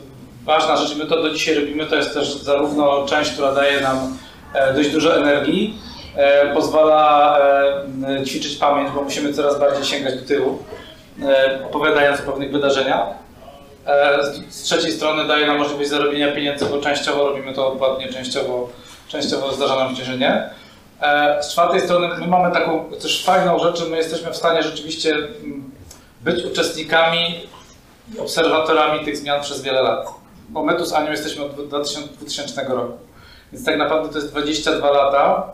ważna 0.43 0.77
rzecz, 0.77 0.97
my 0.97 1.05
to 1.05 1.21
do 1.21 1.29
dzisiaj 1.29 1.55
robimy, 1.55 1.85
to 1.85 1.95
jest 1.95 2.13
też 2.13 2.37
zarówno 2.37 3.05
część, 3.05 3.31
która 3.31 3.55
daje 3.55 3.81
nam 3.81 3.97
e, 3.97 4.11
dość 4.75 4.89
dużo 4.89 5.17
energii, 5.17 5.79
e, 6.15 6.53
pozwala 6.53 7.39
e, 8.19 8.23
ćwiczyć 8.25 8.55
pamięć, 8.55 8.91
bo 8.91 9.01
musimy 9.01 9.33
coraz 9.33 9.59
bardziej 9.59 9.85
sięgać 9.85 10.15
do 10.15 10.27
tyłu 10.27 10.63
E, 11.23 11.59
opowiadając 11.65 12.19
o 12.19 12.23
pewnych 12.23 12.51
wydarzeniach. 12.51 13.07
E, 13.85 14.19
z 14.49 14.61
trzeciej 14.61 14.91
strony 14.91 15.27
daje 15.27 15.47
nam 15.47 15.57
możliwość 15.57 15.89
zarobienia 15.89 16.31
pieniędzy, 16.31 16.65
bo 16.65 16.81
częściowo 16.81 17.29
robimy 17.29 17.53
to 17.53 17.67
odpłatnie, 17.67 18.09
częściowo, 18.09 18.69
częściowo 19.07 19.53
zdarza 19.53 19.75
nam 19.75 19.95
się, 19.95 20.03
że 20.03 20.17
nie. 20.17 20.49
E, 21.01 21.43
z 21.43 21.51
czwartej 21.51 21.81
strony 21.81 22.07
my 22.19 22.27
mamy 22.27 22.53
taką 22.53 22.85
też 23.01 23.25
fajną 23.25 23.59
rzecz, 23.59 23.79
że 23.79 23.85
my 23.85 23.97
jesteśmy 23.97 24.31
w 24.31 24.37
stanie 24.37 24.63
rzeczywiście 24.63 25.17
być 26.21 26.45
uczestnikami, 26.45 27.41
obserwatorami 28.19 29.05
tych 29.05 29.17
zmian 29.17 29.41
przez 29.41 29.61
wiele 29.61 29.81
lat. 29.81 30.07
Bo 30.49 30.63
my 30.63 30.75
tu 30.75 30.85
z 30.85 30.93
Anią 30.93 31.11
jesteśmy 31.11 31.45
od 31.45 31.67
2000 31.67 32.63
roku. 32.67 32.97
Więc 33.53 33.65
tak 33.65 33.77
naprawdę 33.77 34.09
to 34.09 34.19
jest 34.19 34.31
22 34.31 34.91
lata 34.91 35.51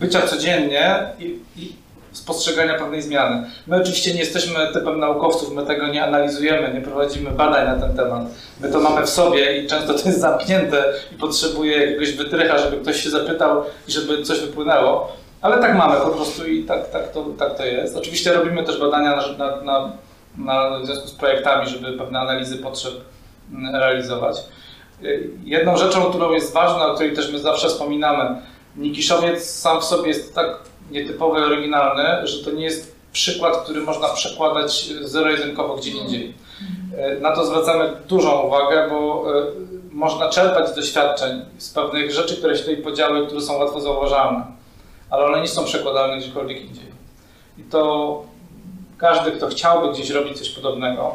bycia 0.00 0.22
codziennie 0.22 1.10
i, 1.18 1.38
i 1.56 1.72
spostrzegania 2.12 2.78
pewnej 2.78 3.02
zmiany. 3.02 3.46
My 3.66 3.76
oczywiście 3.76 4.14
nie 4.14 4.20
jesteśmy 4.20 4.72
typem 4.72 5.00
naukowców, 5.00 5.54
my 5.54 5.66
tego 5.66 5.88
nie 5.88 6.04
analizujemy, 6.04 6.74
nie 6.74 6.80
prowadzimy 6.80 7.30
badań 7.30 7.66
na 7.66 7.86
ten 7.86 7.96
temat. 7.96 8.22
My 8.60 8.68
to 8.68 8.80
mamy 8.80 9.06
w 9.06 9.10
sobie 9.10 9.58
i 9.58 9.66
często 9.66 9.94
to 9.94 10.08
jest 10.08 10.20
zamknięte 10.20 10.84
i 11.12 11.14
potrzebuje 11.14 11.76
jakiegoś 11.76 12.12
wytrycha, 12.12 12.58
żeby 12.58 12.76
ktoś 12.76 13.02
się 13.02 13.10
zapytał 13.10 13.64
i 13.88 13.92
żeby 13.92 14.22
coś 14.22 14.40
wypłynęło. 14.40 15.12
Ale 15.42 15.58
tak 15.58 15.76
mamy 15.76 16.00
po 16.00 16.10
prostu 16.10 16.46
i 16.46 16.64
tak, 16.64 16.90
tak, 16.90 17.12
to, 17.12 17.24
tak 17.38 17.56
to 17.56 17.64
jest. 17.64 17.96
Oczywiście 17.96 18.32
robimy 18.32 18.64
też 18.64 18.80
badania 18.80 19.16
na, 19.38 19.56
na, 19.62 19.92
na, 20.38 20.78
w 20.78 20.86
związku 20.86 21.08
z 21.08 21.12
projektami, 21.12 21.68
żeby 21.68 21.92
pewne 21.92 22.20
analizy 22.20 22.58
potrzeb 22.58 22.94
mm, 23.52 23.74
realizować. 23.74 24.36
Jedną 25.44 25.76
rzeczą, 25.76 26.04
którą 26.04 26.32
jest 26.32 26.52
ważna, 26.52 26.86
o 26.86 26.94
której 26.94 27.16
też 27.16 27.32
my 27.32 27.38
zawsze 27.38 27.68
wspominamy, 27.68 28.42
Nikiszowiec 28.76 29.50
sam 29.50 29.80
w 29.80 29.84
sobie 29.84 30.08
jest 30.08 30.34
tak 30.34 30.58
nietypowy, 30.90 31.44
oryginalny, 31.44 32.26
że 32.26 32.44
to 32.44 32.50
nie 32.50 32.64
jest 32.64 32.96
przykład, 33.12 33.56
który 33.56 33.80
można 33.80 34.08
przekładać 34.08 34.88
zero-jedynkowo 35.00 35.76
gdzie 35.76 35.90
indziej. 35.90 36.34
E, 36.96 37.20
na 37.20 37.34
to 37.34 37.46
zwracamy 37.46 37.92
dużą 38.08 38.42
uwagę, 38.42 38.86
bo 38.90 39.24
można 39.90 40.28
czerpać 40.28 40.68
z 40.68 40.74
doświadczeń, 40.74 41.44
z 41.58 41.70
pewnych 41.70 42.12
rzeczy, 42.12 42.36
które 42.36 42.56
się 42.56 42.60
tutaj 42.60 42.76
podziały, 42.76 43.26
które 43.26 43.40
są 43.40 43.58
łatwo 43.58 43.80
zauważalne, 43.80 44.46
ale 45.10 45.24
one 45.24 45.40
nie 45.40 45.48
są 45.48 45.64
przekładalne 45.64 46.18
gdziekolwiek 46.18 46.60
indziej. 46.60 46.92
I 47.58 47.62
to 47.62 48.22
każdy, 48.98 49.32
kto 49.32 49.48
chciałby 49.48 49.92
gdzieś 49.92 50.10
robić 50.10 50.38
coś 50.38 50.48
podobnego, 50.48 51.14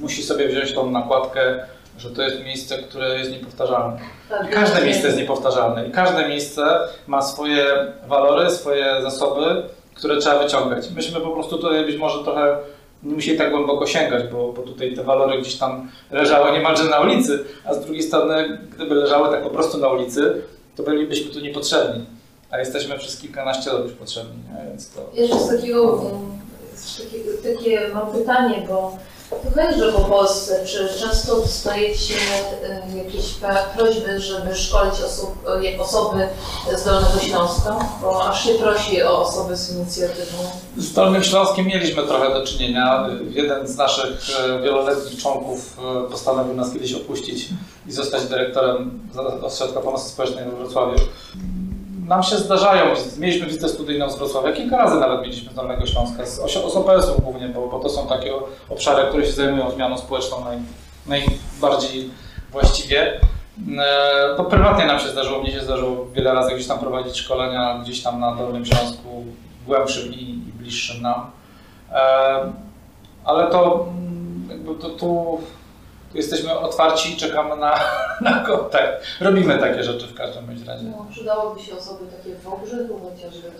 musi 0.00 0.22
sobie 0.22 0.48
wziąć 0.48 0.74
tą 0.74 0.90
nakładkę 0.90 1.66
że 1.98 2.10
to 2.10 2.22
jest 2.22 2.44
miejsce, 2.44 2.78
które 2.78 3.18
jest 3.18 3.30
niepowtarzalne. 3.30 3.98
Tak, 4.30 4.46
I 4.46 4.52
każde 4.52 4.84
miejsce 4.84 5.06
jest 5.06 5.18
niepowtarzalne 5.18 5.88
i 5.88 5.90
każde 5.90 6.28
miejsce 6.28 6.62
ma 7.06 7.22
swoje 7.22 7.64
walory, 8.06 8.50
swoje 8.50 9.02
zasoby, 9.02 9.62
które 9.94 10.16
trzeba 10.16 10.44
wyciągać. 10.44 10.90
Myśmy 10.90 11.20
po 11.20 11.30
prostu 11.30 11.58
tutaj 11.58 11.84
być 11.84 11.96
może 11.96 12.24
trochę 12.24 12.56
nie 13.04 13.14
musieli 13.14 13.38
tak 13.38 13.50
głęboko 13.50 13.86
sięgać, 13.86 14.24
bo, 14.32 14.52
bo 14.52 14.62
tutaj 14.62 14.94
te 14.94 15.02
walory 15.02 15.40
gdzieś 15.40 15.56
tam 15.56 15.90
leżały 16.10 16.52
niemalże 16.52 16.84
na 16.84 17.00
ulicy, 17.00 17.44
a 17.64 17.74
z 17.74 17.84
drugiej 17.84 18.02
strony, 18.02 18.58
gdyby 18.74 18.94
leżały 18.94 19.30
tak 19.30 19.42
po 19.42 19.50
prostu 19.50 19.78
na 19.78 19.88
ulicy, 19.88 20.42
to 20.76 20.82
bylibyśmy 20.82 21.32
tu 21.32 21.40
niepotrzebni. 21.40 22.04
A 22.50 22.58
jesteśmy 22.58 22.98
przez 22.98 23.20
kilkanaście 23.20 23.72
lat 23.72 23.82
już 23.82 23.92
potrzebni, 23.92 24.36
nie? 24.36 24.70
więc 24.70 24.90
to... 24.90 25.10
Jeszcze 25.14 25.38
z 25.38 25.48
takiego, 25.48 26.10
z 26.74 27.02
takiego, 27.02 27.30
takie 27.42 27.94
mam 27.94 28.12
pytanie, 28.12 28.62
bo 28.68 28.96
Wężę 29.54 29.92
po 29.92 30.00
Polsce, 30.00 30.66
czy 30.66 30.88
często 31.00 31.36
dostajecie 31.36 32.14
e, 32.64 32.96
jakieś 32.96 33.34
prośby, 33.76 34.20
żeby 34.20 34.54
szkolić 34.54 34.94
osób, 35.06 35.30
e, 35.76 35.80
osoby 35.80 36.28
z 36.76 36.84
Dolnego 36.84 37.18
Śląska? 37.20 37.78
Bo 38.02 38.28
aż 38.28 38.44
się 38.44 38.54
prosi 38.54 39.02
o 39.02 39.22
osoby 39.22 39.56
z 39.56 39.76
inicjatywą. 39.76 40.38
Z 40.76 40.92
Dolnym 40.92 41.24
Śląskiem 41.24 41.66
mieliśmy 41.66 42.02
trochę 42.02 42.34
do 42.34 42.46
czynienia. 42.46 43.08
Jeden 43.30 43.68
z 43.68 43.76
naszych 43.76 44.26
e, 44.40 44.62
wieloletnich 44.62 45.22
członków 45.22 45.76
postanowił 46.10 46.54
nas 46.54 46.72
kiedyś 46.72 46.94
opuścić 46.94 47.48
i 47.86 47.92
zostać 47.92 48.24
dyrektorem 48.24 49.08
Ośrodka 49.42 49.80
Pomocy 49.80 50.08
Społecznej 50.08 50.44
w 50.44 50.54
Wrocławiu 50.54 50.96
nam 52.04 52.22
się 52.22 52.36
zdarzają, 52.36 52.94
mieliśmy 53.18 53.46
wizytę 53.46 53.68
studyjną 53.68 54.10
z 54.10 54.18
Wrocławia, 54.18 54.52
kilka 54.52 54.76
razy 54.76 55.00
nawet 55.00 55.22
mieliśmy 55.22 55.52
z 55.52 55.54
Dolnego 55.54 55.86
Śląska, 55.86 56.26
z, 56.26 56.34
z 56.52 56.76
OPS-ów 56.76 57.24
głównie, 57.24 57.48
bo, 57.48 57.66
bo 57.66 57.80
to 57.80 57.88
są 57.88 58.06
takie 58.08 58.32
obszary, 58.68 59.08
które 59.08 59.26
się 59.26 59.32
zajmują 59.32 59.70
zmianą 59.70 59.98
społeczną 59.98 60.44
naj, 60.44 60.58
najbardziej 61.06 62.10
właściwie. 62.52 63.20
E, 63.78 64.34
to 64.36 64.44
prywatnie 64.44 64.86
nam 64.86 65.00
się 65.00 65.08
zdarzyło, 65.08 65.42
mnie 65.42 65.52
się 65.52 65.60
zdarzyło 65.60 66.06
wiele 66.12 66.32
razy 66.32 66.54
gdzieś 66.54 66.66
tam 66.66 66.78
prowadzić 66.78 67.16
szkolenia 67.16 67.78
gdzieś 67.82 68.02
tam 68.02 68.20
na 68.20 68.34
Dolnym 68.34 68.66
Śląsku, 68.66 69.24
głębszym 69.66 70.14
i, 70.14 70.30
i 70.30 70.52
bliższym 70.58 71.02
nam. 71.02 71.30
E, 71.92 72.52
ale 73.24 73.50
to 73.50 73.86
jakby 74.48 74.74
to 74.74 74.90
tu 74.90 75.40
jesteśmy 76.14 76.58
otwarci 76.58 77.12
i 77.12 77.16
czekamy 77.16 77.56
na, 77.56 77.80
na 78.30 78.40
kontakt. 78.40 79.04
Robimy 79.20 79.58
takie 79.58 79.82
rzeczy 79.82 80.06
w 80.06 80.14
każdym 80.14 80.64
razie. 80.66 80.84
No, 80.84 81.06
przydałoby 81.10 81.60
się 81.60 81.76
osoby 81.76 82.04
takie 82.06 82.36
w 82.36 82.48
Obrzychu 82.48 83.00
chociażby. 83.00 83.50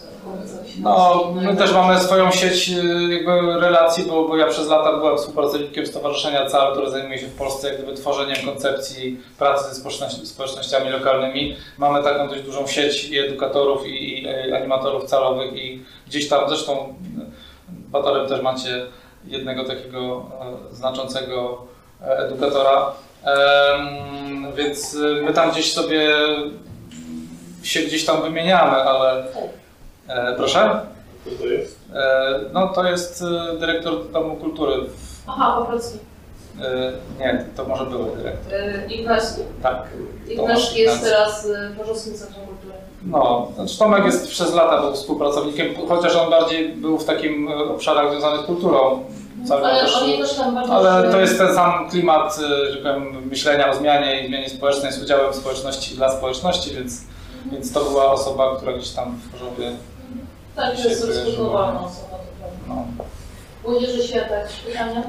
No, 0.81 1.25
my 1.35 1.57
też 1.57 1.73
mamy 1.73 2.01
swoją 2.01 2.31
sieć 2.31 2.69
y, 2.69 3.15
jakby 3.15 3.61
relacji, 3.61 4.05
bo, 4.05 4.29
bo 4.29 4.37
ja 4.37 4.47
przez 4.47 4.69
lata 4.69 4.97
byłem 4.97 5.17
współpracownikiem 5.17 5.87
Stowarzyszenia 5.87 6.47
CAL, 6.47 6.73
które 6.73 6.91
zajmuje 6.91 7.19
się 7.19 7.27
w 7.27 7.35
Polsce 7.35 7.69
jak 7.69 7.77
gdyby 7.77 7.97
tworzeniem 7.97 8.37
koncepcji 8.45 9.21
pracy 9.39 9.69
ze 9.69 9.75
społeczności, 9.75 10.27
społecznościami 10.27 10.91
lokalnymi. 10.91 11.57
Mamy 11.79 12.03
taką 12.03 12.29
dość 12.29 12.43
dużą 12.43 12.67
sieć 12.67 13.09
i 13.09 13.19
edukatorów 13.19 13.87
i, 13.87 14.23
i 14.23 14.29
animatorów 14.55 15.05
calowych 15.05 15.53
i 15.53 15.83
gdzieś 16.07 16.29
tam 16.29 16.49
zresztą 16.49 16.95
Batorem 17.69 18.29
też 18.29 18.43
macie 18.43 18.87
jednego 19.25 19.65
takiego 19.65 20.27
e, 20.71 20.75
znaczącego 20.75 21.67
edukatora. 22.01 22.93
Więc 24.57 24.97
my 25.23 25.33
tam 25.33 25.51
gdzieś 25.51 25.73
sobie 25.73 26.15
się 27.65 27.81
gdzieś 27.81 28.05
tam 28.05 28.23
wymieniamy, 28.23 28.77
ale 28.77 29.25
e, 30.09 30.35
proszę? 30.37 30.81
Kto 31.27 31.37
to 31.39 31.47
jest? 31.47 31.79
E, 31.95 32.41
no 32.53 32.69
to 32.69 32.85
jest 32.85 33.23
e, 33.23 33.59
dyrektor 33.59 34.11
Domu 34.11 34.37
Kultury. 34.37 34.73
Aha, 35.27 35.57
po 35.59 35.65
prostu. 35.65 35.99
Nie, 37.19 37.45
to 37.57 37.65
może 37.65 37.87
były 37.87 38.17
dyrektor. 38.17 38.53
Ignaski? 38.93 39.43
Tak. 39.63 39.83
Ignaski 40.29 40.81
jest 40.81 41.03
teraz 41.03 41.49
w 41.73 41.77
Porzowskim 41.77 42.15
Centrum 42.15 42.47
Kultury. 42.47 42.75
No, 43.03 43.49
znaczy 43.55 43.79
Tomek 43.79 44.05
jest 44.05 44.29
przez 44.29 44.55
lata 44.55 44.81
był 44.81 44.93
współpracownikiem, 44.93 45.67
chociaż 45.89 46.17
on 46.17 46.31
bardziej 46.31 46.69
był 46.69 46.99
w 46.99 47.05
takim 47.05 47.49
obszarach 47.49 48.11
związanych 48.11 48.41
z 48.41 48.47
kulturą 48.47 49.05
ale, 49.51 49.81
też, 49.81 49.97
oni 49.97 50.19
też 50.19 50.35
tam 50.35 50.55
bardzo 50.55 50.75
ale 50.75 51.11
to 51.11 51.21
jest 51.21 51.39
ten 51.39 51.55
sam 51.55 51.91
klimat 51.91 52.39
y, 52.39 52.73
że 52.73 52.79
powiem, 52.79 53.29
myślenia 53.29 53.71
o 53.71 53.75
zmianie 53.75 54.25
i 54.25 54.29
zmianie 54.29 54.49
społecznej 54.51 54.93
z 54.93 55.03
udziałem 55.03 55.35
społeczności 55.35 55.95
dla 55.95 56.17
społeczności, 56.17 56.75
więc 56.75 57.01
Więc 57.53 57.73
to 57.73 57.85
była 57.85 58.13
osoba, 58.13 58.57
która 58.57 58.73
gdzieś 58.73 58.91
tam 58.91 59.19
w 59.19 59.33
Chorzowie 59.33 59.71
Tak, 60.57 60.79
się 60.79 60.89
jest 60.89 61.03
kojarzyła. 61.03 61.25
rozpoznawalna 61.27 61.81
osoba, 61.81 62.17
to 62.17 62.25
prawda. 62.39 62.57
No. 62.69 62.87
Młodzieży 63.71 64.03
świata, 64.09 64.35
jakieś 64.37 64.57
pytania? 64.57 65.03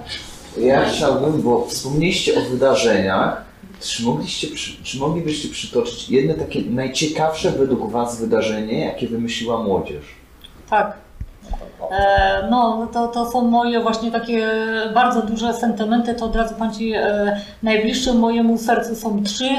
Ja 0.57 0.85
chciałbym, 0.89 1.41
bo 1.41 1.65
wspomnieliście 1.65 2.37
o 2.39 2.41
wydarzeniach. 2.41 3.45
Czy, 3.81 4.03
mogliście, 4.03 4.47
czy 4.83 4.97
moglibyście 4.99 5.49
przytoczyć 5.49 6.09
jedno 6.09 6.33
takie 6.33 6.61
najciekawsze 6.61 7.51
według 7.51 7.91
Was 7.91 8.19
wydarzenie, 8.21 8.85
jakie 8.85 9.07
wymyśliła 9.07 9.63
młodzież? 9.63 10.03
Tak. 10.69 10.93
E, 11.91 12.47
No, 12.49 12.87
to, 12.93 13.07
to 13.07 13.31
są 13.31 13.41
moje 13.41 13.79
właśnie 13.79 14.11
takie 14.11 14.47
bardzo 14.93 15.21
duże 15.21 15.53
sentymenty, 15.53 16.13
to 16.13 16.25
od 16.25 16.35
razu 16.35 16.55
Pan 16.55 16.71
e, 16.95 17.41
najbliższe 17.63 18.13
mojemu 18.13 18.57
sercu 18.57 18.95
są 18.95 19.23
trzy. 19.23 19.49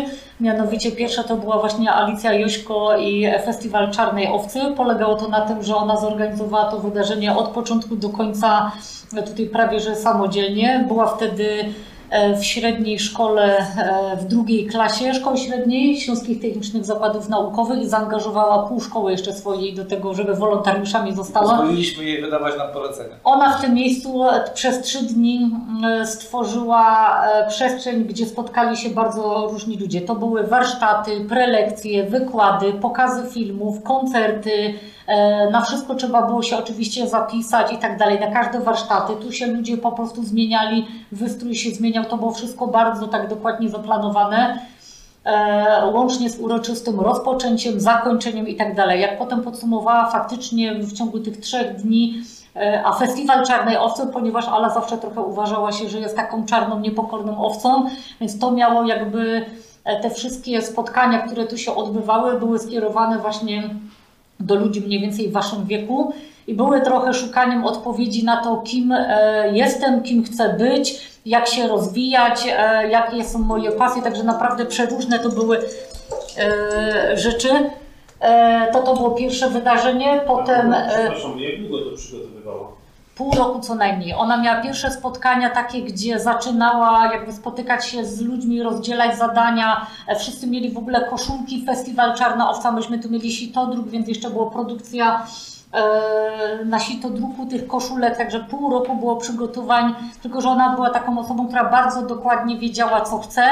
Mianowicie 0.41 0.93
pierwsza 0.93 1.22
to 1.22 1.37
była 1.37 1.59
właśnie 1.59 1.93
Alicja 1.93 2.33
Jośko 2.33 2.97
i 2.99 3.27
Festiwal 3.45 3.91
Czarnej 3.91 4.29
Owcy. 4.29 4.61
Polegało 4.77 5.14
to 5.14 5.29
na 5.29 5.41
tym, 5.41 5.62
że 5.62 5.77
ona 5.77 5.97
zorganizowała 5.97 6.70
to 6.70 6.79
wydarzenie 6.79 7.37
od 7.37 7.49
początku 7.49 7.97
do 7.97 8.09
końca, 8.09 8.72
tutaj 9.27 9.47
prawie 9.47 9.81
że 9.81 9.97
samodzielnie. 9.97 10.85
Była 10.89 11.07
wtedy 11.07 11.64
w 12.38 12.44
średniej 12.44 12.98
szkole, 12.98 13.59
e, 13.59 14.16
w 14.16 14.24
drugiej 14.24 14.66
klasie 14.66 15.14
szkoły 15.14 15.36
średniej 15.38 16.00
Śląskich 16.00 16.40
Technicznych 16.40 16.84
Zakładów 16.84 17.28
Naukowych 17.28 17.82
i 17.82 17.88
zaangażowała 17.88 18.68
pół 18.68 18.80
szkoły 18.80 19.12
jeszcze 19.12 19.32
swojej 19.32 19.74
do 19.74 19.84
tego, 19.84 20.14
żeby 20.14 20.34
wolontariuszami 20.34 21.14
została. 21.14 21.50
Pozwoliliśmy 21.50 22.04
jej 22.04 22.20
wydawać 22.20 22.59
nam 22.59 22.72
polecenia. 22.72 23.14
Ona 23.24 23.59
w 23.59 23.61
tym 23.61 23.74
miejscu 23.74 24.24
e, 24.24 24.50
przez 24.54 24.80
trzy 24.80 25.02
dni 25.02 25.50
e, 25.84 26.07
stworzyła 26.07 27.22
e, 27.24 27.48
przestrzeń, 27.48 28.04
gdzie 28.04 28.26
spotkali 28.26 28.76
się 28.76 28.90
bardzo 28.90 29.48
różni 29.52 29.76
ludzie. 29.76 30.00
To 30.00 30.14
były 30.14 30.46
warsztaty, 30.46 31.24
prelekcje, 31.28 32.04
wykłady, 32.04 32.72
pokazy 32.72 33.30
filmów, 33.30 33.82
koncerty. 33.82 34.74
E, 35.07 35.50
Na 35.50 35.61
wszystko 35.61 35.94
trzeba 35.94 36.22
było 36.22 36.42
się 36.42 36.59
oczywiście 36.59 37.09
zapisać 37.09 37.72
i 37.72 37.78
tak 37.78 37.98
dalej. 37.98 38.20
Na 38.20 38.26
każde 38.26 38.61
warsztaty. 38.61 39.12
Tu 39.16 39.32
się 39.32 39.46
ludzie 39.46 39.76
po 39.76 39.92
prostu 39.92 40.24
zmieniali, 40.24 40.86
wystrój 41.12 41.54
się 41.54 41.70
zmieniał. 41.70 42.04
To 42.04 42.16
było 42.16 42.32
wszystko 42.32 42.66
bardzo 42.66 43.09
tak 43.09 43.28
dokładnie 43.28 43.68
zaplanowane 43.68 44.59
e, 45.24 45.90
łącznie 45.94 46.30
z 46.30 46.40
uroczystym 46.40 47.00
rozpoczęciem, 47.00 47.80
zakończeniem 47.80 48.48
i 48.48 48.57
tak 48.57 48.74
dalej. 48.74 49.00
Jak 49.00 49.18
potem 49.18 49.42
podsumowała, 49.42 50.11
faktycznie 50.11 50.74
w 50.74 50.92
ciągu 50.92 51.20
tych 51.20 51.36
trzech 51.40 51.76
dni, 51.76 52.22
e, 52.57 52.82
a 52.84 52.92
festiwal 52.92 53.46
Czarnej 53.46 53.76
Owcy, 53.76 54.07
ponieważ 54.07 54.48
Ala 54.48 54.70
zawsze 54.70 54.98
trochę 54.98 55.20
uważała 55.20 55.72
się, 55.72 55.88
że 55.88 55.98
jest 55.98 56.16
taką 56.16 56.46
czarną, 56.46 56.80
niepokorną 56.80 57.44
owcą, 57.44 57.86
więc 58.20 58.38
to 58.38 58.50
miało 58.50 58.84
jakby 58.84 59.46
te 60.02 60.11
wszystkie 60.11 60.62
spotkania, 60.62 61.18
które 61.18 61.46
tu 61.46 61.59
się 61.59 61.74
odbywały, 61.74 62.38
były 62.38 62.59
skierowane 62.59 63.18
właśnie 63.18 63.70
do 64.41 64.55
ludzi 64.55 64.80
mniej 64.80 65.01
więcej 65.01 65.28
w 65.28 65.32
waszym 65.32 65.66
wieku 65.66 66.12
i 66.47 66.55
były 66.55 66.80
trochę 66.80 67.14
szukaniem 67.14 67.64
odpowiedzi 67.64 68.24
na 68.24 68.37
to, 68.37 68.57
kim 68.57 68.93
e, 68.93 69.51
jestem, 69.53 70.03
kim 70.03 70.24
chcę 70.24 70.55
być, 70.59 71.01
jak 71.26 71.47
się 71.47 71.68
rozwijać, 71.68 72.47
e, 72.49 72.89
jakie 72.89 73.24
są 73.24 73.39
moje 73.39 73.72
pasje, 73.72 74.03
także 74.03 74.24
naprawdę 74.24 74.66
przeróżne 74.66 75.18
to 75.18 75.28
były 75.28 75.59
e, 76.39 77.16
rzeczy. 77.16 77.49
To 78.72 78.82
to 78.82 78.95
było 78.95 79.11
pierwsze 79.11 79.51
wydarzenie, 79.51 80.20
potem 80.26 80.74
Przepraszam, 80.89 81.41
jak 81.41 81.61
długo 81.61 81.91
to 81.91 81.97
przygotowywała? 81.97 82.68
Pół 83.17 83.35
roku 83.35 83.61
co 83.61 83.75
najmniej. 83.75 84.14
Ona 84.14 84.37
miała 84.37 84.62
pierwsze 84.62 84.91
spotkania 84.91 85.51
takie, 85.51 85.83
gdzie 85.83 86.21
zaczynała 86.21 87.12
jakby 87.12 87.33
spotykać 87.33 87.87
się 87.87 88.05
z 88.05 88.21
ludźmi, 88.21 88.62
rozdzielać 88.62 89.19
zadania. 89.19 89.87
E, 90.07 90.17
Wszyscy 90.17 90.47
mieli 90.47 90.71
w 90.71 90.79
ogóle 90.79 91.05
koszulki, 91.05 91.64
festiwal 91.67 92.14
Czarna 92.14 92.51
Owca, 92.51 92.73
myśmy 92.73 92.99
tu 92.99 93.11
mieli 93.11 93.33
sitodruk, 93.33 93.89
więc 93.89 94.09
jeszcze 94.09 94.31
była 94.31 94.51
produkcja 94.51 95.27
e, 95.73 96.64
na 96.64 96.81
sitodruku 96.81 97.47
tych 97.47 97.67
koszulek, 97.67 98.17
także 98.17 98.41
pół 98.41 98.71
roku 98.71 98.95
było 98.97 99.17
przygotowań, 99.17 99.95
tylko 100.23 100.41
że 100.41 100.49
ona 100.49 100.75
była 100.75 100.91
taką 100.91 101.19
osobą, 101.19 101.47
która 101.47 101.64
bardzo 101.71 102.03
dokładnie 102.03 102.59
wiedziała, 102.59 103.01
co 103.01 103.19
chce. 103.19 103.43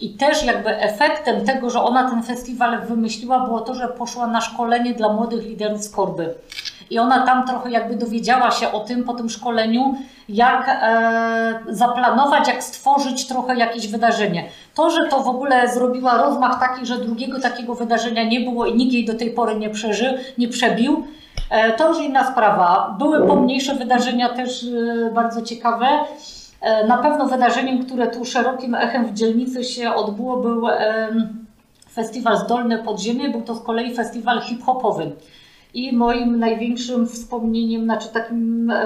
I 0.00 0.10
też 0.10 0.44
jakby 0.44 0.78
efektem 0.80 1.44
tego, 1.44 1.70
że 1.70 1.80
ona 1.82 2.10
ten 2.10 2.22
festiwal 2.22 2.80
wymyśliła, 2.80 3.40
było 3.40 3.60
to, 3.60 3.74
że 3.74 3.88
poszła 3.88 4.26
na 4.26 4.40
szkolenie 4.40 4.94
dla 4.94 5.12
młodych 5.12 5.44
liderów 5.44 5.82
z 5.82 5.90
Korby. 5.90 6.34
I 6.90 6.98
ona 6.98 7.26
tam 7.26 7.46
trochę 7.46 7.70
jakby 7.70 7.96
dowiedziała 7.96 8.50
się 8.50 8.72
o 8.72 8.80
tym 8.80 9.04
po 9.04 9.14
tym 9.14 9.30
szkoleniu, 9.30 9.94
jak 10.28 10.68
e, 10.68 11.58
zaplanować, 11.68 12.48
jak 12.48 12.64
stworzyć 12.64 13.26
trochę 13.26 13.56
jakieś 13.56 13.88
wydarzenie. 13.88 14.44
To, 14.74 14.90
że 14.90 15.08
to 15.08 15.20
w 15.20 15.28
ogóle 15.28 15.68
zrobiła 15.68 16.16
rozmach 16.16 16.60
taki, 16.60 16.86
że 16.86 16.98
drugiego 16.98 17.40
takiego 17.40 17.74
wydarzenia 17.74 18.24
nie 18.24 18.40
było 18.40 18.66
i 18.66 18.74
nikt 18.74 18.92
jej 18.92 19.04
do 19.04 19.14
tej 19.14 19.30
pory 19.30 19.56
nie 19.56 19.70
przeżył, 19.70 20.14
nie 20.38 20.48
przebił, 20.48 21.06
e, 21.50 21.72
to 21.72 21.88
już 21.88 21.98
inna 22.00 22.32
sprawa. 22.32 22.96
Były 22.98 23.26
pomniejsze 23.26 23.74
wydarzenia 23.74 24.28
też 24.28 24.64
e, 24.64 25.10
bardzo 25.10 25.42
ciekawe. 25.42 25.86
E, 26.64 26.86
Na 26.86 26.98
pewno 26.98 27.26
wydarzeniem, 27.26 27.84
które 27.84 28.06
tu 28.06 28.24
szerokim 28.24 28.74
echem 28.74 29.06
w 29.06 29.12
dzielnicy 29.12 29.64
się 29.64 29.94
odbyło, 29.94 30.36
był 30.36 30.66
festiwal 31.92 32.38
Zdolne 32.38 32.78
Podziemie. 32.78 33.28
Był 33.28 33.42
to 33.42 33.54
z 33.54 33.62
kolei 33.62 33.94
festiwal 33.94 34.40
hip-hopowy. 34.40 35.12
I 35.74 35.96
moim 35.96 36.38
największym 36.38 37.06
wspomnieniem, 37.06 37.84
znaczy 37.84 38.08
takim, 38.08 38.70
e, 38.70 38.84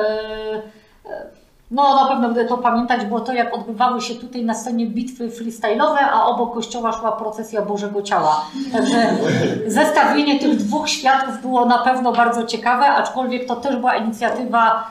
e, 1.07 1.27
no 1.71 1.95
na 2.03 2.09
pewno 2.09 2.29
będę 2.29 2.45
to 2.45 2.59
pamiętać, 2.59 3.05
było 3.05 3.21
to, 3.21 3.33
jak 3.33 3.55
odbywały 3.55 4.01
się 4.01 4.15
tutaj 4.15 4.45
na 4.45 4.55
scenie 4.55 4.87
bitwy 4.87 5.29
freestyle'owe, 5.29 5.99
a 6.13 6.27
obok 6.27 6.55
kościoła 6.55 6.93
szła 6.93 7.13
procesja 7.13 7.63
Bożego 7.63 8.03
Ciała. 8.03 8.45
Także 8.73 9.07
zestawienie 9.67 10.39
tych 10.39 10.57
dwóch 10.57 10.89
światów 10.89 11.43
było 11.43 11.65
na 11.65 11.79
pewno 11.79 12.13
bardzo 12.13 12.45
ciekawe, 12.45 12.87
aczkolwiek 12.87 13.47
to 13.47 13.57
też 13.57 13.77
była 13.77 13.97
inicjatywa 13.97 14.91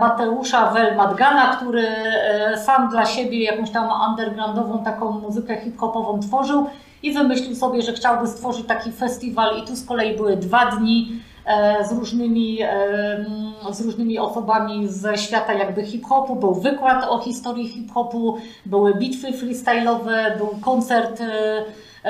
Mateusza 0.00 0.70
Welmadgana, 0.70 1.56
który 1.56 1.88
e, 1.88 2.58
sam 2.58 2.90
dla 2.90 3.06
siebie 3.06 3.44
jakąś 3.44 3.70
tam 3.70 3.88
undergroundową 4.10 4.84
taką 4.84 5.10
muzykę 5.10 5.56
hip-hopową 5.60 6.20
tworzył 6.20 6.66
i 7.02 7.12
wymyślił 7.12 7.54
sobie, 7.54 7.82
że 7.82 7.92
chciałby 7.92 8.26
stworzyć 8.26 8.66
taki 8.66 8.92
festiwal 8.92 9.58
i 9.58 9.66
tu 9.66 9.76
z 9.76 9.86
kolei 9.86 10.16
były 10.16 10.36
dwa 10.36 10.66
dni 10.66 11.12
e, 11.46 11.84
z 11.84 11.92
różnymi, 11.92 12.58
e, 12.62 13.24
z 13.70 13.80
różnymi 13.80 14.18
osobami 14.18 14.88
ze 14.88 15.18
świata 15.18 15.52
jakby 15.52 15.82
hip-hopu. 15.82 16.36
Był 16.36 16.54
wykład 16.54 17.04
o 17.08 17.18
historii 17.18 17.68
hip-hopu, 17.68 18.38
były 18.66 18.94
bitwy 18.94 19.32
freestyle'owe, 19.32 20.38
był 20.38 20.48
koncert 20.60 21.20
e, 21.20 21.62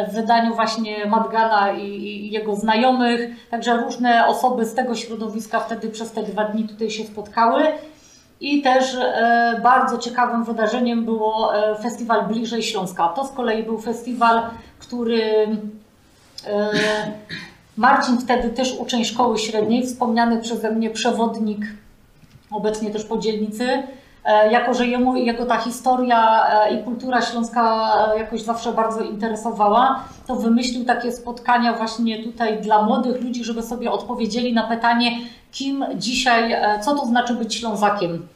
w 0.08 0.12
wydaniu 0.12 0.54
właśnie 0.54 1.06
Madgana 1.06 1.72
i, 1.72 1.86
i 1.86 2.30
jego 2.30 2.56
znajomych. 2.56 3.20
Także 3.50 3.76
różne 3.76 4.26
osoby 4.26 4.64
z 4.64 4.74
tego 4.74 4.94
środowiska 4.94 5.60
wtedy 5.60 5.88
przez 5.88 6.12
te 6.12 6.22
dwa 6.22 6.44
dni 6.44 6.68
tutaj 6.68 6.90
się 6.90 7.04
spotkały. 7.04 7.62
I 8.40 8.62
też 8.62 8.94
e, 8.94 9.60
bardzo 9.62 9.98
ciekawym 9.98 10.44
wydarzeniem 10.44 11.04
było 11.04 11.56
e, 11.56 11.74
festiwal 11.82 12.26
Bliżej 12.26 12.62
Śląska. 12.62 13.08
To 13.08 13.24
z 13.24 13.32
kolei 13.32 13.62
był 13.62 13.78
festiwal, 13.78 14.42
który 14.78 15.46
e, 16.46 16.70
Marcin 17.76 18.18
wtedy 18.18 18.50
też 18.50 18.76
uczeń 18.78 19.04
szkoły 19.04 19.38
średniej, 19.38 19.86
wspomniany 19.86 20.42
przeze 20.42 20.70
mnie 20.70 20.90
przewodnik, 20.90 21.60
obecnie 22.50 22.90
też 22.90 23.04
po 23.04 23.18
dzielnicy, 23.18 23.82
jako 24.50 24.74
że 24.74 24.86
jemu 24.86 25.16
jego 25.16 25.46
ta 25.46 25.56
historia 25.56 26.46
e, 26.48 26.74
i 26.74 26.84
kultura 26.84 27.22
śląska 27.22 27.92
e, 28.14 28.18
jakoś 28.18 28.42
zawsze 28.42 28.72
bardzo 28.72 29.00
interesowała, 29.00 30.04
to 30.26 30.36
wymyślił 30.36 30.84
takie 30.84 31.12
spotkania 31.12 31.72
właśnie 31.72 32.22
tutaj 32.22 32.62
dla 32.62 32.82
młodych 32.82 33.22
ludzi, 33.22 33.44
żeby 33.44 33.62
sobie 33.62 33.90
odpowiedzieli 33.90 34.52
na 34.52 34.62
pytanie, 34.62 35.10
kim 35.52 35.84
dzisiaj, 35.94 36.52
e, 36.52 36.80
co 36.80 36.94
to 36.94 37.06
znaczy 37.06 37.34
być 37.34 37.54
Ślązakiem 37.54 38.28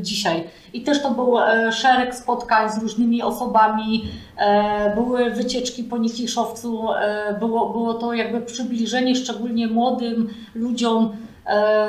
dzisiaj. 0.00 0.44
I 0.72 0.80
też 0.80 1.02
to 1.02 1.10
był 1.10 1.38
e, 1.38 1.72
szereg 1.72 2.14
spotkań 2.14 2.70
z 2.70 2.78
różnymi 2.78 3.22
osobami, 3.22 4.04
e, 4.36 4.94
były 4.94 5.30
wycieczki 5.30 5.84
po 5.84 5.98
Nikiszowcu, 5.98 6.92
e, 6.92 7.36
było, 7.38 7.68
było 7.68 7.94
to 7.94 8.14
jakby 8.14 8.40
przybliżenie 8.40 9.16
szczególnie 9.16 9.66
młodym 9.66 10.28
ludziom 10.54 11.16
e, 11.46 11.88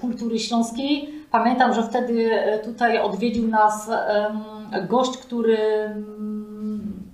kultury 0.00 0.38
śląskiej. 0.38 1.17
Pamiętam, 1.30 1.74
że 1.74 1.82
wtedy 1.82 2.42
e, 2.42 2.58
tutaj 2.58 2.98
odwiedził 2.98 3.48
nas 3.48 3.90
gość, 4.88 5.18
który 5.18 5.58
mm, 5.58 7.08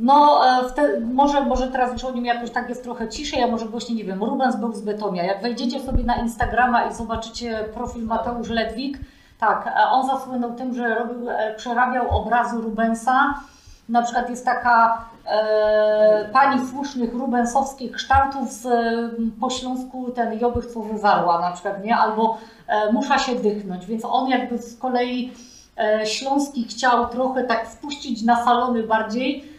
no, 0.00 0.40
e, 0.46 0.68
wte, 0.68 1.00
może, 1.00 1.44
może 1.44 1.68
teraz 1.68 1.92
już 1.92 2.04
o 2.04 2.12
nim 2.12 2.24
jakoś 2.24 2.50
tak 2.50 2.68
jest 2.68 2.82
trochę 2.82 3.08
ciszej, 3.08 3.42
a 3.42 3.46
może 3.46 3.66
właśnie 3.66 3.94
nie 3.94 4.04
wiem, 4.04 4.24
Rubens 4.24 4.56
był 4.56 4.72
z 4.72 4.82
Bytomia. 4.82 5.22
Jak 5.22 5.42
wejdziecie 5.42 5.80
sobie 5.80 6.04
na 6.04 6.16
Instagrama 6.16 6.84
i 6.84 6.94
zobaczycie 6.94 7.64
profil 7.74 8.04
Mateusz 8.04 8.48
Ledwik, 8.48 8.98
tak, 9.38 9.66
e, 9.66 9.88
on 9.88 10.06
zasłynął 10.06 10.54
tym, 10.54 10.74
że 10.74 10.94
robił, 10.94 11.26
przerabiał 11.56 12.08
obrazy 12.08 12.56
Rubensa. 12.56 13.34
Na 13.90 14.02
przykład 14.02 14.30
jest 14.30 14.44
taka 14.44 15.04
e, 15.26 16.28
pani 16.32 16.68
słusznych 16.68 17.14
rubensowskich 17.14 17.92
kształtów 17.92 18.52
z, 18.52 18.66
m, 18.66 19.32
po 19.40 19.50
śląsku 19.50 20.10
ten 20.10 20.38
Jobych 20.38 20.66
co 20.66 20.80
wywarła 20.80 21.40
na 21.40 21.50
przykład, 21.50 21.84
nie? 21.84 21.96
Albo 21.96 22.38
e, 22.66 22.92
musza 22.92 23.18
się 23.18 23.34
dychnąć, 23.34 23.86
więc 23.86 24.04
on 24.04 24.28
jakby 24.28 24.58
z 24.58 24.78
kolei 24.78 25.32
e, 25.78 26.06
śląski 26.06 26.64
chciał 26.64 27.08
trochę 27.08 27.44
tak 27.44 27.68
wpuścić 27.68 28.22
na 28.22 28.44
salony 28.44 28.82
bardziej, 28.82 29.44
E, 29.44 29.49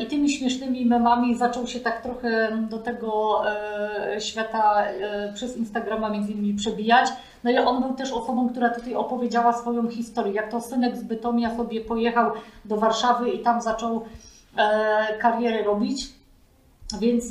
I 0.00 0.06
tymi 0.06 0.30
śmiesznymi 0.30 0.86
memami 0.86 1.36
zaczął 1.36 1.66
się 1.66 1.80
tak 1.80 2.02
trochę 2.02 2.58
do 2.70 2.78
tego 2.78 3.42
e, 3.46 4.20
świata 4.20 4.84
e, 4.84 5.32
przez 5.32 5.56
Instagrama 5.56 6.10
między 6.10 6.32
innymi 6.32 6.54
przebijać. 6.54 7.08
No 7.44 7.50
i 7.50 7.58
on 7.58 7.82
był 7.82 7.94
też 7.94 8.12
osobą, 8.12 8.48
która 8.48 8.68
tutaj 8.68 8.94
opowiedziała 8.94 9.52
swoją 9.52 9.88
historię, 9.88 10.32
jak 10.32 10.50
to 10.50 10.60
synek 10.60 10.96
z 10.96 11.02
Bytomia 11.02 11.56
sobie 11.56 11.80
pojechał 11.80 12.32
do 12.64 12.76
Warszawy 12.76 13.30
i 13.30 13.38
tam 13.38 13.62
zaczął 13.62 14.04
karierę 15.18 15.62
robić. 15.62 16.06
Więc 17.00 17.30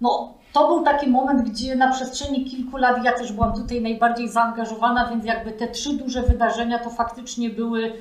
no, 0.00 0.34
to 0.54 0.68
był 0.68 0.84
taki 0.84 1.10
moment, 1.10 1.42
gdzie 1.42 1.76
na 1.76 1.92
przestrzeni 1.92 2.44
kilku 2.44 2.76
lat 2.76 3.04
ja 3.04 3.12
też 3.12 3.32
byłam 3.32 3.52
tutaj 3.54 3.82
najbardziej 3.82 4.28
zaangażowana, 4.28 5.08
więc 5.10 5.24
jakby 5.24 5.52
te 5.52 5.68
trzy 5.68 5.96
duże 5.96 6.22
wydarzenia 6.22 6.78
to 6.78 6.90
faktycznie 6.90 7.50
były, 7.50 7.84
e, 7.86 7.92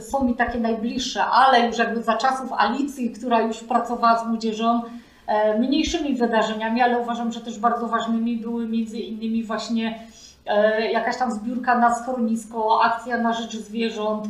są 0.00 0.24
mi 0.24 0.34
takie 0.34 0.60
najbliższe, 0.60 1.24
ale 1.24 1.66
już 1.66 1.78
jakby 1.78 2.02
za 2.02 2.16
czasów 2.16 2.52
Alicji, 2.52 3.10
która 3.10 3.40
już 3.40 3.58
pracowała 3.58 4.18
z 4.18 4.26
młodzieżą, 4.26 4.82
e, 5.26 5.58
mniejszymi 5.58 6.14
wydarzeniami, 6.14 6.82
ale 6.82 6.98
uważam, 6.98 7.32
że 7.32 7.40
też 7.40 7.58
bardzo 7.58 7.88
ważnymi 7.88 8.36
były 8.36 8.68
między 8.68 8.98
innymi 8.98 9.44
właśnie 9.44 9.98
e, 10.46 10.90
jakaś 10.90 11.16
tam 11.16 11.32
zbiórka 11.32 11.78
na 11.78 11.94
schronisko, 11.94 12.80
akcja 12.84 13.18
na 13.18 13.32
rzecz 13.32 13.56
zwierząt, 13.56 14.24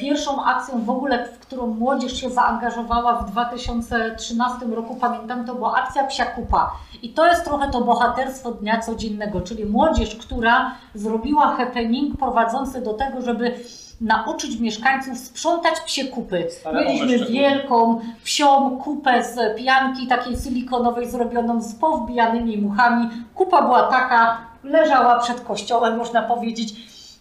pierwszą 0.00 0.44
akcją 0.44 0.84
w 0.84 0.90
ogóle, 0.90 1.24
w 1.24 1.38
którą 1.38 1.66
młodzież 1.66 2.20
się 2.20 2.30
zaangażowała 2.30 3.16
w 3.16 3.30
2013 3.30 4.66
roku, 4.66 4.96
pamiętam, 4.96 5.44
to 5.44 5.54
była 5.54 5.74
akcja 5.74 6.04
Psia 6.04 6.24
Kupa. 6.26 6.72
I 7.02 7.08
to 7.08 7.26
jest 7.26 7.44
trochę 7.44 7.70
to 7.70 7.80
bohaterstwo 7.80 8.52
dnia 8.52 8.80
codziennego, 8.80 9.40
czyli 9.40 9.64
młodzież, 9.64 10.16
która 10.16 10.74
zrobiła 10.94 11.56
happening 11.56 12.18
prowadzący 12.18 12.80
do 12.80 12.94
tego, 12.94 13.20
żeby 13.20 13.54
nauczyć 14.00 14.60
mieszkańców 14.60 15.18
sprzątać 15.18 15.80
psie 15.80 16.04
kupy. 16.04 16.48
Mieliśmy 16.74 17.26
wielką 17.26 18.00
psią 18.24 18.78
kupę 18.84 19.24
z 19.24 19.58
pianki 19.58 20.06
takiej 20.06 20.36
silikonowej 20.36 21.10
zrobioną 21.10 21.62
z 21.62 21.74
powbijanymi 21.74 22.58
muchami. 22.58 23.08
Kupa 23.34 23.62
była 23.62 23.82
taka, 23.82 24.38
leżała 24.64 25.18
przed 25.18 25.40
kościołem, 25.40 25.96
można 25.96 26.22
powiedzieć 26.22 26.74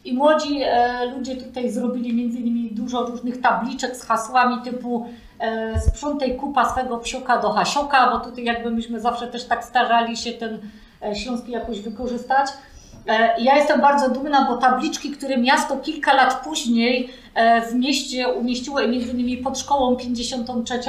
i 0.06 0.14
młodzi 0.14 0.60
e, 0.64 1.06
ludzie 1.06 1.36
tutaj 1.36 1.72
zrobili 1.72 2.14
między 2.14 2.38
innymi 2.40 2.72
dużo 2.72 3.06
różnych 3.06 3.42
tabliczek 3.42 3.96
z 3.96 4.04
hasłami 4.04 4.62
typu 4.64 5.06
e, 5.40 5.82
sprzątaj 5.82 6.36
kupa 6.36 6.70
swego 6.70 6.98
psioka 6.98 7.38
do 7.38 7.50
hasioka, 7.50 8.12
bo 8.12 8.20
tutaj 8.20 8.44
jakby 8.44 8.72
myśmy 8.72 9.00
zawsze 9.00 9.28
też 9.28 9.46
tak 9.46 9.64
starali 9.64 10.18
się 10.18 10.32
ten 10.32 10.60
e, 11.04 11.16
śląski 11.16 11.52
jakoś 11.52 11.82
wykorzystać. 11.82 12.48
E, 13.08 13.41
ja 13.41 13.55
jestem 13.55 13.82
bardzo 13.82 14.10
dumna, 14.10 14.45
bo 14.45 14.58
tabliczki, 14.58 15.12
które 15.12 15.38
miasto 15.38 15.78
kilka 15.78 16.14
lat 16.14 16.41
później 16.43 17.10
e, 17.36 17.62
w 17.62 17.76
mieście 17.76 18.28
umieściło, 18.28 18.88
między 18.88 19.12
innymi 19.12 19.38
pod 19.38 19.60
szkołą 19.60 19.95
53, 19.95 20.80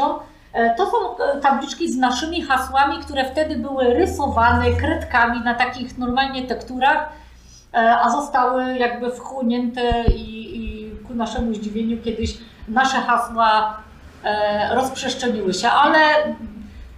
e, 0.52 0.74
to 0.74 0.86
są 0.86 0.96
tabliczki 1.42 1.92
z 1.92 1.96
naszymi 1.96 2.42
hasłami, 2.42 2.98
które 2.98 3.24
wtedy 3.24 3.56
były 3.56 3.94
rysowane 3.94 4.70
kredkami 4.70 5.40
na 5.40 5.54
takich 5.54 5.98
normalnie 5.98 6.42
tekturach 6.42 7.08
a 7.72 8.10
zostały 8.10 8.78
jakby 8.78 9.10
wchłonięte 9.10 10.04
i, 10.16 10.56
i 10.56 10.90
ku 11.06 11.14
naszemu 11.14 11.54
zdziwieniu 11.54 12.02
kiedyś 12.02 12.38
nasze 12.68 12.96
hasła 12.96 13.76
rozprzestrzeniły 14.70 15.54
się, 15.54 15.70
ale 15.70 15.98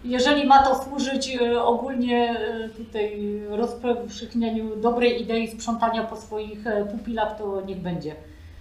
jeżeli 0.04 0.46
ma 0.46 0.62
to 0.62 0.84
służyć 0.84 1.36
e, 1.36 1.62
ogólnie 1.62 2.36
tutaj 2.76 3.40
rozpowszechnianiu 3.48 4.76
dobrej 4.76 5.22
idei 5.22 5.48
sprzątania 5.48 6.04
po 6.04 6.16
swoich 6.16 6.64
pupilach, 6.90 7.38
to 7.38 7.60
niech 7.66 7.78
będzie. 7.78 8.14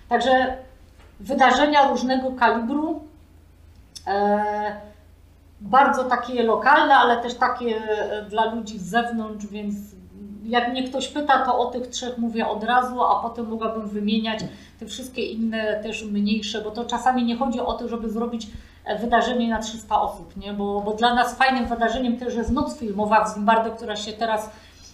Także 0.09 0.57
wydarzenia 1.19 1.89
różnego 1.89 2.31
kalibru, 2.31 3.03
bardzo 5.61 6.03
takie 6.03 6.43
lokalne, 6.43 6.95
ale 6.95 7.17
też 7.17 7.33
takie 7.33 7.81
dla 8.29 8.53
ludzi 8.53 8.79
z 8.79 8.83
zewnątrz, 8.83 9.45
więc 9.47 9.75
jak 10.43 10.71
mnie 10.71 10.83
ktoś 10.83 11.07
pyta, 11.07 11.45
to 11.45 11.59
o 11.59 11.65
tych 11.65 11.87
trzech 11.87 12.17
mówię 12.17 12.47
od 12.47 12.63
razu, 12.63 13.03
a 13.03 13.21
potem 13.21 13.47
mogłabym 13.47 13.87
wymieniać 13.87 14.39
te 14.79 14.85
wszystkie 14.85 15.25
inne 15.25 15.79
też 15.83 16.03
mniejsze, 16.03 16.61
bo 16.61 16.71
to 16.71 16.85
czasami 16.85 17.25
nie 17.25 17.37
chodzi 17.37 17.59
o 17.59 17.73
to, 17.73 17.87
żeby 17.87 18.09
zrobić 18.09 18.47
e, 18.85 18.99
wydarzenie 18.99 19.49
na 19.49 19.59
300 19.59 20.01
osób, 20.01 20.37
nie? 20.37 20.53
Bo, 20.53 20.81
bo 20.81 20.93
dla 20.93 21.13
nas 21.13 21.35
fajnym 21.35 21.65
wydarzeniem 21.65 22.17
też 22.17 22.35
jest 22.35 22.51
noc 22.51 22.77
filmowa 22.77 23.25
w 23.25 23.33
Zimbardo, 23.33 23.71
która 23.71 23.95
się 23.95 24.13
teraz 24.13 24.49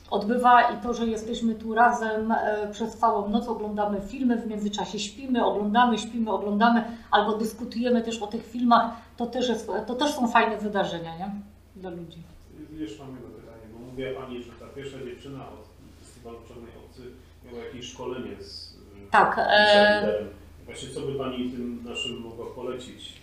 odbywa 0.09 0.61
i 0.61 0.81
to, 0.83 0.93
że 0.93 1.07
jesteśmy 1.07 1.55
tu 1.55 1.73
razem 1.73 2.31
e, 2.31 2.67
przez 2.71 2.97
całą 2.97 3.29
noc, 3.29 3.47
oglądamy 3.47 4.01
filmy, 4.01 4.37
w 4.37 4.47
międzyczasie 4.47 4.99
śpimy, 4.99 5.45
oglądamy, 5.45 5.97
śpimy, 5.97 6.31
oglądamy, 6.31 6.83
albo 7.11 7.37
dyskutujemy 7.37 8.01
też 8.01 8.21
o 8.21 8.27
tych 8.27 8.47
filmach, 8.47 8.91
to 9.17 9.25
też, 9.25 9.49
jest, 9.49 9.71
to 9.87 9.95
też 9.95 10.11
są 10.11 10.27
fajne 10.27 10.57
wydarzenia 10.57 11.17
nie? 11.17 11.31
dla 11.75 11.89
ludzi. 11.89 12.23
Jeszcze 12.73 13.03
mam 13.03 13.13
jedno 13.13 13.29
pytanie, 13.29 13.63
bo 13.73 13.79
mówiła 13.79 14.21
Pani, 14.21 14.43
że 14.43 14.51
pierwsza 14.75 14.97
dziewczyna 15.05 15.39
od 15.39 15.65
Festiwalu 15.99 16.37
Czarnej 16.47 16.71
Owcy 16.85 17.01
miała 17.45 17.65
jakieś 17.65 17.85
szkolenie 17.85 18.43
z 18.43 18.73
y, 18.73 19.11
tak, 19.11 19.35
e... 19.39 20.25
Właśnie 20.65 20.89
co 20.89 21.01
by 21.01 21.15
Pani 21.15 21.51
tym 21.51 21.83
naszym 21.83 22.21
mogła 22.21 22.45
polecić, 22.55 23.13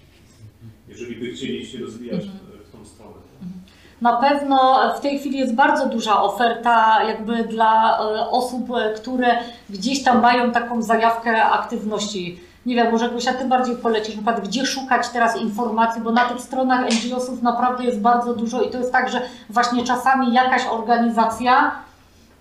jeżeli 0.89 1.17
by 1.17 1.33
chcieli 1.33 1.67
się 1.67 1.79
rozwijać 1.79 2.25
mhm. 2.25 2.41
w 2.69 2.73
tą 2.73 2.85
stronę? 2.85 3.17
Mhm. 3.43 3.61
Na 4.01 4.17
pewno 4.17 4.81
w 4.99 5.01
tej 5.01 5.19
chwili 5.19 5.39
jest 5.39 5.55
bardzo 5.55 5.89
duża 5.89 6.23
oferta 6.23 7.05
jakby 7.05 7.45
dla 7.45 7.99
e, 7.99 8.31
osób, 8.31 8.69
które 8.97 9.39
gdzieś 9.71 10.03
tam 10.03 10.21
mają 10.23 10.53
taką 10.53 10.83
zajawkę 10.83 11.45
aktywności 11.45 12.41
nie 12.67 12.75
wiem, 12.75 12.93
może 12.93 13.11
Gosia, 13.11 13.35
Ty 13.35 13.45
bardziej 13.45 13.77
polecisz, 13.77 14.15
przykład 14.15 14.49
gdzie 14.49 14.67
szukać 14.67 15.09
teraz 15.09 15.37
informacji, 15.37 16.03
bo 16.03 16.13
na 16.13 16.25
tych 16.25 16.41
stronach 16.41 16.81
NGO-sów 16.81 17.43
naprawdę 17.43 17.85
jest 17.85 18.01
bardzo 18.01 18.35
dużo 18.35 18.63
i 18.63 18.71
to 18.71 18.79
jest 18.79 18.93
tak, 18.93 19.09
że 19.09 19.23
właśnie 19.51 19.85
czasami 19.85 20.35
jakaś 20.35 20.67
organizacja 20.67 21.71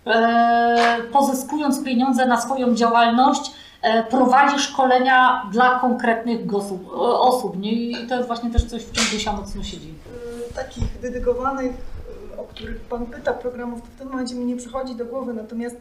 e, 0.06 0.98
pozyskując 1.12 1.84
pieniądze 1.84 2.26
na 2.26 2.42
swoją 2.42 2.76
działalność, 2.76 3.52
e, 3.82 4.04
prowadzi 4.04 4.60
szkolenia 4.60 5.46
dla 5.52 5.80
konkretnych 5.80 6.56
osób, 6.56 6.88
e, 6.88 7.00
osób 7.00 7.60
nie? 7.60 7.72
i 7.72 8.08
to 8.08 8.16
jest 8.16 8.28
właśnie 8.28 8.52
też 8.52 8.66
coś, 8.66 8.84
w 8.84 8.92
czym 8.92 9.04
Gosia 9.14 9.34
mocno 9.34 9.64
siedzi. 9.64 9.94
E, 10.50 10.54
takich 10.54 11.00
dedykowanych, 11.02 11.72
o 12.38 12.44
których 12.44 12.80
Pan 12.80 13.06
pyta, 13.06 13.34
programów, 13.34 13.82
to 13.82 13.88
w 13.88 14.00
tym 14.00 14.10
momencie 14.10 14.36
mi 14.36 14.46
nie 14.46 14.56
przychodzi 14.56 14.96
do 14.96 15.06
głowy, 15.06 15.34
natomiast 15.34 15.76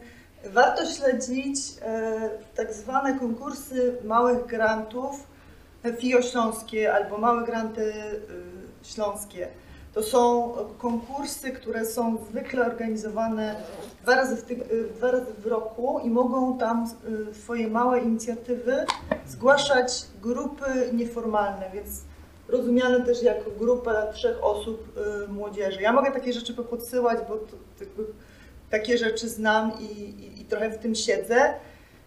Warto 0.45 0.85
śledzić 0.85 1.57
e, 1.81 2.29
tak 2.55 2.73
zwane 2.73 3.19
konkursy 3.19 3.97
małych 4.03 4.45
grantów 4.45 5.27
FIO 5.97 6.21
Śląskie 6.21 6.93
albo 6.93 7.17
małe 7.17 7.45
granty 7.45 7.93
e, 7.93 8.85
śląskie. 8.85 9.47
To 9.93 10.03
są 10.03 10.53
konkursy, 10.77 11.51
które 11.51 11.85
są 11.85 12.17
zwykle 12.29 12.65
organizowane 12.65 13.55
dwa 14.03 14.15
razy 14.15 14.35
w, 14.35 14.51
e, 14.51 14.55
dwa 14.97 15.11
razy 15.11 15.33
w 15.37 15.47
roku 15.47 15.99
i 16.03 16.09
mogą 16.09 16.57
tam 16.57 16.89
swoje 17.43 17.67
małe 17.67 17.99
inicjatywy 17.99 18.85
zgłaszać 19.27 20.05
grupy 20.21 20.65
nieformalne, 20.93 21.69
więc 21.73 22.01
rozumiane 22.47 23.05
też 23.05 23.23
jako 23.23 23.51
grupę 23.59 24.07
trzech 24.13 24.43
osób 24.43 24.99
młodzieży. 25.29 25.81
Ja 25.81 25.93
mogę 25.93 26.11
takie 26.11 26.33
rzeczy 26.33 26.53
podsyłać, 26.53 27.19
bo 27.29 27.35
to 27.35 27.55
jakby 27.79 28.03
takie 28.71 28.97
rzeczy 28.97 29.29
znam 29.29 29.71
i, 29.79 29.83
i, 29.83 30.41
i 30.41 30.45
trochę 30.45 30.69
w 30.69 30.77
tym 30.77 30.95
siedzę. 30.95 31.53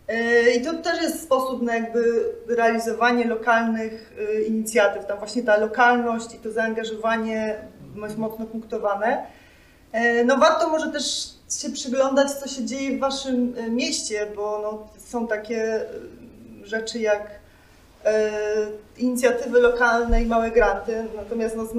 E, 0.09 0.51
I 0.51 0.63
to 0.63 0.75
też 0.75 1.03
jest 1.03 1.23
sposób 1.23 1.63
na 1.63 1.75
jakby 1.75 2.33
realizowanie 2.49 3.25
lokalnych 3.25 4.15
e, 4.19 4.43
inicjatyw. 4.43 5.07
Tam 5.07 5.19
właśnie 5.19 5.43
ta 5.43 5.57
lokalność 5.57 6.35
i 6.35 6.39
to 6.39 6.53
zaangażowanie 6.53 7.57
jest 8.03 8.19
mocno 8.19 8.47
punktowane. 8.47 9.27
E, 9.93 10.25
no 10.25 10.37
warto 10.37 10.69
może 10.69 10.93
też 10.93 11.35
się 11.61 11.71
przyglądać, 11.71 12.31
co 12.31 12.49
się 12.49 12.65
dzieje 12.65 12.97
w 12.97 13.01
waszym 13.01 13.55
mieście, 13.71 14.27
bo 14.37 14.61
no, 14.63 14.89
są 14.99 15.27
takie 15.27 15.81
rzeczy 16.63 16.99
jak 16.99 17.44
inicjatywy 18.99 19.61
lokalne 19.61 20.23
i 20.23 20.27
małe 20.27 20.51
granty, 20.51 21.05
natomiast 21.17 21.57
no 21.57 21.65
z, 21.65 21.73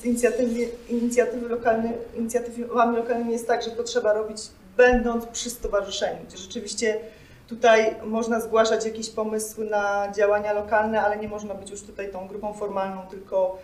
z 0.00 0.04
inicjatywy, 0.04 0.68
inicjatywy 0.88 1.48
lokalne, 1.48 1.92
inicjatywami 2.14 2.96
lokalnymi 2.96 3.32
jest 3.32 3.46
tak, 3.46 3.62
że 3.62 3.70
to 3.70 3.82
trzeba 3.82 4.12
robić 4.12 4.38
będąc 4.76 5.26
przy 5.26 5.50
stowarzyszeniu, 5.50 6.20
rzeczywiście 6.36 7.00
tutaj 7.46 7.94
można 8.04 8.40
zgłaszać 8.40 8.84
jakieś 8.84 9.10
pomysły 9.10 9.64
na 9.64 10.12
działania 10.16 10.52
lokalne, 10.52 11.02
ale 11.02 11.16
nie 11.16 11.28
można 11.28 11.54
być 11.54 11.70
już 11.70 11.82
tutaj 11.82 12.12
tą 12.12 12.28
grupą 12.28 12.52
formalną, 12.52 13.02
tylko 13.10 13.58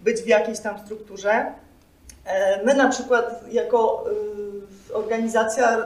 być 0.00 0.20
w 0.20 0.26
jakiejś 0.26 0.60
tam 0.60 0.78
strukturze. 0.78 1.52
E, 2.24 2.64
my 2.64 2.74
na 2.74 2.88
przykład 2.88 3.44
jako 3.52 4.04
y, 4.90 4.94
organizacja 4.94 5.84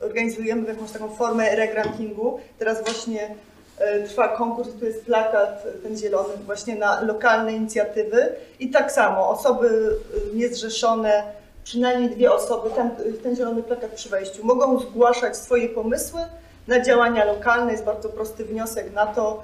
organizujemy 0.00 0.68
jakąś 0.68 0.90
taką 0.90 1.08
formę 1.08 1.56
regrankingu. 1.56 2.40
Teraz 2.58 2.84
właśnie 2.84 3.28
E, 3.28 3.53
trwa 4.08 4.28
konkurs, 4.28 4.68
tu 4.80 4.86
jest 4.86 5.04
plakat, 5.04 5.66
ten 5.82 5.98
zielony, 5.98 6.34
właśnie 6.46 6.76
na 6.76 7.00
lokalne 7.00 7.52
inicjatywy. 7.52 8.32
I 8.60 8.70
tak 8.70 8.92
samo 8.92 9.28
osoby 9.28 9.68
e, 10.32 10.36
niezrzeszone, 10.36 11.22
przynajmniej 11.64 12.10
dwie 12.10 12.32
osoby, 12.32 12.70
ten, 12.76 12.90
ten 13.22 13.36
zielony 13.36 13.62
plakat 13.62 13.90
przy 13.90 14.08
wejściu, 14.08 14.44
mogą 14.46 14.80
zgłaszać 14.80 15.36
swoje 15.36 15.68
pomysły 15.68 16.20
na 16.68 16.80
działania 16.80 17.24
lokalne. 17.24 17.72
Jest 17.72 17.84
bardzo 17.84 18.08
prosty 18.08 18.44
wniosek 18.44 18.92
na 18.92 19.06
to. 19.06 19.42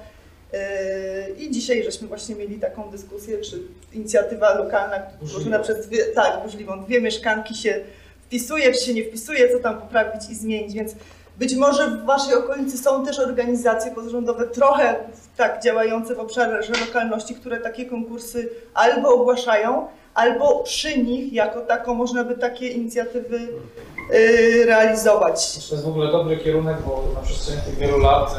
I 1.37 1.51
dzisiaj 1.51 1.83
żeśmy 1.83 2.07
właśnie 2.07 2.35
mieli 2.35 2.59
taką 2.59 2.91
dyskusję, 2.91 3.37
czy 3.37 3.61
inicjatywa 3.93 4.53
lokalna, 4.53 4.99
tworzona 5.27 5.59
przez 5.59 5.87
dwie, 5.87 6.05
tak, 6.05 6.43
możliwą, 6.43 6.83
dwie 6.83 7.01
mieszkanki 7.01 7.55
się 7.55 7.79
wpisuje, 8.25 8.73
czy 8.73 8.85
się 8.85 8.93
nie 8.93 9.03
wpisuje, 9.03 9.49
co 9.49 9.59
tam 9.59 9.81
poprawić 9.81 10.29
i 10.29 10.35
zmienić, 10.35 10.73
więc 10.73 10.95
być 11.41 11.55
może 11.55 11.87
w 11.87 12.05
Waszej 12.05 12.35
okolicy 12.35 12.77
są 12.77 13.05
też 13.05 13.19
organizacje 13.19 13.91
pozarządowe 13.91 14.47
trochę 14.47 14.95
tak 15.37 15.63
działające 15.63 16.15
w 16.15 16.19
obszarze 16.19 16.71
lokalności, 16.85 17.35
które 17.35 17.59
takie 17.59 17.85
konkursy 17.85 18.49
albo 18.73 19.09
ogłaszają, 19.09 19.87
albo 20.13 20.63
przy 20.63 20.97
nich 20.97 21.33
jako 21.33 21.61
tako 21.61 21.93
można 21.93 22.23
by 22.23 22.35
takie 22.35 22.67
inicjatywy 22.67 23.39
yy, 23.39 24.65
realizować. 24.65 25.53
To 25.69 25.75
jest 25.75 25.85
w 25.85 25.87
ogóle 25.87 26.11
dobry 26.11 26.37
kierunek, 26.37 26.77
bo 26.85 27.03
na 27.15 27.21
przestrzeni 27.21 27.61
tych 27.61 27.77
wielu 27.77 27.97
lat 27.97 28.35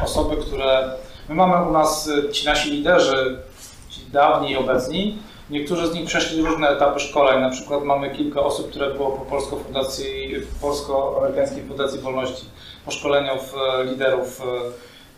y, 0.00 0.04
osoby, 0.04 0.36
które... 0.36 0.90
My 1.28 1.34
mamy 1.34 1.68
u 1.68 1.72
nas 1.72 2.06
y, 2.06 2.32
ci 2.32 2.46
nasi 2.46 2.70
liderzy, 2.70 3.38
ci 3.90 4.00
dawni 4.12 4.50
i 4.50 4.56
obecni, 4.56 5.18
Niektórzy 5.50 5.86
z 5.86 5.94
nich 5.94 6.06
przeszli 6.06 6.42
różne 6.42 6.68
etapy 6.68 7.00
szkoleń. 7.00 7.40
Na 7.40 7.50
przykład 7.50 7.84
mamy 7.84 8.10
kilka 8.10 8.40
osób, 8.40 8.70
które 8.70 8.94
było 8.94 9.10
po 9.10 9.24
Polsko 9.24 9.56
Fundacji, 9.56 10.34
Polsko-Amerykańskiej 10.60 11.62
Fundacji 11.62 12.00
Wolności, 12.00 12.44
po 12.84 12.90
szkoleniu 12.90 13.32
liderów 13.84 14.40
e, 14.40 14.44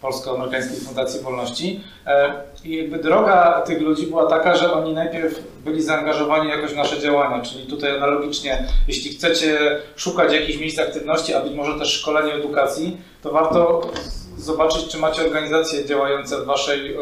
Polsko-Amerykańskiej 0.00 0.80
Fundacji 0.80 1.20
Wolności. 1.20 1.80
E, 2.06 2.32
I 2.64 2.76
jakby 2.76 2.98
droga 2.98 3.62
tych 3.66 3.80
ludzi 3.80 4.06
była 4.06 4.26
taka, 4.26 4.56
że 4.56 4.72
oni 4.72 4.94
najpierw 4.94 5.40
byli 5.64 5.82
zaangażowani 5.82 6.50
jakoś 6.50 6.70
w 6.70 6.76
nasze 6.76 6.98
działania, 6.98 7.42
czyli 7.42 7.66
tutaj 7.66 7.96
analogicznie, 7.96 8.64
jeśli 8.88 9.10
chcecie 9.10 9.58
szukać 9.96 10.32
jakichś 10.32 10.58
miejsc 10.58 10.78
aktywności, 10.78 11.34
a 11.34 11.40
być 11.40 11.52
może 11.52 11.78
też 11.78 11.92
szkolenia 11.92 12.34
edukacji, 12.34 12.96
to 13.22 13.32
warto 13.32 13.80
zobaczyć, 14.38 14.88
czy 14.88 14.98
macie 14.98 15.22
organizacje 15.22 15.84
działające 15.84 16.42
w 16.42 16.44
waszej 16.44 16.96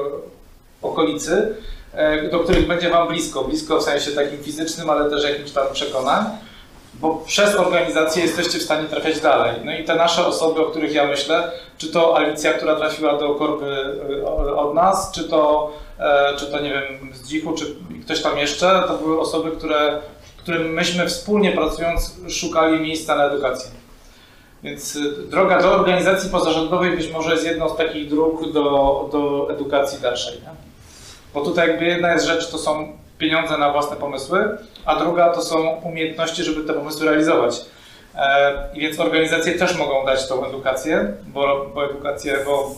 okolicy, 0.82 1.56
E, 1.86 1.86
do 2.30 2.39
których 2.39 2.66
będzie 2.66 2.91
Wam 2.91 3.09
blisko, 3.09 3.45
blisko 3.45 3.78
w 3.78 3.82
sensie 3.82 4.11
takim 4.11 4.43
fizycznym, 4.43 4.91
ale 4.91 5.11
też 5.11 5.24
jakimś 5.24 5.51
tam 5.51 5.66
przekonań, 5.72 6.24
bo 6.95 7.14
przez 7.26 7.55
organizację 7.55 8.22
jesteście 8.22 8.59
w 8.59 8.62
stanie 8.62 8.89
trafiać 8.89 9.20
dalej. 9.20 9.57
No 9.64 9.74
i 9.74 9.84
te 9.84 9.95
nasze 9.95 10.26
osoby, 10.26 10.61
o 10.61 10.70
których 10.70 10.93
ja 10.93 11.07
myślę, 11.07 11.53
czy 11.78 11.89
to 11.89 12.16
Alicja, 12.16 12.53
która 12.53 12.76
trafiła 12.76 13.18
do 13.18 13.34
korby 13.34 13.97
e, 14.22 14.57
od 14.57 14.74
nas, 14.74 15.11
czy 15.14 15.24
to, 15.24 15.72
e, 15.99 16.37
czy 16.37 16.47
to 16.47 16.61
nie 16.61 16.70
wiem, 16.70 17.14
z 17.14 17.28
Dzichu, 17.28 17.53
czy 17.53 17.66
ktoś 18.05 18.22
tam 18.22 18.39
jeszcze, 18.39 18.84
to 18.89 18.99
były 18.99 19.20
osoby, 19.20 19.51
które, 19.51 20.01
którym 20.37 20.72
myśmy 20.72 21.09
wspólnie 21.09 21.53
pracując 21.53 22.16
szukali 22.28 22.80
miejsca 22.80 23.16
na 23.16 23.24
edukację. 23.24 23.70
Więc 24.62 24.99
droga 25.30 25.62
do 25.62 25.74
organizacji 25.74 26.30
pozarządowej 26.30 26.97
być 26.97 27.12
może 27.12 27.30
jest 27.30 27.47
jedną 27.47 27.68
z 27.68 27.76
takich 27.76 28.09
dróg 28.09 28.53
do, 28.53 29.09
do 29.12 29.51
edukacji 29.51 30.01
dalszej. 30.01 30.34
Nie? 30.34 30.55
Bo 31.37 31.43
tutaj 31.43 31.68
jakby 31.68 31.84
jedna 31.84 32.12
jest 32.12 32.26
rzecz, 32.26 32.51
to 32.51 32.59
są 32.59 32.99
pieniądze 33.18 33.59
na 33.59 33.72
własne 33.72 33.97
pomysły, 33.97 34.59
a 34.84 34.97
druga 34.97 35.32
to 35.32 35.43
są 35.43 35.68
umiejętności, 35.68 36.45
żeby 36.45 36.64
te 36.64 36.72
pomysły 36.72 37.07
realizować. 37.07 37.61
E, 38.14 38.53
I 38.74 38.80
więc 38.80 39.01
organizacje 39.01 39.59
też 39.59 39.78
mogą 39.78 40.07
dać 40.07 40.28
tą 40.28 40.47
edukację, 40.47 41.12
bo, 41.26 41.70
bo 41.74 41.89
bo 42.45 42.74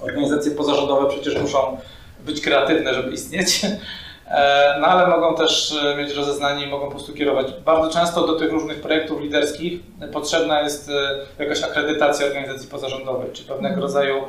organizacje 0.00 0.52
pozarządowe 0.52 1.08
przecież 1.08 1.42
muszą 1.42 1.78
być 2.20 2.40
kreatywne, 2.40 2.94
żeby 2.94 3.10
istnieć. 3.10 3.60
E, 4.28 4.76
no 4.80 4.86
ale 4.86 5.06
mogą 5.06 5.34
też 5.34 5.74
e, 5.84 5.96
mieć 5.96 6.14
rozeznanie 6.14 6.66
i 6.66 6.70
mogą 6.70 6.84
po 6.84 6.90
prostu 6.90 7.12
kierować. 7.12 7.46
Bardzo 7.64 7.90
często 7.90 8.26
do 8.26 8.36
tych 8.36 8.52
różnych 8.52 8.80
projektów 8.80 9.20
liderskich 9.20 9.80
potrzebna 10.12 10.60
jest 10.60 10.90
jakaś 11.38 11.62
akredytacja 11.62 12.26
organizacji 12.26 12.68
pozarządowej, 12.68 13.32
czy 13.32 13.44
pewnego 13.44 13.80
rodzaju 13.80 14.24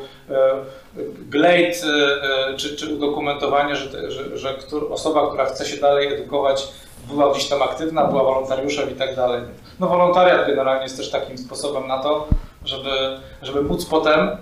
glade 1.30 1.72
czy, 2.58 2.76
czy 2.76 2.96
udokumentowanie, 2.96 3.76
że, 3.76 4.12
że, 4.12 4.38
że 4.38 4.56
osoba, 4.90 5.28
która 5.28 5.46
chce 5.46 5.66
się 5.66 5.78
dalej 5.78 6.14
edukować, 6.14 6.68
była 7.08 7.32
gdzieś 7.32 7.48
tam 7.48 7.62
aktywna, 7.62 8.06
była 8.06 8.24
wolontariuszem 8.24 8.92
i 8.92 8.96
tak 8.96 9.16
dalej. 9.16 9.42
No 9.80 9.88
wolontariat 9.88 10.48
generalnie 10.48 10.84
jest 10.84 10.98
też 10.98 11.12
takim 11.12 11.38
sposobem 11.38 11.88
na 11.88 12.00
to, 12.00 12.28
żeby, 12.66 13.20
żeby 13.42 13.62
móc 13.62 13.86
potem, 13.86 14.38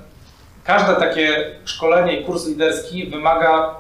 każde 0.64 0.96
takie 0.96 1.56
szkolenie 1.66 2.20
i 2.20 2.26
kurs 2.26 2.48
liderski 2.48 3.06
wymaga 3.06 3.76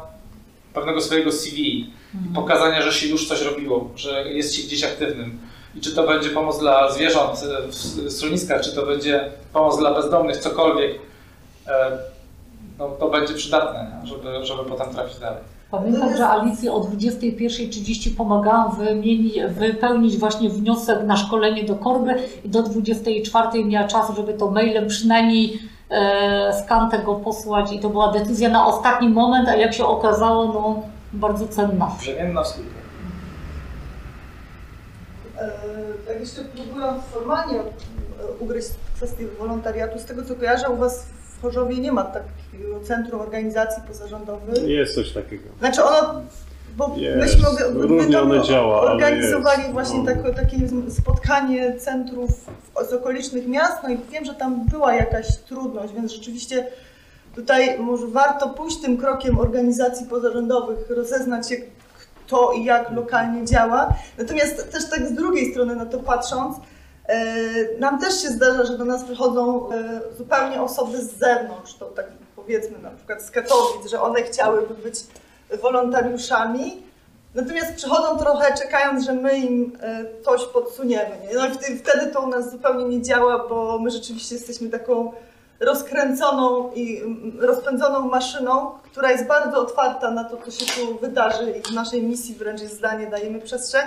pewnego 0.73 1.01
swojego 1.01 1.31
CV, 1.31 1.89
mhm. 2.15 2.35
pokazania, 2.35 2.81
że 2.81 2.93
się 2.93 3.07
już 3.07 3.27
coś 3.27 3.41
robiło, 3.41 3.89
że 3.95 4.31
jest 4.31 4.55
się 4.55 4.63
gdzieś 4.63 4.83
aktywnym. 4.83 5.39
I 5.75 5.81
czy 5.81 5.95
to 5.95 6.07
będzie 6.07 6.29
pomoc 6.29 6.59
dla 6.59 6.91
zwierząt 6.91 7.39
w 7.67 8.11
schroniskach, 8.11 8.61
czy 8.61 8.75
to 8.75 8.85
będzie 8.85 9.31
pomoc 9.53 9.77
dla 9.77 9.93
bezdomnych, 9.93 10.37
cokolwiek, 10.37 10.99
e, 11.67 11.97
no, 12.79 12.89
to 12.89 13.09
będzie 13.09 13.33
przydatne, 13.33 14.01
żeby, 14.03 14.45
żeby 14.45 14.63
potem 14.69 14.93
trafić 14.93 15.19
dalej. 15.19 15.39
Pamiętam, 15.71 16.17
że 16.17 16.27
Alicji 16.27 16.69
o 16.69 16.79
21.30 16.79 18.15
pomagałam 18.17 18.75
wymienić, 18.75 19.33
wypełnić 19.49 20.17
właśnie 20.17 20.49
wniosek 20.49 21.03
na 21.03 21.17
szkolenie 21.17 21.63
do 21.63 21.75
korby 21.75 22.15
i 22.45 22.49
do 22.49 22.63
24.00 22.63 23.65
miała 23.65 23.87
czas, 23.87 24.15
żeby 24.15 24.33
to 24.33 24.51
mailem 24.51 24.87
przynajmniej 24.87 25.59
e, 25.93 26.63
skan 26.63 26.91
tego 26.91 27.15
posłać 27.15 27.71
i 27.71 27.79
to 27.79 27.89
była 27.89 28.11
decyzja 28.11 28.49
na 28.49 28.65
ostatni 28.65 29.09
moment, 29.09 29.49
a 29.49 29.55
jak 29.55 29.73
się 29.73 29.85
okazało, 29.85 30.45
no 30.45 30.81
bardzo 31.13 31.47
cenna. 31.47 31.91
Brzemienna. 31.99 32.43
E, 35.37 35.51
tak 36.07 36.19
jeszcze 36.19 36.41
próbując 36.41 37.03
formalnie 37.03 37.59
ugryźć 38.39 38.69
kwestię 38.95 39.25
wolontariatu, 39.39 39.99
z 39.99 40.05
tego 40.05 40.25
co 40.25 40.35
kojarzę, 40.35 40.69
u 40.69 40.77
Was 40.77 41.05
Chorzowie 41.41 41.77
nie 41.77 41.91
ma 41.91 42.03
takiego 42.03 42.79
centrum 42.83 43.21
organizacji 43.21 43.83
pozarządowych. 43.87 44.67
Jest 44.67 44.95
coś 44.95 45.11
takiego. 45.11 45.43
Znaczy 45.59 45.83
ono, 45.83 46.21
bo 46.77 46.95
jest. 46.97 47.17
myśmy 47.17 47.47
Różnie 47.73 48.21
one 48.21 48.41
działa, 48.41 48.81
organizowali 48.81 49.63
właśnie 49.71 49.99
no. 49.99 50.05
takie, 50.05 50.33
takie 50.33 50.57
spotkanie 50.89 51.75
centrów 51.79 52.29
z 52.89 52.93
okolicznych 52.93 53.47
miast, 53.47 53.77
no 53.83 53.89
i 53.89 53.97
wiem, 54.11 54.25
że 54.25 54.33
tam 54.33 54.65
była 54.65 54.93
jakaś 54.93 55.37
trudność, 55.37 55.93
więc 55.93 56.11
rzeczywiście 56.11 56.67
tutaj 57.35 57.79
może 57.79 58.07
warto 58.07 58.49
pójść 58.49 58.77
tym 58.77 58.97
krokiem 58.97 59.39
organizacji 59.39 60.07
pozarządowych, 60.07 60.89
rozeznać 60.89 61.49
się 61.49 61.55
kto 62.25 62.51
i 62.51 62.63
jak 62.63 62.91
lokalnie 62.91 63.45
działa. 63.45 63.93
Natomiast 64.17 64.71
też 64.71 64.89
tak 64.89 65.07
z 65.07 65.13
drugiej 65.13 65.51
strony 65.51 65.75
na 65.75 65.85
to 65.85 65.99
patrząc, 65.99 66.57
E, 67.07 67.79
nam 67.79 67.99
też 67.99 68.21
się 68.21 68.27
zdarza, 68.27 68.65
że 68.65 68.77
do 68.77 68.85
nas 68.85 69.03
przychodzą 69.03 69.71
e, 69.71 70.01
zupełnie 70.17 70.61
osoby 70.61 71.01
z 71.01 71.17
zewnątrz, 71.17 71.73
to 71.73 71.85
tak 71.85 72.05
powiedzmy 72.35 72.79
na 72.79 72.91
przykład 72.91 73.23
z 73.23 73.31
Katowic, 73.31 73.91
że 73.91 74.01
one 74.01 74.23
chciałyby 74.23 74.73
być 74.73 74.95
wolontariuszami, 75.61 76.83
natomiast 77.35 77.75
przychodzą 77.75 78.17
trochę 78.17 78.57
czekając, 78.57 79.05
że 79.05 79.13
my 79.13 79.37
im 79.37 79.77
e, 79.81 80.05
coś 80.25 80.45
podsuniemy. 80.45 81.17
No 81.35 81.47
i 81.47 81.77
wtedy 81.77 82.11
to 82.13 82.21
u 82.21 82.27
nas 82.27 82.51
zupełnie 82.51 82.85
nie 82.85 83.01
działa, 83.01 83.47
bo 83.47 83.79
my 83.79 83.91
rzeczywiście 83.91 84.35
jesteśmy 84.35 84.69
taką 84.69 85.13
rozkręconą 85.59 86.71
i 86.75 87.01
rozpędzoną 87.39 88.07
maszyną, 88.07 88.71
która 88.83 89.11
jest 89.11 89.27
bardzo 89.27 89.57
otwarta 89.57 90.11
na 90.11 90.23
to, 90.23 90.37
co 90.37 90.51
się 90.51 90.65
tu 90.65 90.99
wydarzy 90.99 91.51
i 91.51 91.61
w 91.61 91.71
naszej 91.71 92.03
misji 92.03 92.35
wręcz 92.35 92.61
jest 92.61 92.77
zdanie, 92.77 93.07
dajemy 93.07 93.41
przestrzeń, 93.41 93.81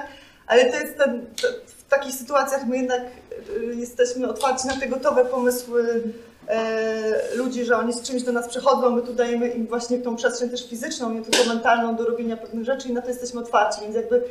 ale 0.47 0.65
to 0.65 0.77
jest 0.77 0.99
ten, 0.99 1.27
w 1.67 1.89
takich 1.89 2.15
sytuacjach 2.15 2.67
my 2.67 2.77
jednak 2.77 3.03
y, 3.49 3.75
jesteśmy 3.75 4.29
otwarci 4.29 4.67
na 4.67 4.77
te 4.77 4.89
gotowe 4.89 5.25
pomysły 5.25 5.83
e, 5.83 6.36
ludzi, 7.35 7.65
że 7.65 7.77
oni 7.77 7.93
z 7.93 8.03
czymś 8.03 8.23
do 8.23 8.33
nas 8.33 8.49
przychodzą, 8.49 8.91
my 8.91 9.03
tu 9.03 9.13
dajemy 9.13 9.49
im 9.49 9.67
właśnie 9.67 9.99
tą 9.99 10.17
przestrzeń 10.17 10.51
też 10.51 10.69
fizyczną, 10.69 11.11
nie 11.11 11.23
tylko 11.23 11.49
mentalną 11.49 11.97
do 11.97 12.05
robienia 12.05 12.37
pewnych 12.37 12.65
rzeczy 12.65 12.89
i 12.89 12.93
na 12.93 13.03
to 13.03 13.09
jesteśmy 13.09 13.41
otwarci, 13.41 13.81
więc 13.81 13.95
jakby 13.95 14.25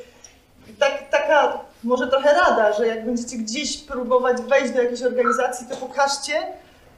tak, 0.80 1.10
taka 1.12 1.60
może 1.84 2.08
trochę 2.08 2.34
rada, 2.34 2.74
że 2.74 2.88
jak 2.88 3.06
będziecie 3.06 3.38
gdzieś 3.38 3.78
próbować 3.78 4.42
wejść 4.42 4.74
do 4.74 4.82
jakiejś 4.82 5.02
organizacji, 5.02 5.68
to 5.70 5.76
pokażcie, 5.76 6.34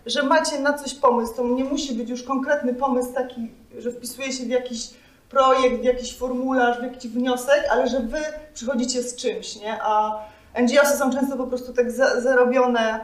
że 0.05 0.23
macie 0.23 0.59
na 0.59 0.73
coś 0.73 0.93
pomysł. 0.93 1.33
To 1.35 1.43
nie 1.43 1.63
musi 1.63 1.93
być 1.93 2.09
już 2.09 2.23
konkretny 2.23 2.73
pomysł 2.73 3.13
taki, 3.13 3.51
że 3.77 3.91
wpisuje 3.91 4.33
się 4.33 4.43
w 4.43 4.49
jakiś 4.49 4.89
projekt, 5.29 5.81
w 5.81 5.83
jakiś 5.83 6.17
formularz, 6.17 6.79
w 6.79 6.83
jakiś 6.83 7.11
wniosek, 7.11 7.63
ale 7.71 7.87
że 7.87 7.99
wy 7.99 8.19
przychodzicie 8.53 9.03
z 9.03 9.15
czymś, 9.15 9.55
nie? 9.55 9.77
A 9.81 10.25
NGOsy 10.61 10.97
są 10.97 11.11
często 11.11 11.37
po 11.37 11.47
prostu 11.47 11.73
tak 11.73 11.91
za, 11.91 12.21
zarobione 12.21 12.99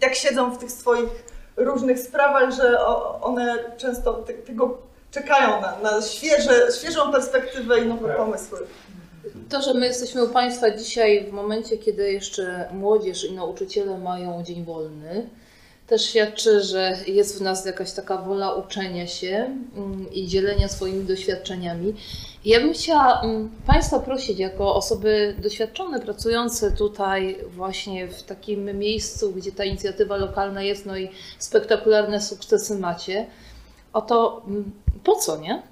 i 0.00 0.02
tak 0.02 0.14
siedzą 0.14 0.50
w 0.50 0.58
tych 0.58 0.72
swoich 0.72 1.08
różnych 1.56 1.98
sprawach, 1.98 2.50
że 2.52 2.86
one 3.20 3.58
często 3.76 4.12
te, 4.14 4.34
tego 4.34 4.78
czekają 5.10 5.60
na, 5.60 5.78
na 5.78 6.02
świeże, 6.02 6.68
świeżą 6.80 7.12
perspektywę 7.12 7.80
i 7.80 7.86
nowe 7.86 8.14
pomysły. 8.14 8.58
To, 9.48 9.62
że 9.62 9.74
my 9.74 9.86
jesteśmy 9.86 10.24
u 10.24 10.28
Państwa 10.28 10.76
dzisiaj 10.76 11.24
w 11.24 11.32
momencie, 11.32 11.78
kiedy 11.78 12.12
jeszcze 12.12 12.68
młodzież 12.72 13.24
i 13.24 13.32
nauczyciele 13.32 13.98
mają 13.98 14.42
dzień 14.42 14.64
wolny, 14.64 15.30
też 15.90 16.04
świadczy, 16.04 16.62
że 16.62 16.96
jest 17.06 17.38
w 17.38 17.42
nas 17.42 17.66
jakaś 17.66 17.92
taka 17.92 18.16
wola 18.16 18.54
uczenia 18.54 19.06
się 19.06 19.56
mm, 19.76 20.12
i 20.12 20.26
dzielenia 20.26 20.68
swoimi 20.68 21.04
doświadczeniami. 21.04 21.94
Ja 22.44 22.60
bym 22.60 22.72
chciała 22.72 23.20
mm, 23.20 23.50
Państwa 23.66 23.98
prosić, 23.98 24.38
jako 24.38 24.74
osoby 24.74 25.34
doświadczone, 25.38 26.00
pracujące 26.00 26.70
tutaj 26.70 27.38
właśnie 27.48 28.08
w 28.08 28.22
takim 28.22 28.78
miejscu, 28.78 29.32
gdzie 29.32 29.52
ta 29.52 29.64
inicjatywa 29.64 30.16
lokalna 30.16 30.62
jest, 30.62 30.86
no 30.86 30.98
i 30.98 31.08
spektakularne 31.38 32.20
sukcesy 32.20 32.78
macie, 32.78 33.26
o 33.92 34.00
to, 34.02 34.42
mm, 34.46 34.72
po 35.04 35.14
co, 35.14 35.36
nie? 35.36 35.62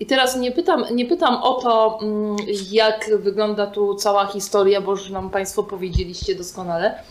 I 0.00 0.06
teraz 0.06 0.36
nie 0.36 0.52
pytam, 0.52 0.84
nie 0.92 1.06
pytam 1.06 1.42
o 1.42 1.54
to, 1.54 1.98
jak 2.70 3.10
wygląda 3.18 3.66
tu 3.66 3.94
cała 3.94 4.26
historia, 4.26 4.80
bo 4.80 4.90
już 4.90 5.10
nam 5.10 5.30
Państwo 5.30 5.62
powiedzieliście 5.62 6.34
doskonale, 6.34 7.02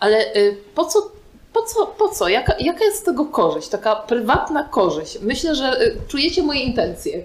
ale 0.00 0.34
y, 0.36 0.56
po 0.74 0.84
co, 0.84 1.21
po 1.52 1.62
co, 1.62 1.86
po 1.86 2.08
co? 2.08 2.28
Jaka, 2.28 2.54
jaka 2.60 2.84
jest 2.84 2.98
z 2.98 3.02
tego 3.02 3.24
korzyść? 3.24 3.68
Taka 3.68 3.96
prywatna 3.96 4.64
korzyść. 4.64 5.18
Myślę, 5.22 5.54
że 5.54 5.82
y, 5.82 5.96
czujecie 6.08 6.42
moje 6.42 6.60
intencje. 6.60 7.24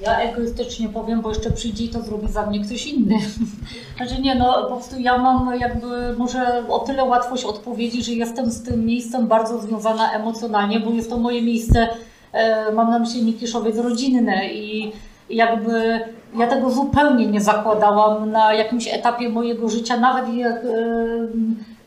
Ja 0.00 0.20
egoistycznie 0.20 0.88
powiem, 0.88 1.20
bo 1.20 1.28
jeszcze 1.28 1.50
przyjdzie 1.50 1.84
i 1.84 1.88
to 1.88 2.02
zrobi 2.02 2.28
za 2.28 2.46
mnie 2.46 2.64
ktoś 2.64 2.86
inny. 2.86 3.18
Znaczy 3.96 4.22
nie, 4.22 4.34
no 4.34 4.62
po 4.62 4.76
prostu 4.76 5.00
ja 5.00 5.18
mam 5.18 5.60
jakby 5.60 6.14
może 6.18 6.64
o 6.68 6.78
tyle 6.78 7.04
łatwość 7.04 7.44
odpowiedzi, 7.44 8.02
że 8.02 8.12
jestem 8.12 8.50
z 8.50 8.62
tym 8.62 8.86
miejscem 8.86 9.26
bardzo 9.26 9.58
związana 9.58 10.12
emocjonalnie, 10.12 10.80
bo 10.80 10.90
jest 10.90 11.10
to 11.10 11.16
moje 11.16 11.42
miejsce, 11.42 11.88
e, 12.32 12.72
mam 12.72 12.90
na 12.90 12.98
myśli 12.98 13.22
Mikiszowiec 13.22 13.78
rodzinne 13.78 14.48
i 14.52 14.92
jakby 15.30 16.00
ja 16.36 16.46
tego 16.46 16.70
zupełnie 16.70 17.26
nie 17.26 17.40
zakładałam 17.40 18.30
na 18.30 18.54
jakimś 18.54 18.88
etapie 18.88 19.28
mojego 19.28 19.68
życia, 19.68 19.96
nawet 19.96 20.34
jak 20.34 20.56
e, 20.56 20.68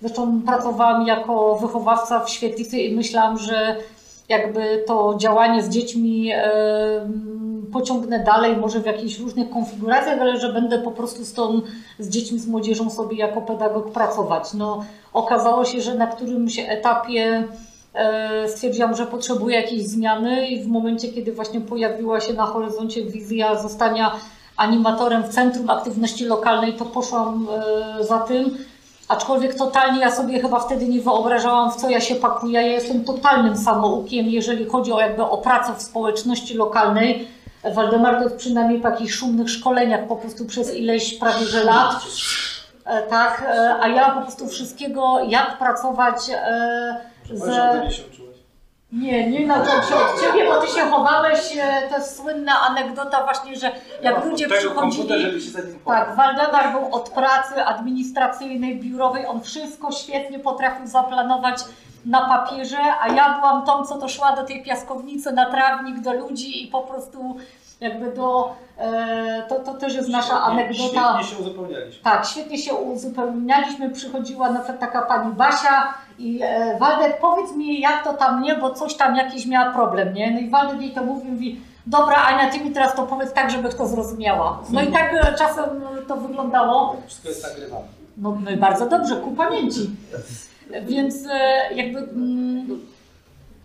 zresztą 0.01 0.41
pracowałam 0.41 1.07
jako 1.07 1.55
wychowawca 1.55 2.19
w 2.19 2.29
świetlicy 2.29 2.79
i 2.79 2.95
myślałam, 2.95 3.37
że 3.37 3.75
jakby 4.29 4.83
to 4.87 5.15
działanie 5.17 5.63
z 5.63 5.69
dziećmi 5.69 6.31
pociągnę 7.71 8.23
dalej, 8.23 8.57
może 8.57 8.79
w 8.79 8.85
jakichś 8.85 9.19
różnych 9.19 9.49
konfiguracjach, 9.49 10.21
ale 10.21 10.39
że 10.39 10.53
będę 10.53 10.79
po 10.79 10.91
prostu 10.91 11.25
z 11.25 11.33
tą, 11.33 11.61
z 11.99 12.09
dziećmi, 12.09 12.39
z 12.39 12.47
młodzieżą 12.47 12.89
sobie 12.89 13.17
jako 13.17 13.41
pedagog 13.41 13.91
pracować. 13.91 14.53
No, 14.53 14.85
okazało 15.13 15.65
się, 15.65 15.81
że 15.81 15.95
na 15.95 16.07
którymś 16.07 16.59
etapie 16.59 17.43
e, 17.93 18.49
stwierdziłam, 18.49 18.95
że 18.95 19.05
potrzebuję 19.05 19.55
jakiejś 19.55 19.83
zmiany 19.87 20.47
i 20.47 20.63
w 20.63 20.67
momencie, 20.67 21.07
kiedy 21.07 21.33
właśnie 21.33 21.61
pojawiła 21.61 22.21
się 22.21 22.33
na 22.33 22.45
horyzoncie 22.45 23.03
wizja 23.03 23.61
zostania 23.61 24.11
animatorem 24.57 25.23
w 25.23 25.29
Centrum 25.29 25.69
Aktywności 25.69 26.25
Lokalnej, 26.25 26.73
to 26.73 26.85
poszłam 26.85 27.47
e, 27.99 28.03
za 28.03 28.19
tym. 28.19 28.57
Aczkolwiek 29.11 29.55
totalnie 29.55 29.99
ja 29.99 30.11
sobie 30.11 30.41
chyba 30.41 30.59
wtedy 30.59 30.87
nie 30.87 31.01
wyobrażałam, 31.01 31.71
w 31.71 31.75
co 31.75 31.89
ja 31.89 32.01
się 32.01 32.15
pakuję. 32.15 32.53
Ja 32.53 32.67
jestem 32.67 33.05
totalnym 33.05 33.57
samoukiem, 33.57 34.25
jeżeli 34.25 34.65
chodzi 34.65 34.91
o 34.91 34.99
jakby 34.99 35.23
o 35.23 35.37
pracę 35.37 35.73
w 35.77 35.81
społeczności 35.81 36.53
lokalnej. 36.53 37.27
Waldemar 37.73 38.23
to 38.23 38.29
przynajmniej 38.37 38.81
po 38.81 38.89
jakichś 38.89 39.13
szumnych 39.13 39.49
szkoleniach 39.49 40.07
po 40.07 40.15
prostu 40.15 40.45
przez 40.45 40.75
ileś 40.75 41.13
prawie 41.13 41.45
że 41.45 41.63
lat. 41.63 41.95
E, 42.85 43.01
Tak, 43.01 43.45
e, 43.47 43.75
a 43.81 43.87
ja 43.87 44.09
po 44.09 44.21
prostu 44.21 44.47
wszystkiego, 44.47 45.19
jak 45.27 45.57
pracować 45.57 46.29
e, 46.29 46.97
z... 47.33 48.20
Nie, 48.91 49.29
nie 49.29 49.47
nauczyłam 49.47 49.83
się 49.83 49.95
od 49.95 50.21
Ciebie, 50.21 50.45
bo 50.45 50.61
Ty 50.61 50.67
się 50.67 50.81
chowałeś, 50.81 51.57
e, 51.57 51.89
to 51.89 51.97
jest 51.97 52.17
słynna 52.17 52.61
anegdota 52.61 53.23
właśnie, 53.23 53.55
że 53.55 53.71
jak 54.01 54.25
ludzie 54.25 54.49
przychodzili... 54.49 55.21
żeby 55.21 55.41
się 55.41 55.49
za 55.49 55.59
nim 55.61 55.79
Tak, 55.85 56.15
Waldemar 56.15 56.71
był 56.71 56.95
od 56.95 57.09
pracy 57.09 57.65
administracyjnej, 57.65 58.79
biurowej, 58.79 59.25
on 59.25 59.41
wszystko 59.41 59.91
świetnie 59.91 60.39
potrafił 60.39 60.87
zaplanować 60.87 61.57
na 62.05 62.21
papierze, 62.21 62.77
a 63.01 63.07
ja 63.07 63.39
byłam 63.39 63.65
tą, 63.65 63.85
co 63.85 63.97
to 63.97 64.09
szła 64.09 64.35
do 64.35 64.43
tej 64.43 64.63
piaskownicy 64.63 65.31
na 65.31 65.51
trawnik, 65.51 65.99
do 65.99 66.13
ludzi 66.13 66.63
i 66.63 66.67
po 66.67 66.81
prostu 66.81 67.37
jakby 67.79 68.11
do... 68.11 68.55
E, 68.81 69.43
to, 69.49 69.59
to 69.59 69.73
też 69.73 69.95
jest 69.95 70.09
nasza 70.09 70.43
anegdota. 70.43 71.19
Świetnie 71.23 71.23
się 71.23 71.43
uzupełnialiśmy. 71.43 72.03
Tak, 72.03 72.25
świetnie 72.25 72.57
się 72.57 72.73
uzupełnialiśmy. 72.73 73.89
Przychodziła 73.89 74.51
na 74.51 74.59
przykład 74.59 74.79
taka 74.79 75.01
pani 75.01 75.33
Basia 75.33 75.93
i 76.19 76.39
e, 76.43 76.77
Waldek, 76.79 77.19
powiedz 77.19 77.55
mi 77.55 77.79
jak 77.79 78.03
to 78.03 78.13
tam 78.13 78.41
nie, 78.41 78.55
bo 78.55 78.73
coś 78.73 78.93
tam 78.95 79.15
jakiś 79.15 79.45
miała 79.45 79.73
problem, 79.73 80.13
nie? 80.13 80.31
No 80.31 80.39
i 80.39 80.49
Waldek 80.49 80.81
jej 80.81 80.91
to 80.91 81.03
mówi, 81.03 81.27
mówi, 81.27 81.61
dobra 81.85 82.15
Ania, 82.15 82.51
ty 82.51 82.59
mi 82.59 82.71
teraz 82.71 82.95
to 82.95 83.03
powiedz 83.03 83.33
tak, 83.33 83.51
żeby 83.51 83.69
to 83.69 83.87
zrozumiała. 83.87 84.59
No 84.69 84.81
i 84.81 84.87
tak 84.87 85.13
e, 85.13 85.33
czasem 85.37 85.65
e, 85.65 86.01
to 86.07 86.15
wyglądało. 86.15 86.97
Wszystko 87.07 87.29
jest 87.29 87.43
nagrywane. 87.43 87.85
No, 88.17 88.37
no 88.43 88.51
i 88.51 88.57
bardzo 88.57 88.89
dobrze, 88.89 89.15
ku 89.15 89.31
pamięci. 89.31 89.89
Więc 90.81 91.15
e, 91.31 91.73
jakby 91.73 91.99
mm, 91.99 92.79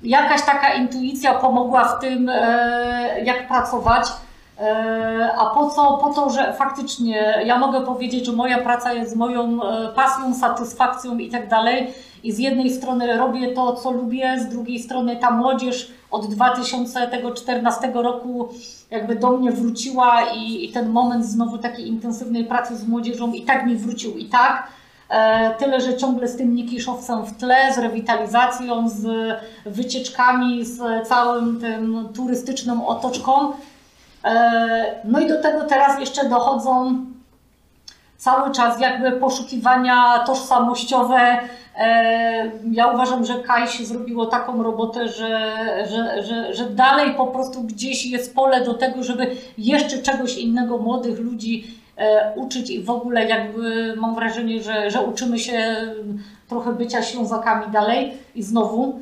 jakaś 0.02 0.42
taka 0.42 0.74
intuicja 0.74 1.34
pomogła 1.34 1.84
w 1.84 2.00
tym, 2.00 2.28
e, 2.28 3.20
jak 3.24 3.48
pracować. 3.48 4.06
E, 4.60 5.32
A 5.38 5.46
po 5.50 5.70
co? 5.70 5.98
Po 6.02 6.14
to, 6.14 6.30
że 6.30 6.52
faktycznie 6.52 7.42
ja 7.44 7.58
mogę 7.58 7.80
powiedzieć, 7.80 8.26
że 8.26 8.32
moja 8.32 8.58
praca 8.58 8.92
jest 8.92 9.16
moją 9.16 9.62
e, 9.62 9.88
pasją, 9.88 10.34
satysfakcją 10.34 11.18
i 11.18 11.30
tak 11.30 11.48
dalej. 11.48 11.94
I 12.22 12.32
z 12.32 12.38
jednej 12.38 12.70
strony 12.70 13.16
robię 13.16 13.54
to, 13.54 13.72
co 13.72 13.90
lubię, 13.90 14.40
z 14.40 14.48
drugiej 14.48 14.78
strony 14.78 15.16
ta 15.16 15.30
młodzież 15.30 15.90
od 16.10 16.26
2014 16.26 17.92
roku 17.94 18.48
jakby 18.90 19.16
do 19.16 19.30
mnie 19.30 19.52
wróciła 19.52 20.22
i, 20.34 20.64
i 20.64 20.72
ten 20.72 20.88
moment 20.88 21.26
znowu 21.26 21.58
takiej 21.58 21.88
intensywnej 21.88 22.44
pracy 22.44 22.76
z 22.76 22.88
młodzieżą 22.88 23.32
i 23.32 23.42
tak 23.42 23.66
mi 23.66 23.76
wrócił 23.76 24.16
i 24.16 24.24
tak. 24.24 24.68
E, 25.08 25.54
Tyle, 25.58 25.80
że 25.80 25.96
ciągle 25.96 26.28
z 26.28 26.36
tym 26.36 26.54
Nikiszowcem 26.54 27.26
w 27.26 27.36
tle, 27.36 27.74
z 27.74 27.78
rewitalizacją, 27.78 28.88
z 28.88 29.06
wycieczkami, 29.66 30.64
z 30.64 31.08
całym 31.08 31.60
tym 31.60 32.08
turystyczną 32.14 32.86
otoczką. 32.86 33.52
E, 34.24 35.00
No 35.04 35.20
i 35.20 35.28
do 35.28 35.42
tego 35.42 35.64
teraz 35.64 36.00
jeszcze 36.00 36.28
dochodzą 36.28 36.96
cały 38.16 38.52
czas 38.52 38.80
jakby 38.80 39.12
poszukiwania 39.12 40.18
tożsamościowe. 40.26 41.38
E, 41.78 42.50
Ja 42.72 42.86
uważam, 42.86 43.24
że 43.24 43.34
Kajś 43.34 43.86
zrobiło 43.86 44.26
taką 44.26 44.62
robotę, 44.62 45.08
że, 45.08 45.56
że, 45.90 46.22
że, 46.22 46.54
że 46.54 46.64
dalej 46.70 47.14
po 47.14 47.26
prostu 47.26 47.62
gdzieś 47.62 48.06
jest 48.06 48.34
pole 48.34 48.64
do 48.64 48.74
tego, 48.74 49.02
żeby 49.02 49.36
jeszcze 49.58 49.98
czegoś 49.98 50.36
innego 50.36 50.78
młodych 50.78 51.18
ludzi 51.18 51.66
e, 51.96 52.32
uczyć 52.36 52.70
i 52.70 52.82
w 52.82 52.90
ogóle 52.90 53.24
jakby 53.28 53.94
mam 53.96 54.14
wrażenie, 54.14 54.62
że, 54.62 54.90
że 54.90 55.02
uczymy 55.02 55.38
się 55.38 55.76
trochę 56.48 56.72
bycia 56.72 57.02
Ślązakami 57.02 57.72
dalej 57.72 58.12
i 58.34 58.42
znowu. 58.42 59.00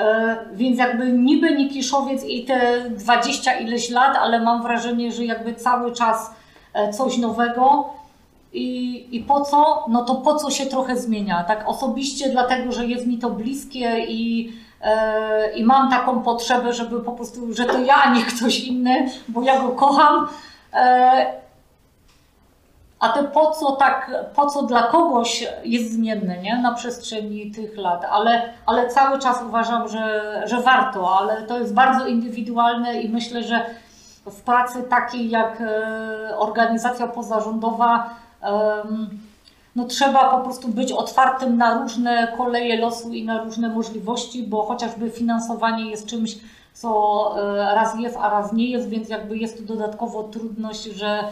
E, 0.00 0.36
Więc 0.52 0.78
jakby 0.78 1.12
niby 1.12 1.54
Nikiszowiec 1.54 2.24
i 2.24 2.44
te 2.44 2.80
20 2.90 3.54
ileś 3.54 3.90
lat, 3.90 4.16
ale 4.16 4.40
mam 4.40 4.62
wrażenie, 4.62 5.12
że 5.12 5.24
jakby 5.24 5.54
cały 5.54 5.92
czas 5.92 6.34
e, 6.74 6.92
coś 6.92 7.18
nowego. 7.18 7.84
I, 8.52 9.06
I 9.16 9.20
po 9.20 9.40
co? 9.40 9.84
No 9.88 10.04
to 10.04 10.14
po 10.14 10.34
co 10.34 10.50
się 10.50 10.66
trochę 10.66 10.96
zmienia? 10.96 11.44
Tak 11.44 11.68
osobiście 11.68 12.28
dlatego, 12.28 12.72
że 12.72 12.86
jest 12.86 13.06
mi 13.06 13.18
to 13.18 13.30
bliskie 13.30 13.98
i, 14.08 14.52
e, 14.82 15.52
i 15.52 15.64
mam 15.64 15.90
taką 15.90 16.22
potrzebę, 16.22 16.72
żeby 16.72 17.00
po 17.00 17.12
prostu, 17.12 17.54
że 17.54 17.64
to 17.64 17.78
ja, 17.78 18.14
nie 18.14 18.22
ktoś 18.24 18.60
inny, 18.60 19.08
bo 19.28 19.42
ja 19.42 19.60
go 19.60 19.68
kocham. 19.68 20.28
A 23.00 23.08
to 23.08 23.24
po 23.24 23.50
co 23.50 23.72
tak, 23.72 24.10
po 24.34 24.46
co 24.46 24.62
dla 24.62 24.82
kogoś 24.82 25.48
jest 25.64 25.92
zmienne, 25.92 26.38
nie? 26.38 26.58
Na 26.58 26.74
przestrzeni 26.74 27.50
tych 27.50 27.76
lat, 27.76 28.06
ale, 28.10 28.52
ale 28.66 28.88
cały 28.88 29.18
czas 29.18 29.42
uważam, 29.48 29.88
że, 29.88 30.42
że 30.46 30.60
warto, 30.60 31.18
ale 31.18 31.42
to 31.42 31.58
jest 31.58 31.74
bardzo 31.74 32.06
indywidualne 32.06 33.00
i 33.00 33.08
myślę, 33.08 33.42
że 33.42 33.66
w 34.26 34.40
pracy 34.42 34.82
takiej 34.82 35.30
jak 35.30 35.60
e, 35.60 36.38
organizacja 36.38 37.06
pozarządowa, 37.06 38.10
no 39.76 39.84
trzeba 39.84 40.28
po 40.28 40.44
prostu 40.44 40.68
być 40.68 40.92
otwartym 40.92 41.56
na 41.56 41.82
różne 41.82 42.32
koleje 42.36 42.76
losu 42.76 43.12
i 43.12 43.24
na 43.24 43.42
różne 43.44 43.68
możliwości, 43.68 44.42
bo 44.42 44.62
chociażby 44.62 45.10
finansowanie 45.10 45.90
jest 45.90 46.06
czymś, 46.06 46.38
co 46.72 47.34
e, 47.38 47.74
raz 47.74 47.98
jest, 47.98 48.16
a 48.16 48.30
raz 48.30 48.52
nie 48.52 48.70
jest, 48.70 48.88
więc 48.88 49.08
jakby 49.08 49.38
jest 49.38 49.58
tu 49.58 49.64
dodatkowo 49.64 50.22
trudność, 50.22 50.82
że 50.82 51.24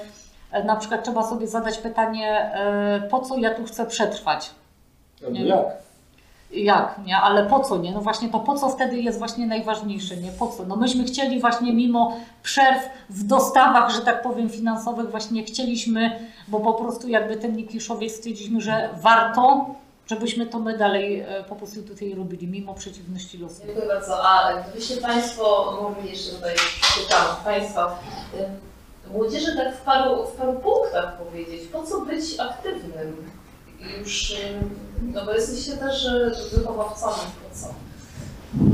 na 0.65 0.77
przykład 0.77 1.05
trzeba 1.05 1.23
sobie 1.23 1.49
zadać 1.49 1.79
pytanie, 1.79 2.51
e, 2.55 3.09
po 3.11 3.21
co 3.21 3.37
ja 3.37 3.55
tu 3.55 3.65
chcę 3.65 3.87
przetrwać? 3.87 4.51
No 5.23 5.31
Nie. 5.31 5.45
jak? 5.47 5.67
Jak, 6.51 6.95
nie? 7.07 7.17
Ale 7.17 7.47
po 7.47 7.61
co, 7.61 7.77
nie? 7.77 7.93
No 7.93 8.01
właśnie 8.01 8.29
to 8.29 8.41
po 8.41 8.55
co 8.59 8.69
wtedy 8.69 8.97
jest 8.97 9.19
właśnie 9.19 9.47
najważniejsze, 9.47 10.17
nie? 10.17 10.31
Po 10.33 10.47
co? 10.47 10.65
No 10.65 10.77
myśmy 10.77 11.05
chcieli 11.05 11.41
właśnie 11.41 11.73
mimo 11.73 12.17
przerw 12.43 12.79
w 13.11 13.25
dostawach, 13.27 13.91
że 13.91 14.01
tak 14.01 14.23
powiem, 14.23 14.51
finansowych 14.51 15.11
właśnie 15.11 15.45
chcieliśmy, 15.45 16.29
bo 16.49 16.61
po 16.61 16.73
prostu 16.75 17.09
jakby 17.09 17.37
ten 17.37 17.57
Nikiszowiec 17.57 18.13
stwierdziliśmy, 18.13 18.61
że 18.61 18.89
warto, 19.03 19.67
żebyśmy 20.07 20.47
to 20.47 20.59
my 20.59 20.79
dalej 20.79 21.21
e, 21.21 21.45
po 21.49 21.57
prostu 21.57 21.83
tutaj 21.83 22.15
robili, 22.15 22.49
mimo 22.49 22.75
przeciwności 22.75 23.39
losu. 23.39 23.63
Dziękuję 23.67 23.87
bardzo. 23.87 24.29
A 24.29 24.55
gdybyście 24.63 24.97
Państwo 24.97 25.79
mogli 25.83 26.11
jeszcze 26.11 26.33
tutaj 26.37 26.55
pytam 27.03 27.27
Państwa, 27.45 27.99
młodzieży 29.13 29.57
tak 29.57 29.77
w 29.77 29.81
paru, 29.81 30.27
w 30.27 30.33
paru 30.33 30.53
punktach 30.53 31.19
powiedzieć, 31.19 31.69
po 31.73 31.83
co 31.83 32.01
być 32.01 32.41
aktywnym? 32.41 33.31
Już, 34.01 34.31
y, 34.31 34.37
no 35.03 35.25
bo 35.25 35.33
jesteście 35.33 35.77
też 35.77 36.09
wychowawcami, 36.53 37.31
po 37.49 37.59
co? 37.59 37.75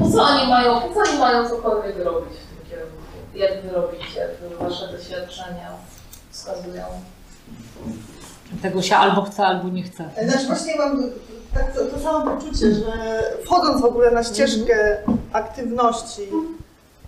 Po 0.01 0.11
co 0.11 0.23
oni 0.23 0.49
mają, 0.49 0.81
po 0.81 0.95
co 0.95 1.11
oni 1.11 1.19
mają 1.19 1.49
cokolwiek 1.49 1.99
robić 1.99 2.33
w 2.33 2.47
tym 2.47 2.71
kierunku? 2.71 2.97
Jak 3.35 3.63
wy 3.63 3.71
robicie, 3.71 4.29
wasze 4.61 4.93
doświadczenia 4.93 5.71
wskazują? 6.31 6.85
Tego 8.63 8.83
się 8.83 8.97
albo 8.97 9.23
chce, 9.23 9.47
albo 9.47 9.69
nie 9.69 9.83
chce. 9.83 10.11
Znaczy 10.29 10.47
właśnie 10.47 10.77
mam 10.77 11.11
tak, 11.55 11.75
to, 11.75 11.85
to 11.85 11.99
samo 12.01 12.31
poczucie, 12.31 12.75
że 12.75 13.23
wchodząc 13.45 13.83
w 13.83 13.85
ogóle 13.85 14.11
na 14.11 14.25
ścieżkę 14.25 14.99
aktywności, 15.33 16.23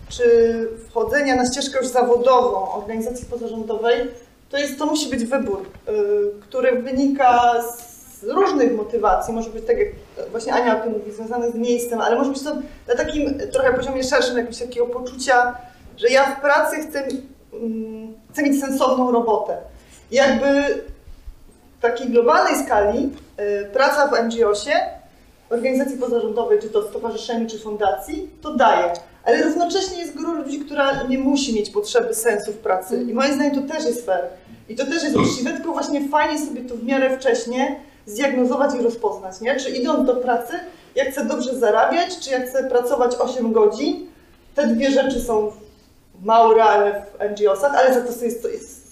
czy 0.08 0.68
wchodzenia 0.88 1.36
na 1.36 1.46
ścieżkę 1.46 1.78
już 1.78 1.88
zawodową 1.88 2.72
organizacji 2.72 3.26
pozarządowej, 3.26 4.10
to, 4.50 4.58
jest, 4.58 4.78
to 4.78 4.86
musi 4.86 5.10
być 5.10 5.24
wybór, 5.24 5.62
y, 5.62 5.92
który 6.40 6.82
wynika 6.82 7.62
z 7.62 8.24
różnych 8.24 8.72
motywacji. 8.76 9.34
Może 9.34 9.50
być 9.50 9.66
tak, 9.66 9.78
jak 9.78 9.88
właśnie 10.30 10.54
Ania 10.54 10.80
o 10.80 10.82
tym 10.82 10.92
mówi, 10.92 11.12
związane 11.12 11.50
z 11.50 11.54
miejscem, 11.54 12.00
ale 12.00 12.16
może 12.16 12.30
być 12.30 12.42
to 12.42 12.54
na 12.88 12.94
takim 12.96 13.38
trochę 13.52 13.72
poziomie 13.72 14.04
szerszym, 14.04 14.36
jakiegoś 14.36 14.58
takiego 14.58 14.86
poczucia, 14.86 15.56
że 15.96 16.08
ja 16.08 16.24
w 16.24 16.40
pracy 16.40 16.76
chcę, 16.76 17.08
mm, 17.52 18.14
chcę 18.32 18.42
mieć 18.42 18.60
sensowną 18.60 19.12
robotę. 19.12 19.56
Jakby 20.10 20.46
w 21.78 21.80
takiej 21.80 22.08
globalnej 22.08 22.64
skali 22.64 23.10
y, 23.40 23.68
praca 23.72 24.06
w 24.08 24.24
NGO-sie, 24.24 24.72
organizacji 25.50 25.96
pozarządowej, 25.96 26.58
czy 26.60 26.70
to 26.70 26.88
stowarzyszeniu, 26.88 27.50
czy 27.50 27.58
fundacji, 27.58 28.30
to 28.42 28.54
daje. 28.54 28.92
Ale 29.26 29.42
równocześnie 29.42 29.98
jest 29.98 30.16
gro 30.16 30.32
ludzi, 30.32 30.58
która 30.58 31.02
nie 31.02 31.18
musi 31.18 31.54
mieć 31.54 31.70
potrzeby 31.70 32.14
sensu 32.14 32.52
w 32.52 32.56
pracy. 32.56 33.02
I 33.08 33.14
moim 33.14 33.34
zdaniem 33.34 33.54
to 33.54 33.74
też 33.74 33.84
jest 33.84 34.06
fair. 34.06 34.24
I 34.68 34.76
to 34.76 34.84
też 34.84 35.02
jest 35.02 35.16
uczciwe, 35.16 35.52
tylko 35.52 35.72
właśnie 35.72 36.08
fajnie 36.08 36.46
sobie 36.46 36.60
to 36.60 36.74
w 36.74 36.84
miarę 36.84 37.18
wcześnie 37.18 37.80
zdiagnozować 38.06 38.74
i 38.74 38.82
rozpoznać, 38.82 39.40
nie? 39.40 39.56
Czy 39.56 39.70
idąc 39.70 40.06
do 40.06 40.16
pracy, 40.16 40.52
ja 40.94 41.04
chcę 41.10 41.24
dobrze 41.24 41.58
zarabiać, 41.58 42.18
czy 42.18 42.30
ja 42.30 42.40
chcę 42.40 42.64
pracować 42.64 43.14
8 43.14 43.52
godzin. 43.52 44.06
Te 44.54 44.66
dwie 44.66 44.90
rzeczy 44.90 45.20
są 45.20 45.52
mało 46.22 46.54
realne 46.54 47.02
w 47.02 47.30
NGO-sach, 47.30 47.74
ale 47.74 47.94
za 47.94 48.00
to 48.00 48.12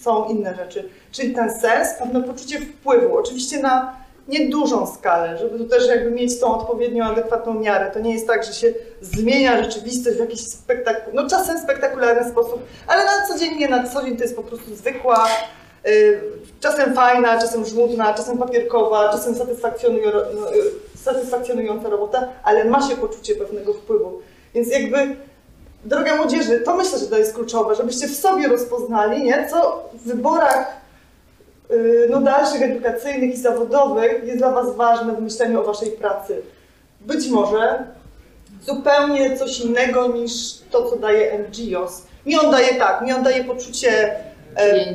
są 0.01 0.25
inne 0.25 0.55
rzeczy. 0.55 0.89
Czyli 1.11 1.33
ten 1.33 1.59
sens, 1.59 1.89
pewne 1.99 2.23
poczucie 2.23 2.59
wpływu, 2.59 3.17
oczywiście 3.17 3.59
na 3.59 4.04
niedużą 4.27 4.87
skalę, 4.87 5.37
żeby 5.37 5.57
tu 5.57 5.65
też 5.65 5.87
jakby 5.87 6.11
mieć 6.11 6.39
tą 6.39 6.59
odpowiednią, 6.59 7.05
adekwatną 7.05 7.53
miarę. 7.53 7.91
To 7.91 7.99
nie 7.99 8.13
jest 8.13 8.27
tak, 8.27 8.43
że 8.43 8.53
się 8.53 8.73
zmienia 9.01 9.63
rzeczywistość 9.63 10.17
w 10.17 10.19
jakiś 10.19 10.41
spektak 10.41 11.01
no 11.13 11.29
czasem 11.29 11.59
spektakularny 11.59 12.31
sposób, 12.31 12.65
ale 12.87 13.05
na 13.05 13.27
codziennie, 13.27 13.67
na 13.67 13.87
co 13.87 14.03
dzień 14.03 14.17
to 14.17 14.23
jest 14.23 14.35
po 14.35 14.43
prostu 14.43 14.75
zwykła, 14.75 15.27
y, 15.87 16.21
czasem 16.59 16.93
fajna, 16.93 17.41
czasem 17.41 17.65
żmudna, 17.65 18.13
czasem 18.13 18.37
papierkowa, 18.37 19.11
czasem 19.11 19.35
no, 20.35 20.53
y, 20.55 20.97
satysfakcjonująca 21.03 21.89
robota, 21.89 22.27
ale 22.43 22.65
ma 22.65 22.89
się 22.89 22.95
poczucie 22.95 23.35
pewnego 23.35 23.73
wpływu. 23.73 24.21
Więc 24.53 24.71
jakby 24.71 25.15
droga 25.85 26.15
młodzieży, 26.15 26.59
to 26.59 26.75
myślę, 26.75 26.99
że 26.99 27.05
to 27.05 27.17
jest 27.17 27.33
kluczowe, 27.33 27.75
żebyście 27.75 28.07
w 28.07 28.15
sobie 28.15 28.47
rozpoznali, 28.47 29.23
nie, 29.23 29.47
co 29.51 29.89
w 29.93 30.07
wyborach 30.07 30.84
no, 32.09 32.21
dalszych 32.21 32.61
edukacyjnych 32.61 33.33
i 33.33 33.37
zawodowych 33.37 34.23
jest 34.23 34.37
dla 34.37 34.51
Was 34.51 34.75
ważne 34.75 35.13
w 35.13 35.21
myśleniu 35.21 35.61
o 35.61 35.63
Waszej 35.63 35.91
pracy. 35.91 36.41
Być 37.01 37.27
może 37.27 37.85
zupełnie 38.61 39.37
coś 39.37 39.59
innego 39.59 40.07
niż 40.07 40.31
to, 40.71 40.89
co 40.89 40.95
daje 40.95 41.39
NGOs. 41.39 42.03
Mi 42.25 42.39
on 42.39 42.51
daje 42.51 42.75
tak, 42.75 43.01
mi 43.01 43.13
on 43.13 43.23
daje 43.23 43.43
poczucie 43.43 44.15
e, 44.55 44.93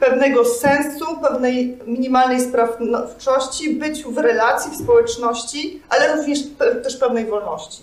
pewnego 0.00 0.44
sensu, 0.44 1.04
pewnej 1.22 1.78
minimalnej 1.86 2.40
sprawczości, 2.40 3.74
byciu 3.74 4.10
w 4.10 4.18
relacji, 4.18 4.70
w 4.70 4.76
społeczności, 4.76 5.82
ale 5.88 6.16
również 6.16 6.38
też 6.82 6.96
pewnej 6.96 7.26
wolności. 7.26 7.82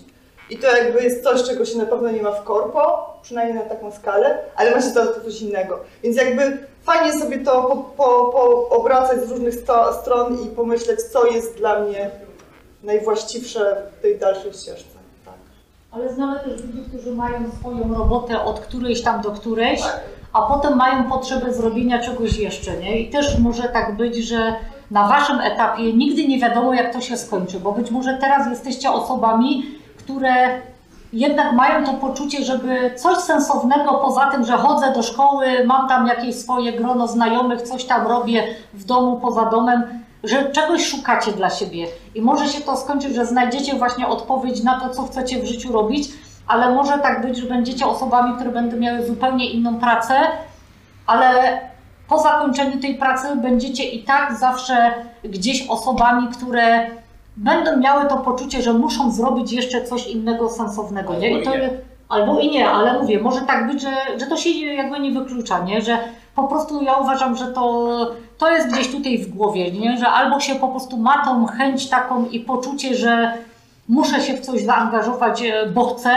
I 0.50 0.58
to 0.58 0.76
jakby 0.76 1.02
jest 1.02 1.22
coś, 1.24 1.42
czego 1.42 1.64
się 1.64 1.78
na 1.78 1.86
pewno 1.86 2.10
nie 2.10 2.22
ma 2.22 2.32
w 2.32 2.44
korpo, 2.44 3.10
przynajmniej 3.22 3.56
na 3.56 3.62
taką 3.62 3.92
skalę, 3.92 4.38
ale 4.56 4.70
ma 4.70 4.80
się 4.80 4.90
to 4.90 5.20
coś 5.20 5.40
innego. 5.40 5.80
Więc 6.02 6.16
jakby 6.16 6.58
fajnie 6.82 7.18
sobie 7.18 7.38
to 7.38 7.62
po, 7.62 7.76
po, 7.76 8.30
po 8.32 8.68
obracać 8.68 9.20
z 9.20 9.30
różnych 9.30 9.54
sto, 9.54 9.94
stron 10.00 10.38
i 10.44 10.46
pomyśleć, 10.46 11.02
co 11.02 11.26
jest 11.26 11.56
dla 11.56 11.80
mnie 11.80 12.10
najwłaściwsze 12.82 13.82
w 13.98 14.02
tej 14.02 14.18
dalszej 14.18 14.52
ścieżce. 14.52 14.98
Tak. 15.24 15.34
Ale 15.90 16.14
znamy 16.14 16.40
też 16.40 16.52
ludzi, 16.52 16.84
którzy 16.88 17.12
mają 17.12 17.50
swoją 17.60 17.94
robotę 17.94 18.44
od 18.44 18.60
którejś 18.60 19.02
tam 19.02 19.22
do 19.22 19.30
którejś, 19.30 19.80
a 20.32 20.42
potem 20.42 20.76
mają 20.76 21.10
potrzebę 21.10 21.54
zrobienia 21.54 22.02
czegoś 22.02 22.38
jeszcze, 22.38 22.76
nie? 22.76 23.00
I 23.00 23.10
też 23.10 23.38
może 23.38 23.62
tak 23.62 23.96
być, 23.96 24.16
że 24.16 24.54
na 24.90 25.08
waszym 25.08 25.40
etapie 25.40 25.92
nigdy 25.92 26.28
nie 26.28 26.40
wiadomo, 26.40 26.74
jak 26.74 26.92
to 26.92 27.00
się 27.00 27.16
skończy, 27.16 27.60
bo 27.60 27.72
być 27.72 27.90
może 27.90 28.18
teraz 28.20 28.48
jesteście 28.50 28.90
osobami, 28.90 29.64
które 29.98 30.60
jednak 31.12 31.52
mają 31.52 31.86
to 31.86 31.92
poczucie, 31.92 32.44
żeby 32.44 32.94
coś 32.96 33.18
sensownego 33.18 33.94
poza 33.94 34.26
tym, 34.26 34.44
że 34.44 34.52
chodzę 34.52 34.92
do 34.92 35.02
szkoły, 35.02 35.46
mam 35.66 35.88
tam 35.88 36.06
jakieś 36.06 36.34
swoje 36.34 36.72
grono 36.72 37.08
znajomych, 37.08 37.62
coś 37.62 37.84
tam 37.84 38.06
robię 38.06 38.46
w 38.74 38.84
domu, 38.84 39.20
poza 39.20 39.44
domem, 39.44 39.82
że 40.24 40.52
czegoś 40.52 40.86
szukacie 40.86 41.32
dla 41.32 41.50
siebie. 41.50 41.86
I 42.14 42.22
może 42.22 42.48
się 42.48 42.60
to 42.60 42.76
skończyć, 42.76 43.14
że 43.14 43.26
znajdziecie 43.26 43.74
właśnie 43.74 44.08
odpowiedź 44.08 44.62
na 44.62 44.80
to, 44.80 44.90
co 44.90 45.02
chcecie 45.02 45.42
w 45.42 45.46
życiu 45.46 45.72
robić, 45.72 46.08
ale 46.46 46.74
może 46.74 46.98
tak 46.98 47.22
być, 47.22 47.36
że 47.36 47.46
będziecie 47.46 47.86
osobami, 47.86 48.34
które 48.34 48.50
będą 48.50 48.76
miały 48.76 49.06
zupełnie 49.06 49.50
inną 49.50 49.80
pracę, 49.80 50.14
ale 51.06 51.58
po 52.08 52.18
zakończeniu 52.18 52.80
tej 52.80 52.94
pracy 52.94 53.36
będziecie 53.36 53.84
i 53.84 54.04
tak 54.04 54.38
zawsze 54.38 54.94
gdzieś 55.24 55.68
osobami, 55.68 56.28
które 56.28 56.86
będą 57.36 57.76
miały 57.76 58.08
to 58.08 58.16
poczucie, 58.16 58.62
że 58.62 58.72
muszą 58.72 59.12
zrobić 59.12 59.52
jeszcze 59.52 59.84
coś 59.84 60.06
innego 60.06 60.48
sensownego. 60.48 61.14
Nie? 61.14 61.40
I 61.40 61.44
to, 61.44 61.50
Albo 61.50 61.60
i 61.60 61.60
nie. 61.60 61.80
albo 62.08 62.40
i 62.40 62.50
nie, 62.50 62.70
ale 62.70 63.00
mówię, 63.00 63.20
może 63.20 63.40
tak 63.40 63.66
być, 63.66 63.82
że, 63.82 64.18
że 64.20 64.26
to 64.26 64.36
się 64.36 64.50
jakby 64.50 65.00
nie 65.00 65.12
wyklucza, 65.12 65.58
nie? 65.64 65.82
że 65.82 65.98
po 66.34 66.42
prostu 66.42 66.82
ja 66.82 66.94
uważam, 66.94 67.36
że 67.36 67.46
to, 67.46 67.96
to 68.38 68.52
jest 68.52 68.72
gdzieś 68.72 68.92
tutaj 68.92 69.18
w 69.18 69.34
głowie, 69.36 69.72
nie? 69.72 69.98
że 69.98 70.08
albo 70.08 70.40
się 70.40 70.54
po 70.54 70.68
prostu 70.68 70.96
ma 70.96 71.24
tą 71.24 71.46
chęć 71.46 71.88
taką 71.88 72.26
i 72.26 72.40
poczucie, 72.40 72.94
że 72.94 73.32
muszę 73.88 74.20
się 74.20 74.34
w 74.34 74.40
coś 74.40 74.62
zaangażować, 74.62 75.42
e, 75.42 75.66
bo 75.66 75.94
chcę, 75.94 76.10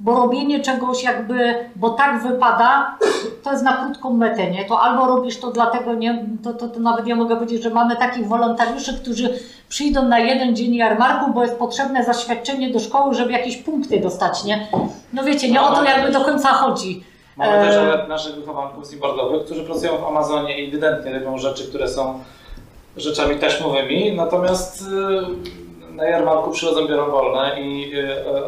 bo 0.00 0.14
robienie 0.14 0.60
czegoś 0.60 1.02
jakby, 1.02 1.54
bo 1.76 1.90
tak 1.90 2.22
wypada, 2.22 2.98
to 3.42 3.52
jest 3.52 3.64
na 3.64 3.72
krótką 3.72 4.12
metę, 4.12 4.50
nie? 4.50 4.64
To 4.64 4.80
albo 4.80 5.06
robisz 5.06 5.40
to 5.40 5.50
dlatego, 5.50 5.94
nie? 5.94 6.26
To, 6.44 6.52
to, 6.52 6.68
to 6.68 6.80
nawet 6.80 7.06
ja 7.06 7.16
mogę 7.16 7.36
powiedzieć, 7.36 7.62
że 7.62 7.70
mamy 7.70 7.96
takich 7.96 8.28
wolontariuszy, 8.28 8.98
którzy 8.98 9.38
przyjdą 9.68 10.02
na 10.02 10.18
jeden 10.18 10.56
dzień 10.56 10.74
jarmarku, 10.74 11.32
bo 11.32 11.42
jest 11.42 11.58
potrzebne 11.58 12.04
zaświadczenie 12.04 12.70
do 12.70 12.80
szkoły, 12.80 13.14
żeby 13.14 13.32
jakieś 13.32 13.56
punkty 13.56 14.00
dostać, 14.00 14.44
nie? 14.44 14.66
No 15.12 15.24
wiecie, 15.24 15.50
nie 15.50 15.62
o 15.62 15.74
to 15.74 15.84
jakby 15.84 16.12
do 16.12 16.20
końca 16.20 16.48
chodzi. 16.48 17.04
Mamy 17.36 17.52
E, 17.52 17.66
też 17.66 17.76
ale 17.76 18.08
naszych 18.08 18.34
wychowanków 18.34 18.86
snowboardowych, 18.86 19.44
którzy 19.44 19.64
pracują 19.64 19.98
w 19.98 20.04
Amazonie 20.04 20.60
i 20.60 20.68
ewidentnie 20.68 21.18
robią 21.18 21.38
rzeczy, 21.38 21.68
które 21.68 21.88
są 21.88 22.20
rzeczami 22.96 23.36
taśmowymi, 23.36 24.12
natomiast 24.12 24.82
y, 24.82 25.63
na 25.94 26.04
jarmarku 26.04 26.50
przychodzą, 26.50 26.86
biorą 26.88 27.10
wolne 27.10 27.60
i 27.60 27.92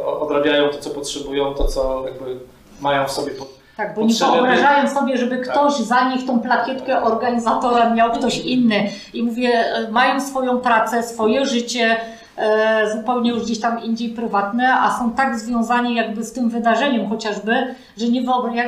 o- 0.06 0.20
odrabiają 0.20 0.68
to, 0.68 0.78
co 0.78 0.90
potrzebują, 0.90 1.54
to, 1.54 1.64
co 1.64 2.02
jakby 2.06 2.36
mają 2.80 3.04
w 3.06 3.10
sobie. 3.12 3.32
Tak, 3.76 3.94
bo 3.94 4.02
nie 4.02 4.14
wyobrażają 4.14 4.88
sobie, 4.88 5.16
żeby 5.16 5.38
ktoś 5.38 5.74
za 5.76 6.08
nich 6.10 6.26
tą 6.26 6.40
plakietkę 6.40 7.02
organizatora 7.02 7.90
miał 7.94 8.12
ktoś 8.12 8.38
inny. 8.38 8.90
I 9.14 9.22
mówię, 9.22 9.48
e, 9.74 9.90
mają 9.90 10.20
swoją 10.20 10.58
pracę, 10.58 11.02
swoje 11.02 11.46
życie, 11.46 11.82
e, 11.90 11.96
zupełnie 12.92 13.30
już 13.30 13.42
gdzieś 13.42 13.60
tam 13.60 13.82
indziej 13.82 14.08
prywatne, 14.08 14.80
a 14.80 14.98
są 14.98 15.10
tak 15.10 15.38
związani 15.38 15.94
jakby 15.94 16.24
z 16.24 16.32
tym 16.32 16.50
wydarzeniem 16.50 17.08
chociażby, 17.08 17.74
że 17.96 18.08
nie 18.08 18.22
wyobrażam, 18.22 18.66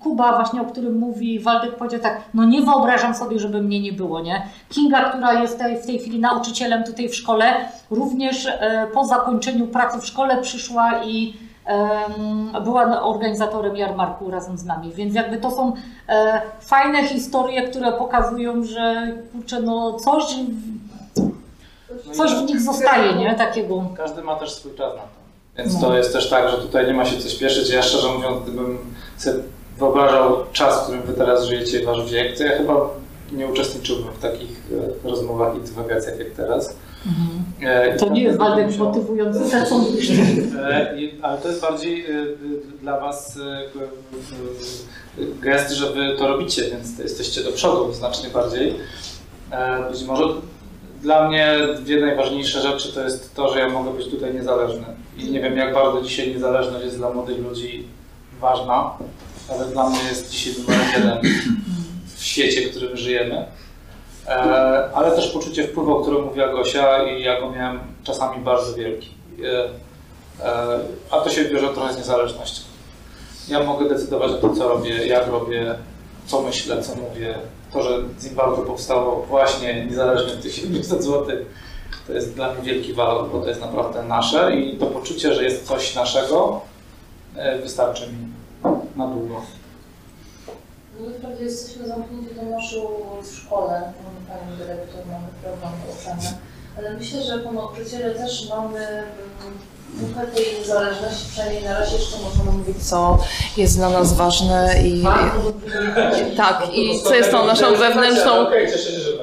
Kuba 0.00 0.36
właśnie, 0.36 0.62
o 0.62 0.64
którym 0.64 0.98
mówi 0.98 1.40
Waldek 1.40 1.76
powiedział 1.76 2.00
tak, 2.00 2.20
no 2.34 2.44
nie 2.44 2.62
wyobrażam 2.62 3.14
sobie, 3.14 3.38
żeby 3.38 3.62
mnie 3.62 3.80
nie 3.80 3.92
było, 3.92 4.20
nie? 4.20 4.42
Kinga, 4.68 5.04
która 5.04 5.32
jest 5.32 5.62
w 5.82 5.86
tej 5.86 5.98
chwili 5.98 6.20
nauczycielem 6.20 6.84
tutaj 6.84 7.08
w 7.08 7.14
szkole, 7.14 7.54
również 7.90 8.46
e, 8.46 8.86
po 8.94 9.04
zakończeniu 9.04 9.66
pracy 9.66 10.00
w 10.00 10.06
szkole 10.06 10.36
przyszła 10.42 11.04
i 11.04 11.34
była 12.64 13.02
organizatorem 13.02 13.76
jarmarku 13.76 14.30
razem 14.30 14.58
z 14.58 14.64
nami, 14.64 14.92
więc 14.92 15.14
jakby 15.14 15.36
to 15.36 15.50
są 15.50 15.72
e, 16.08 16.42
fajne 16.60 17.08
historie, 17.08 17.62
które 17.62 17.92
pokazują, 17.92 18.64
że 18.64 19.12
kurczę, 19.32 19.60
no 19.60 19.92
coś, 19.92 20.24
coś 22.12 22.32
w 22.34 22.42
nich 22.46 22.60
zostaje, 22.60 23.14
nie? 23.14 23.34
Takiego. 23.34 23.84
Każdy 23.96 24.22
ma 24.22 24.36
też 24.36 24.52
swój 24.52 24.72
czas 24.74 24.92
na 24.96 25.02
to. 25.02 25.08
Więc 25.58 25.74
No. 25.74 25.80
to 25.80 25.96
jest 25.96 26.12
też 26.12 26.30
tak, 26.30 26.50
że 26.50 26.56
tutaj 26.58 26.86
nie 26.86 26.94
ma 26.94 27.04
się 27.04 27.18
co 27.18 27.28
śpieszyć. 27.28 27.70
Ja 27.70 27.82
szczerze 27.82 28.08
mówiąc, 28.08 28.42
gdybym 28.42 28.78
sobie 29.18 29.38
wyobrażał 29.78 30.36
czas, 30.52 30.80
w 30.80 30.82
którym 30.82 31.02
wy 31.02 31.12
teraz 31.12 31.44
żyjecie, 31.44 31.80
i 31.80 31.84
wasz 31.84 32.12
wiek, 32.12 32.38
to 32.38 32.44
ja 32.44 32.56
chyba 32.58 32.88
nie 33.32 33.46
uczestniczyłbym 33.46 34.12
w 34.14 34.18
takich 34.18 34.62
e, 35.04 35.08
rozmowach 35.08 35.56
i 35.56 35.60
dywagacjach 35.60 36.18
jak 36.18 36.30
teraz. 36.30 36.76
E, 37.62 37.96
i 37.96 37.98
To 37.98 38.08
nie 38.08 38.22
jest 38.22 38.38
tak 38.38 38.48
Waldek 38.48 38.66
musiał- 38.66 38.86
motywujący, 38.86 39.40
E, 40.70 41.00
i- 41.00 41.18
Ale 41.22 41.38
to 41.38 41.48
jest 41.48 41.60
bardziej 41.60 42.06
e, 42.06 42.08
e, 42.10 42.24
dla 42.80 43.00
Was 43.00 43.36
e, 43.36 43.42
e, 45.22 45.26
gest, 45.40 45.70
że 45.70 45.92
Wy 45.92 46.16
to 46.18 46.28
robicie, 46.28 46.62
więc 46.70 46.98
jesteście 46.98 47.42
do 47.42 47.52
przodu 47.52 47.92
znacznie 47.92 48.28
bardziej. 48.28 48.74
E, 49.50 49.90
Być 49.90 50.02
może 50.04 50.24
dla 51.04 51.28
mnie 51.28 51.56
dwie 51.80 52.00
najważniejsze 52.00 52.60
rzeczy 52.60 52.92
to 52.92 53.00
jest 53.00 53.34
to, 53.34 53.52
że 53.52 53.58
ja 53.58 53.68
mogę 53.68 53.90
być 53.90 54.08
tutaj 54.08 54.34
niezależny. 54.34 54.84
I 55.18 55.30
nie 55.30 55.40
wiem, 55.40 55.56
jak 55.56 55.74
bardzo 55.74 56.02
dzisiaj 56.02 56.28
niezależność 56.28 56.84
jest 56.84 56.96
dla 56.96 57.10
młodych 57.10 57.38
ludzi 57.38 57.88
ważna, 58.40 58.90
ale 59.50 59.64
dla 59.64 59.90
mnie 59.90 59.98
jest 60.08 60.30
dzisiaj 60.30 60.54
numer 60.58 60.80
jeden 60.96 61.18
w 62.16 62.24
świecie, 62.24 62.68
w 62.68 62.70
którym 62.70 62.96
żyjemy. 62.96 63.46
E, 64.26 64.30
ale 64.94 65.10
też 65.10 65.30
poczucie 65.30 65.64
wpływu, 65.64 65.96
o 65.96 66.02
którym 66.02 66.24
mówiła 66.24 66.48
Gosia 66.48 67.02
i 67.02 67.22
ja 67.22 67.40
go 67.40 67.50
miałem 67.50 67.80
czasami 68.04 68.44
bardzo 68.44 68.74
wielki. 68.74 69.08
E, 69.44 69.64
e, 70.46 70.78
a 71.10 71.20
to 71.20 71.30
się 71.30 71.44
bierze 71.44 71.68
trochę 71.68 71.94
z 71.94 71.96
niezależności. 71.96 72.62
Ja 73.48 73.62
mogę 73.62 73.88
decydować 73.88 74.30
o 74.30 74.34
tym, 74.34 74.56
co 74.56 74.68
robię, 74.68 75.06
jak 75.06 75.26
robię, 75.26 75.74
co 76.26 76.42
myślę, 76.42 76.82
co 76.82 76.94
mówię. 76.94 77.34
To, 77.74 77.82
że 77.82 78.02
Zimbardo 78.20 78.56
powstało 78.56 79.22
właśnie 79.22 79.86
niezależnie 79.86 80.32
od 80.32 80.42
tych 80.42 80.54
700 80.54 81.04
zł, 81.04 81.36
to 82.06 82.12
jest 82.12 82.34
dla 82.34 82.54
mnie 82.54 82.62
wielki 82.62 82.92
walor, 82.92 83.30
bo 83.30 83.40
to 83.40 83.48
jest 83.48 83.60
naprawdę 83.60 84.02
nasze 84.02 84.56
i 84.56 84.76
to 84.76 84.86
poczucie, 84.86 85.34
że 85.34 85.44
jest 85.44 85.66
coś 85.66 85.94
naszego, 85.94 86.60
wystarczy 87.62 88.06
mi 88.06 88.28
na 88.96 89.06
długo. 89.06 89.42
My 91.00 91.14
wprawdzie 91.14 91.44
jesteśmy 91.44 91.88
zamknięci 91.88 92.34
do 92.34 92.42
naszu 92.42 92.88
w 93.22 93.36
szkole, 93.36 93.92
pani 94.28 94.56
dyrektor, 94.58 95.06
mamy 95.06 95.26
program 95.42 95.72
uczenia, 96.00 96.38
ale 96.78 96.94
myślę, 96.94 97.22
że 97.22 97.36
jako 97.36 97.52
nauczyciele 97.52 98.14
też 98.14 98.48
mamy 98.48 99.02
trochę 99.98 100.26
tej 100.26 100.58
niezależności, 100.58 101.26
przynajmniej 101.30 101.62
na 101.62 101.78
razie 101.78 101.96
jeszcze 101.96 102.16
możemy 102.18 102.58
mówić, 102.58 102.76
co 102.82 103.18
jest 103.56 103.76
dla 103.76 103.90
nas 103.90 104.12
ważne 104.12 104.74
i, 104.84 105.04
tak, 106.36 106.62
i 106.74 107.00
co 107.02 107.14
jest 107.14 107.30
tą 107.30 107.46
naszą 107.46 107.76
wewnętrzną, 107.76 108.46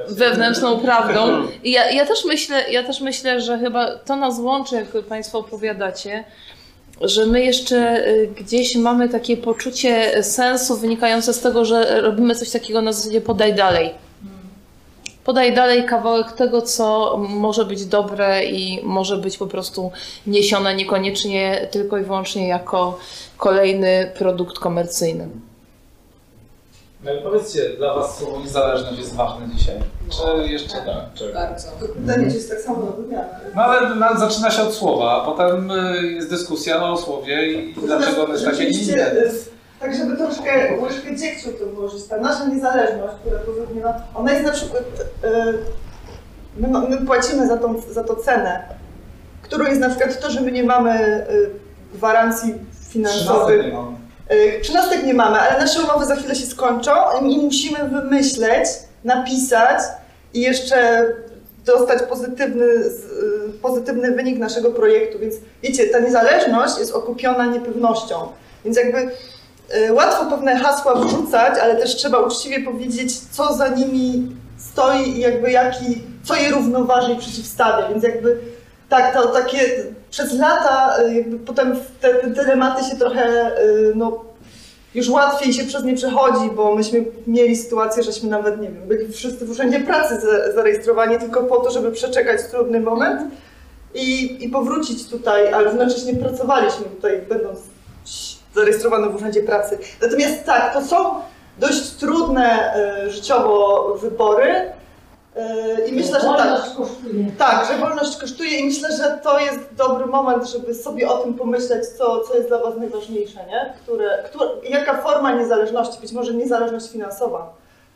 wewnętrzną 0.09 0.80
prawdą. 0.80 1.47
I 1.63 1.72
ja, 1.72 1.91
ja, 1.91 2.05
też 2.05 2.26
myślę, 2.26 2.72
ja 2.72 2.84
też 2.84 3.01
myślę, 3.01 3.41
że 3.41 3.59
chyba 3.59 3.95
to 3.95 4.15
nas 4.15 4.39
łączy, 4.39 4.76
jak 4.76 5.05
Państwo 5.05 5.39
opowiadacie, 5.39 6.24
że 7.01 7.26
my 7.26 7.43
jeszcze 7.43 8.07
y, 8.07 8.30
gdzieś 8.38 8.76
mamy 8.76 9.09
takie 9.09 9.38
poczucie 9.38 10.24
sensu 10.24 10.78
wynikające 10.78 11.34
z 11.34 11.39
tego, 11.39 11.65
że 11.65 12.01
robimy 12.01 12.36
coś 12.36 12.49
takiego 12.49 12.82
na 12.82 12.93
zasadzie 12.93 13.22
podaj 13.22 13.53
dalej. 13.53 13.93
Podaj 15.26 15.55
dalej 15.55 15.86
kawałek 15.86 16.32
tego, 16.32 16.61
co 16.61 17.17
może 17.30 17.65
być 17.65 17.86
dobre 17.86 18.45
i 18.45 18.86
może 18.86 19.17
być 19.17 19.38
po 19.38 19.47
prostu 19.47 19.91
niesione 20.28 20.76
niekoniecznie 20.76 21.67
tylko 21.72 21.97
i 21.97 22.03
wyłącznie 22.03 22.47
jako 22.47 22.99
kolejny 23.38 24.11
produkt 24.17 24.59
komercyjny. 24.59 25.28
No 27.03 27.11
powiedzcie, 27.24 27.69
dla 27.78 27.93
Was 27.93 28.17
słowo 28.19 28.39
niezależność 28.39 28.99
jest 28.99 29.15
ważne 29.15 29.47
dzisiaj? 29.55 29.76
Czy 30.09 30.51
jeszcze 30.51 30.74
tak? 30.74 31.13
Czy... 31.13 31.34
Bardzo. 31.34 31.67
Pytanie, 32.05 32.26
jest 32.26 32.49
tak 32.49 32.61
samo 32.61 32.86
rozumiane? 32.86 33.39
No 33.55 33.61
ale 33.61 33.95
no, 33.95 34.19
zaczyna 34.19 34.51
się 34.51 34.61
od 34.61 34.74
słowa, 34.74 35.22
a 35.22 35.26
potem 35.26 35.72
y, 35.72 36.11
jest 36.11 36.30
dyskusja 36.30 36.84
o 36.84 36.97
słowie 36.97 37.51
i 37.51 37.74
dlaczego 37.74 38.24
ono 38.24 38.34
jest 38.34 38.45
takie 38.45 38.63
inne. 38.63 39.11
Tak, 39.82 39.95
żeby 39.95 40.17
troszkę 40.17 40.77
łyżkę 40.82 41.15
dziegciu 41.15 41.51
tu 41.51 41.69
włożyć, 41.69 42.03
ta 42.03 42.17
nasza 42.17 42.45
niezależność, 42.45 43.13
która 43.21 43.39
tu 43.39 43.51
ona 44.15 44.32
jest 44.32 44.45
na 44.45 44.51
przykład, 44.51 44.84
y, 45.23 45.27
my, 46.57 46.67
my 46.89 47.05
płacimy 47.05 47.47
za, 47.47 47.57
tą, 47.57 47.82
za 47.91 48.03
to 48.03 48.15
cenę, 48.15 48.63
którą 49.41 49.65
jest 49.65 49.79
na 49.79 49.89
przykład 49.89 50.19
to, 50.19 50.32
że 50.32 50.41
my 50.41 50.51
nie 50.51 50.63
mamy 50.63 51.25
gwarancji 51.93 52.53
finansowych. 52.89 53.65
Trzynastek 54.61 55.03
nie 55.03 55.13
mamy, 55.13 55.39
ale 55.39 55.59
nasze 55.59 55.82
umowy 55.82 56.05
za 56.05 56.15
chwilę 56.15 56.36
się 56.36 56.45
skończą 56.45 56.91
i 57.21 57.38
musimy 57.38 57.89
wymyśleć, 57.89 58.67
napisać 59.03 59.79
i 60.34 60.41
jeszcze 60.41 61.05
dostać 61.65 62.03
pozytywny, 62.09 62.65
pozytywny 63.61 64.11
wynik 64.11 64.39
naszego 64.39 64.71
projektu. 64.71 65.19
Więc 65.19 65.36
wiecie, 65.63 65.88
ta 65.88 65.99
niezależność 65.99 66.79
jest 66.79 66.93
okupiona 66.93 67.45
niepewnością. 67.45 68.15
Więc 68.65 68.77
jakby 68.77 69.11
łatwo 69.93 70.26
pewne 70.26 70.55
hasła 70.57 70.95
wrzucać, 70.95 71.59
ale 71.59 71.76
też 71.76 71.95
trzeba 71.95 72.19
uczciwie 72.19 72.59
powiedzieć, 72.59 73.19
co 73.19 73.53
za 73.53 73.67
nimi 73.67 74.36
stoi 74.57 75.09
i 75.09 75.19
jakby 75.19 75.51
jaki, 75.51 76.01
co 76.24 76.36
je 76.36 76.49
równoważy 76.49 77.13
i 77.13 77.17
przeciwstawia. 77.17 77.89
Więc 77.89 78.03
jakby 78.03 78.38
tak, 78.89 79.13
to 79.13 79.28
takie 79.28 79.59
przez 80.09 80.34
lata 80.34 81.03
y, 81.03 81.13
jakby 81.13 81.39
potem 81.39 81.76
te, 82.01 82.13
te 82.13 82.28
dylematy 82.28 82.84
się 82.89 82.95
trochę 82.95 83.51
y, 83.63 83.93
no, 83.95 84.24
już 84.95 85.09
łatwiej 85.09 85.53
się 85.53 85.63
przez 85.63 85.84
nie 85.84 85.95
przechodzi, 85.95 86.49
bo 86.55 86.76
myśmy 86.76 87.05
mieli 87.28 87.55
sytuację, 87.55 88.03
żeśmy 88.03 88.30
nawet, 88.30 88.61
nie 88.61 88.69
wiem, 88.69 88.88
byli 88.88 89.13
wszyscy 89.13 89.45
w 89.45 89.51
urzędzie 89.51 89.80
pracy 89.80 90.22
zarejestrowani 90.55 91.19
tylko 91.19 91.43
po 91.43 91.57
to, 91.57 91.72
żeby 91.72 91.91
przeczekać 91.91 92.41
trudny 92.51 92.80
moment 92.80 93.22
i, 93.93 94.38
i 94.45 94.49
powrócić 94.49 95.07
tutaj, 95.09 95.53
ale 95.53 95.67
jednocześnie 95.67 96.15
pracowaliśmy 96.15 96.86
tutaj, 96.86 97.22
będąc 97.30 97.59
zarejestrowani 98.56 99.10
w 99.10 99.16
urzędzie 99.16 99.43
pracy. 99.43 99.78
Natomiast 100.02 100.45
tak, 100.45 100.74
to 100.74 100.82
są 100.82 101.16
dość 101.58 101.89
trudne 101.89 102.74
y, 103.06 103.10
życiowo 103.10 103.86
wybory, 104.02 104.72
Yy, 105.36 105.88
I 105.88 105.91
myślę, 105.91 106.20
że 106.20 106.28
tak, 106.28 106.62
kosztuje. 106.78 107.32
tak, 107.38 107.68
że 107.68 107.78
wolność 107.78 108.18
kosztuje 108.18 108.58
i 108.60 108.66
myślę, 108.66 108.97
że 108.97 109.20
to 109.24 109.39
jest 109.39 109.60
dobry 109.78 110.06
moment, 110.06 110.49
żeby 110.49 110.74
sobie 110.74 111.10
o 111.10 111.18
tym 111.18 111.34
pomyśleć, 111.34 111.88
co, 111.88 112.20
co 112.20 112.36
jest 112.36 112.47
dla 112.47 112.60
Was 112.60 112.78
najważniejsze, 112.78 113.45
nie? 113.47 113.74
Które, 113.84 114.24
które, 114.26 114.49
jaka 114.70 115.02
forma 115.02 115.32
niezależności, 115.32 116.02
być 116.02 116.12
może 116.12 116.34
niezależność 116.34 116.91
finansowa, 116.91 117.54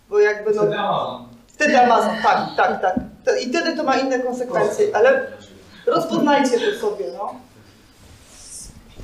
bo 0.09 0.19
jakby 0.19 0.51
no... 0.53 0.61
Wtedy 0.61 0.77
Amazon. 0.77 1.25
Wtedy 1.47 1.79
Amazon, 1.79 2.15
tak, 2.23 2.39
tak, 2.57 2.81
tak. 2.81 2.95
I 3.41 3.49
wtedy 3.49 3.77
to 3.77 3.83
ma 3.83 3.97
inne 3.97 4.19
konsekwencje, 4.19 4.87
ale 4.93 5.27
rozpoznajcie 5.85 6.59
to 6.59 6.87
sobie, 6.89 7.05
no. 7.17 7.35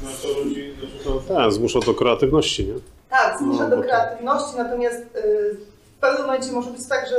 No 0.04 0.10
to 0.22 0.40
ludzi 0.40 0.74
to, 1.04 1.36
tak, 1.36 1.52
zmusza 1.52 1.80
do 1.80 1.94
kreatywności, 1.94 2.66
nie? 2.66 2.74
Tak, 3.10 3.40
zmusza 3.40 3.70
do 3.70 3.82
kreatywności, 3.82 4.58
natomiast 4.58 4.98
yy, 4.98 5.58
w 5.98 6.00
pewnym 6.02 6.26
momencie 6.26 6.52
może 6.52 6.72
być 6.72 6.88
tak, 6.90 7.10
że 7.10 7.16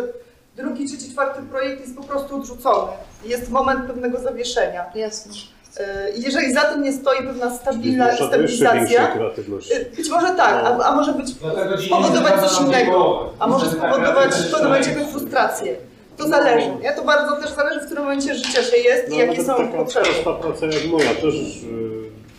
drugi, 0.57 0.89
trzeci, 0.89 1.12
czwarty 1.12 1.43
projekt 1.43 1.80
jest 1.80 1.97
po 1.97 2.03
prostu 2.03 2.37
odrzucony. 2.37 2.93
Jest 3.24 3.51
moment 3.51 3.87
pewnego 3.87 4.20
zawieszenia. 4.20 4.85
Jasne. 4.95 5.33
Y, 5.33 5.85
jeżeli 6.16 6.53
za 6.53 6.61
tym 6.61 6.83
nie 6.83 6.93
stoi 6.93 7.18
pewna 7.18 7.57
stabilna 7.57 8.16
stabilizacja, 8.16 9.16
y, 9.16 9.97
być 9.97 10.11
może 10.11 10.26
tak, 10.35 10.64
a, 10.64 10.85
a 10.85 10.97
może 10.97 11.12
być 11.12 11.30
spowodować 11.30 12.51
coś 12.51 12.61
innego, 12.61 13.30
a 13.39 13.47
może 13.47 13.66
spowodować 13.66 14.35
w 14.35 14.51
pewnym 14.51 14.64
momencie 14.70 15.07
frustrację. 15.12 15.76
To 16.16 16.28
zależy. 16.28 16.66
Ja 16.83 16.97
to 16.97 17.05
bardzo 17.05 17.37
też 17.37 17.51
zależy, 17.51 17.80
w 17.80 17.87
którym 17.87 18.05
momencie 18.05 18.35
życia 18.35 18.62
się 18.62 18.76
jest 18.76 19.09
no, 19.09 19.14
i 19.14 19.18
jakie 19.18 19.45
są 19.45 19.57
taka 19.57 19.76
potrzeby. 19.76 20.09
Taka 20.24 20.33
praca 20.33 20.66
jak 20.66 20.87
moja 20.87 21.14
też 21.14 21.35
y, 21.35 21.91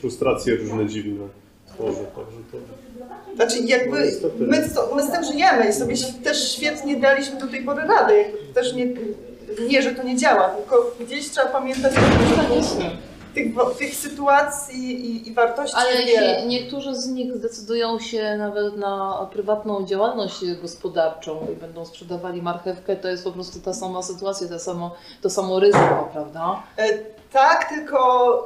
frustracje 0.03 0.55
różne 0.55 0.87
dziwne 0.87 1.27
tworzy, 1.67 2.05
także 2.15 2.39
to... 2.51 2.57
Znaczy 3.35 3.59
jakby 3.59 3.97
my, 4.39 4.69
my 4.95 5.03
z 5.03 5.11
tym 5.11 5.23
żyjemy 5.23 5.69
i 5.69 5.73
sobie 5.73 5.95
też 6.23 6.51
świetnie 6.51 6.95
daliśmy 6.95 7.39
do 7.39 7.47
tej 7.47 7.63
pory 7.63 7.81
radę. 7.81 8.13
Też 8.53 8.73
nie, 8.73 8.87
nie, 9.69 9.81
że 9.81 9.91
to 9.91 10.03
nie 10.03 10.17
działa, 10.17 10.49
tylko 10.49 10.91
gdzieś 10.99 11.29
trzeba 11.29 11.47
pamiętać 11.47 11.93
o 11.95 12.61
tych, 13.33 13.47
tych 13.77 13.95
sytuacji 13.95 15.05
i, 15.05 15.29
i 15.29 15.33
wartości 15.33 15.75
Ale 15.77 16.01
jeśli 16.01 16.47
niektórzy 16.47 16.95
z 16.95 17.07
nich 17.07 17.35
zdecydują 17.35 17.99
się 17.99 18.37
nawet 18.37 18.77
na 18.77 19.27
prywatną 19.31 19.85
działalność 19.85 20.35
gospodarczą 20.61 21.47
i 21.53 21.55
będą 21.55 21.85
sprzedawali 21.85 22.41
marchewkę, 22.41 22.95
to 22.95 23.07
jest 23.07 23.23
po 23.23 23.31
prostu 23.31 23.59
ta 23.59 23.73
sama 23.73 24.03
sytuacja, 24.03 24.47
to 24.47 24.59
samo, 24.59 24.95
to 25.21 25.29
samo 25.29 25.59
ryzyko, 25.59 26.09
prawda? 26.13 26.63
E, 26.77 26.89
tak, 27.33 27.69
tylko 27.69 28.45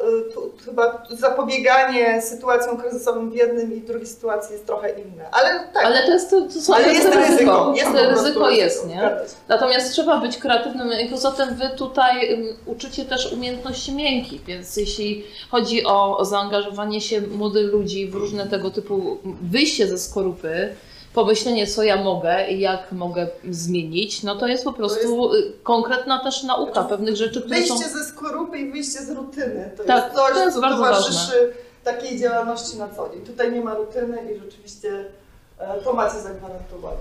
y, 0.59 0.65
chyba 0.65 1.03
zapobieganie 1.09 2.21
sytuacjom 2.21 2.77
kryzysowym 2.77 3.29
w 3.29 3.35
jednym 3.35 3.73
i 3.73 3.81
drugiej 3.81 4.07
sytuacji 4.07 4.53
jest 4.53 4.65
trochę 4.65 4.89
inne. 4.89 5.29
Ale 5.31 5.49
tak. 5.73 5.85
Ale 5.85 6.05
to 6.05 6.11
jest, 6.11 6.29
to, 6.29 6.41
to 6.41 6.51
są, 6.51 6.75
Ale 6.75 6.93
jest 6.93 7.05
ryzyko. 7.05 7.27
ryzyko. 7.27 7.73
Jest 7.75 7.91
to 7.91 8.09
ryzyko 8.09 8.49
jest, 8.49 8.87
nie? 8.87 9.11
Natomiast 9.47 9.91
trzeba 9.91 10.17
być 10.17 10.37
kreatywnym 10.37 10.91
i 10.99 11.09
poza 11.09 11.31
tym 11.31 11.55
wy 11.55 11.69
tutaj 11.77 12.31
um, 12.31 12.55
uczycie 12.65 13.05
też 13.05 13.33
umiejętności 13.33 13.91
miękkich, 13.91 14.43
więc 14.43 14.77
jeśli 14.77 15.23
chodzi 15.51 15.85
o, 15.85 16.17
o 16.17 16.25
zaangażowanie 16.25 17.01
się 17.01 17.21
młodych 17.21 17.71
ludzi 17.71 18.07
w 18.07 18.15
różne 18.15 18.47
tego 18.47 18.71
typu 18.71 19.17
wyjście 19.41 19.87
ze 19.87 19.97
skorupy, 19.97 20.75
pomyślenie, 21.13 21.67
co 21.67 21.83
ja 21.83 22.03
mogę 22.03 22.49
i 22.49 22.59
jak 22.59 22.91
mogę 22.91 23.27
zmienić, 23.49 24.23
no 24.23 24.35
to 24.35 24.47
jest 24.47 24.63
po 24.63 24.73
prostu 24.73 25.35
jest... 25.35 25.47
konkretna 25.63 26.23
też 26.23 26.43
nauka 26.43 26.73
znaczy, 26.73 26.89
pewnych 26.89 27.15
rzeczy, 27.15 27.41
które 27.41 27.55
wyjście 27.55 27.77
są... 27.77 27.99
ze 27.99 28.05
skorupy 28.05 28.57
i 28.57 28.71
wyjście 28.71 28.99
z 28.99 29.09
rutyny. 29.09 29.71
To 29.77 29.83
tak, 29.83 30.03
jest 30.03 30.15
coś, 30.15 30.33
to 30.33 30.43
jest 30.43 30.55
co 30.55 30.61
bardzo 30.61 30.83
towarzyszy 30.83 31.31
ważne. 31.31 31.53
takiej 31.83 32.19
działalności 32.19 32.77
na 32.77 32.89
co 32.89 33.09
dzień. 33.09 33.21
Tutaj 33.21 33.51
nie 33.51 33.61
ma 33.61 33.73
rutyny 33.73 34.17
i 34.35 34.39
rzeczywiście 34.39 35.05
e, 35.59 35.81
to 35.81 35.93
macie 35.93 36.19
zagwarantowane. 36.19 36.97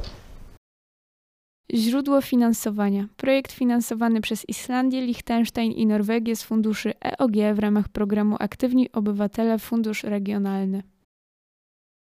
Źródło 1.74 2.20
finansowania. 2.20 3.07
Projekt 3.16 3.53
finansowany 3.53 4.20
przez 4.20 4.49
Islandię, 4.49 5.01
Liechtenstein 5.01 5.73
i 5.73 5.87
Norwegię 5.87 6.37
z 6.37 6.43
funduszy 6.43 6.93
EOG 7.05 7.33
w 7.55 7.59
ramach 7.59 7.89
programu 7.89 8.37
Aktywni 8.39 8.93
Obywatele 8.93 9.59
Fundusz 9.59 10.05
Regionalny. 10.05 10.83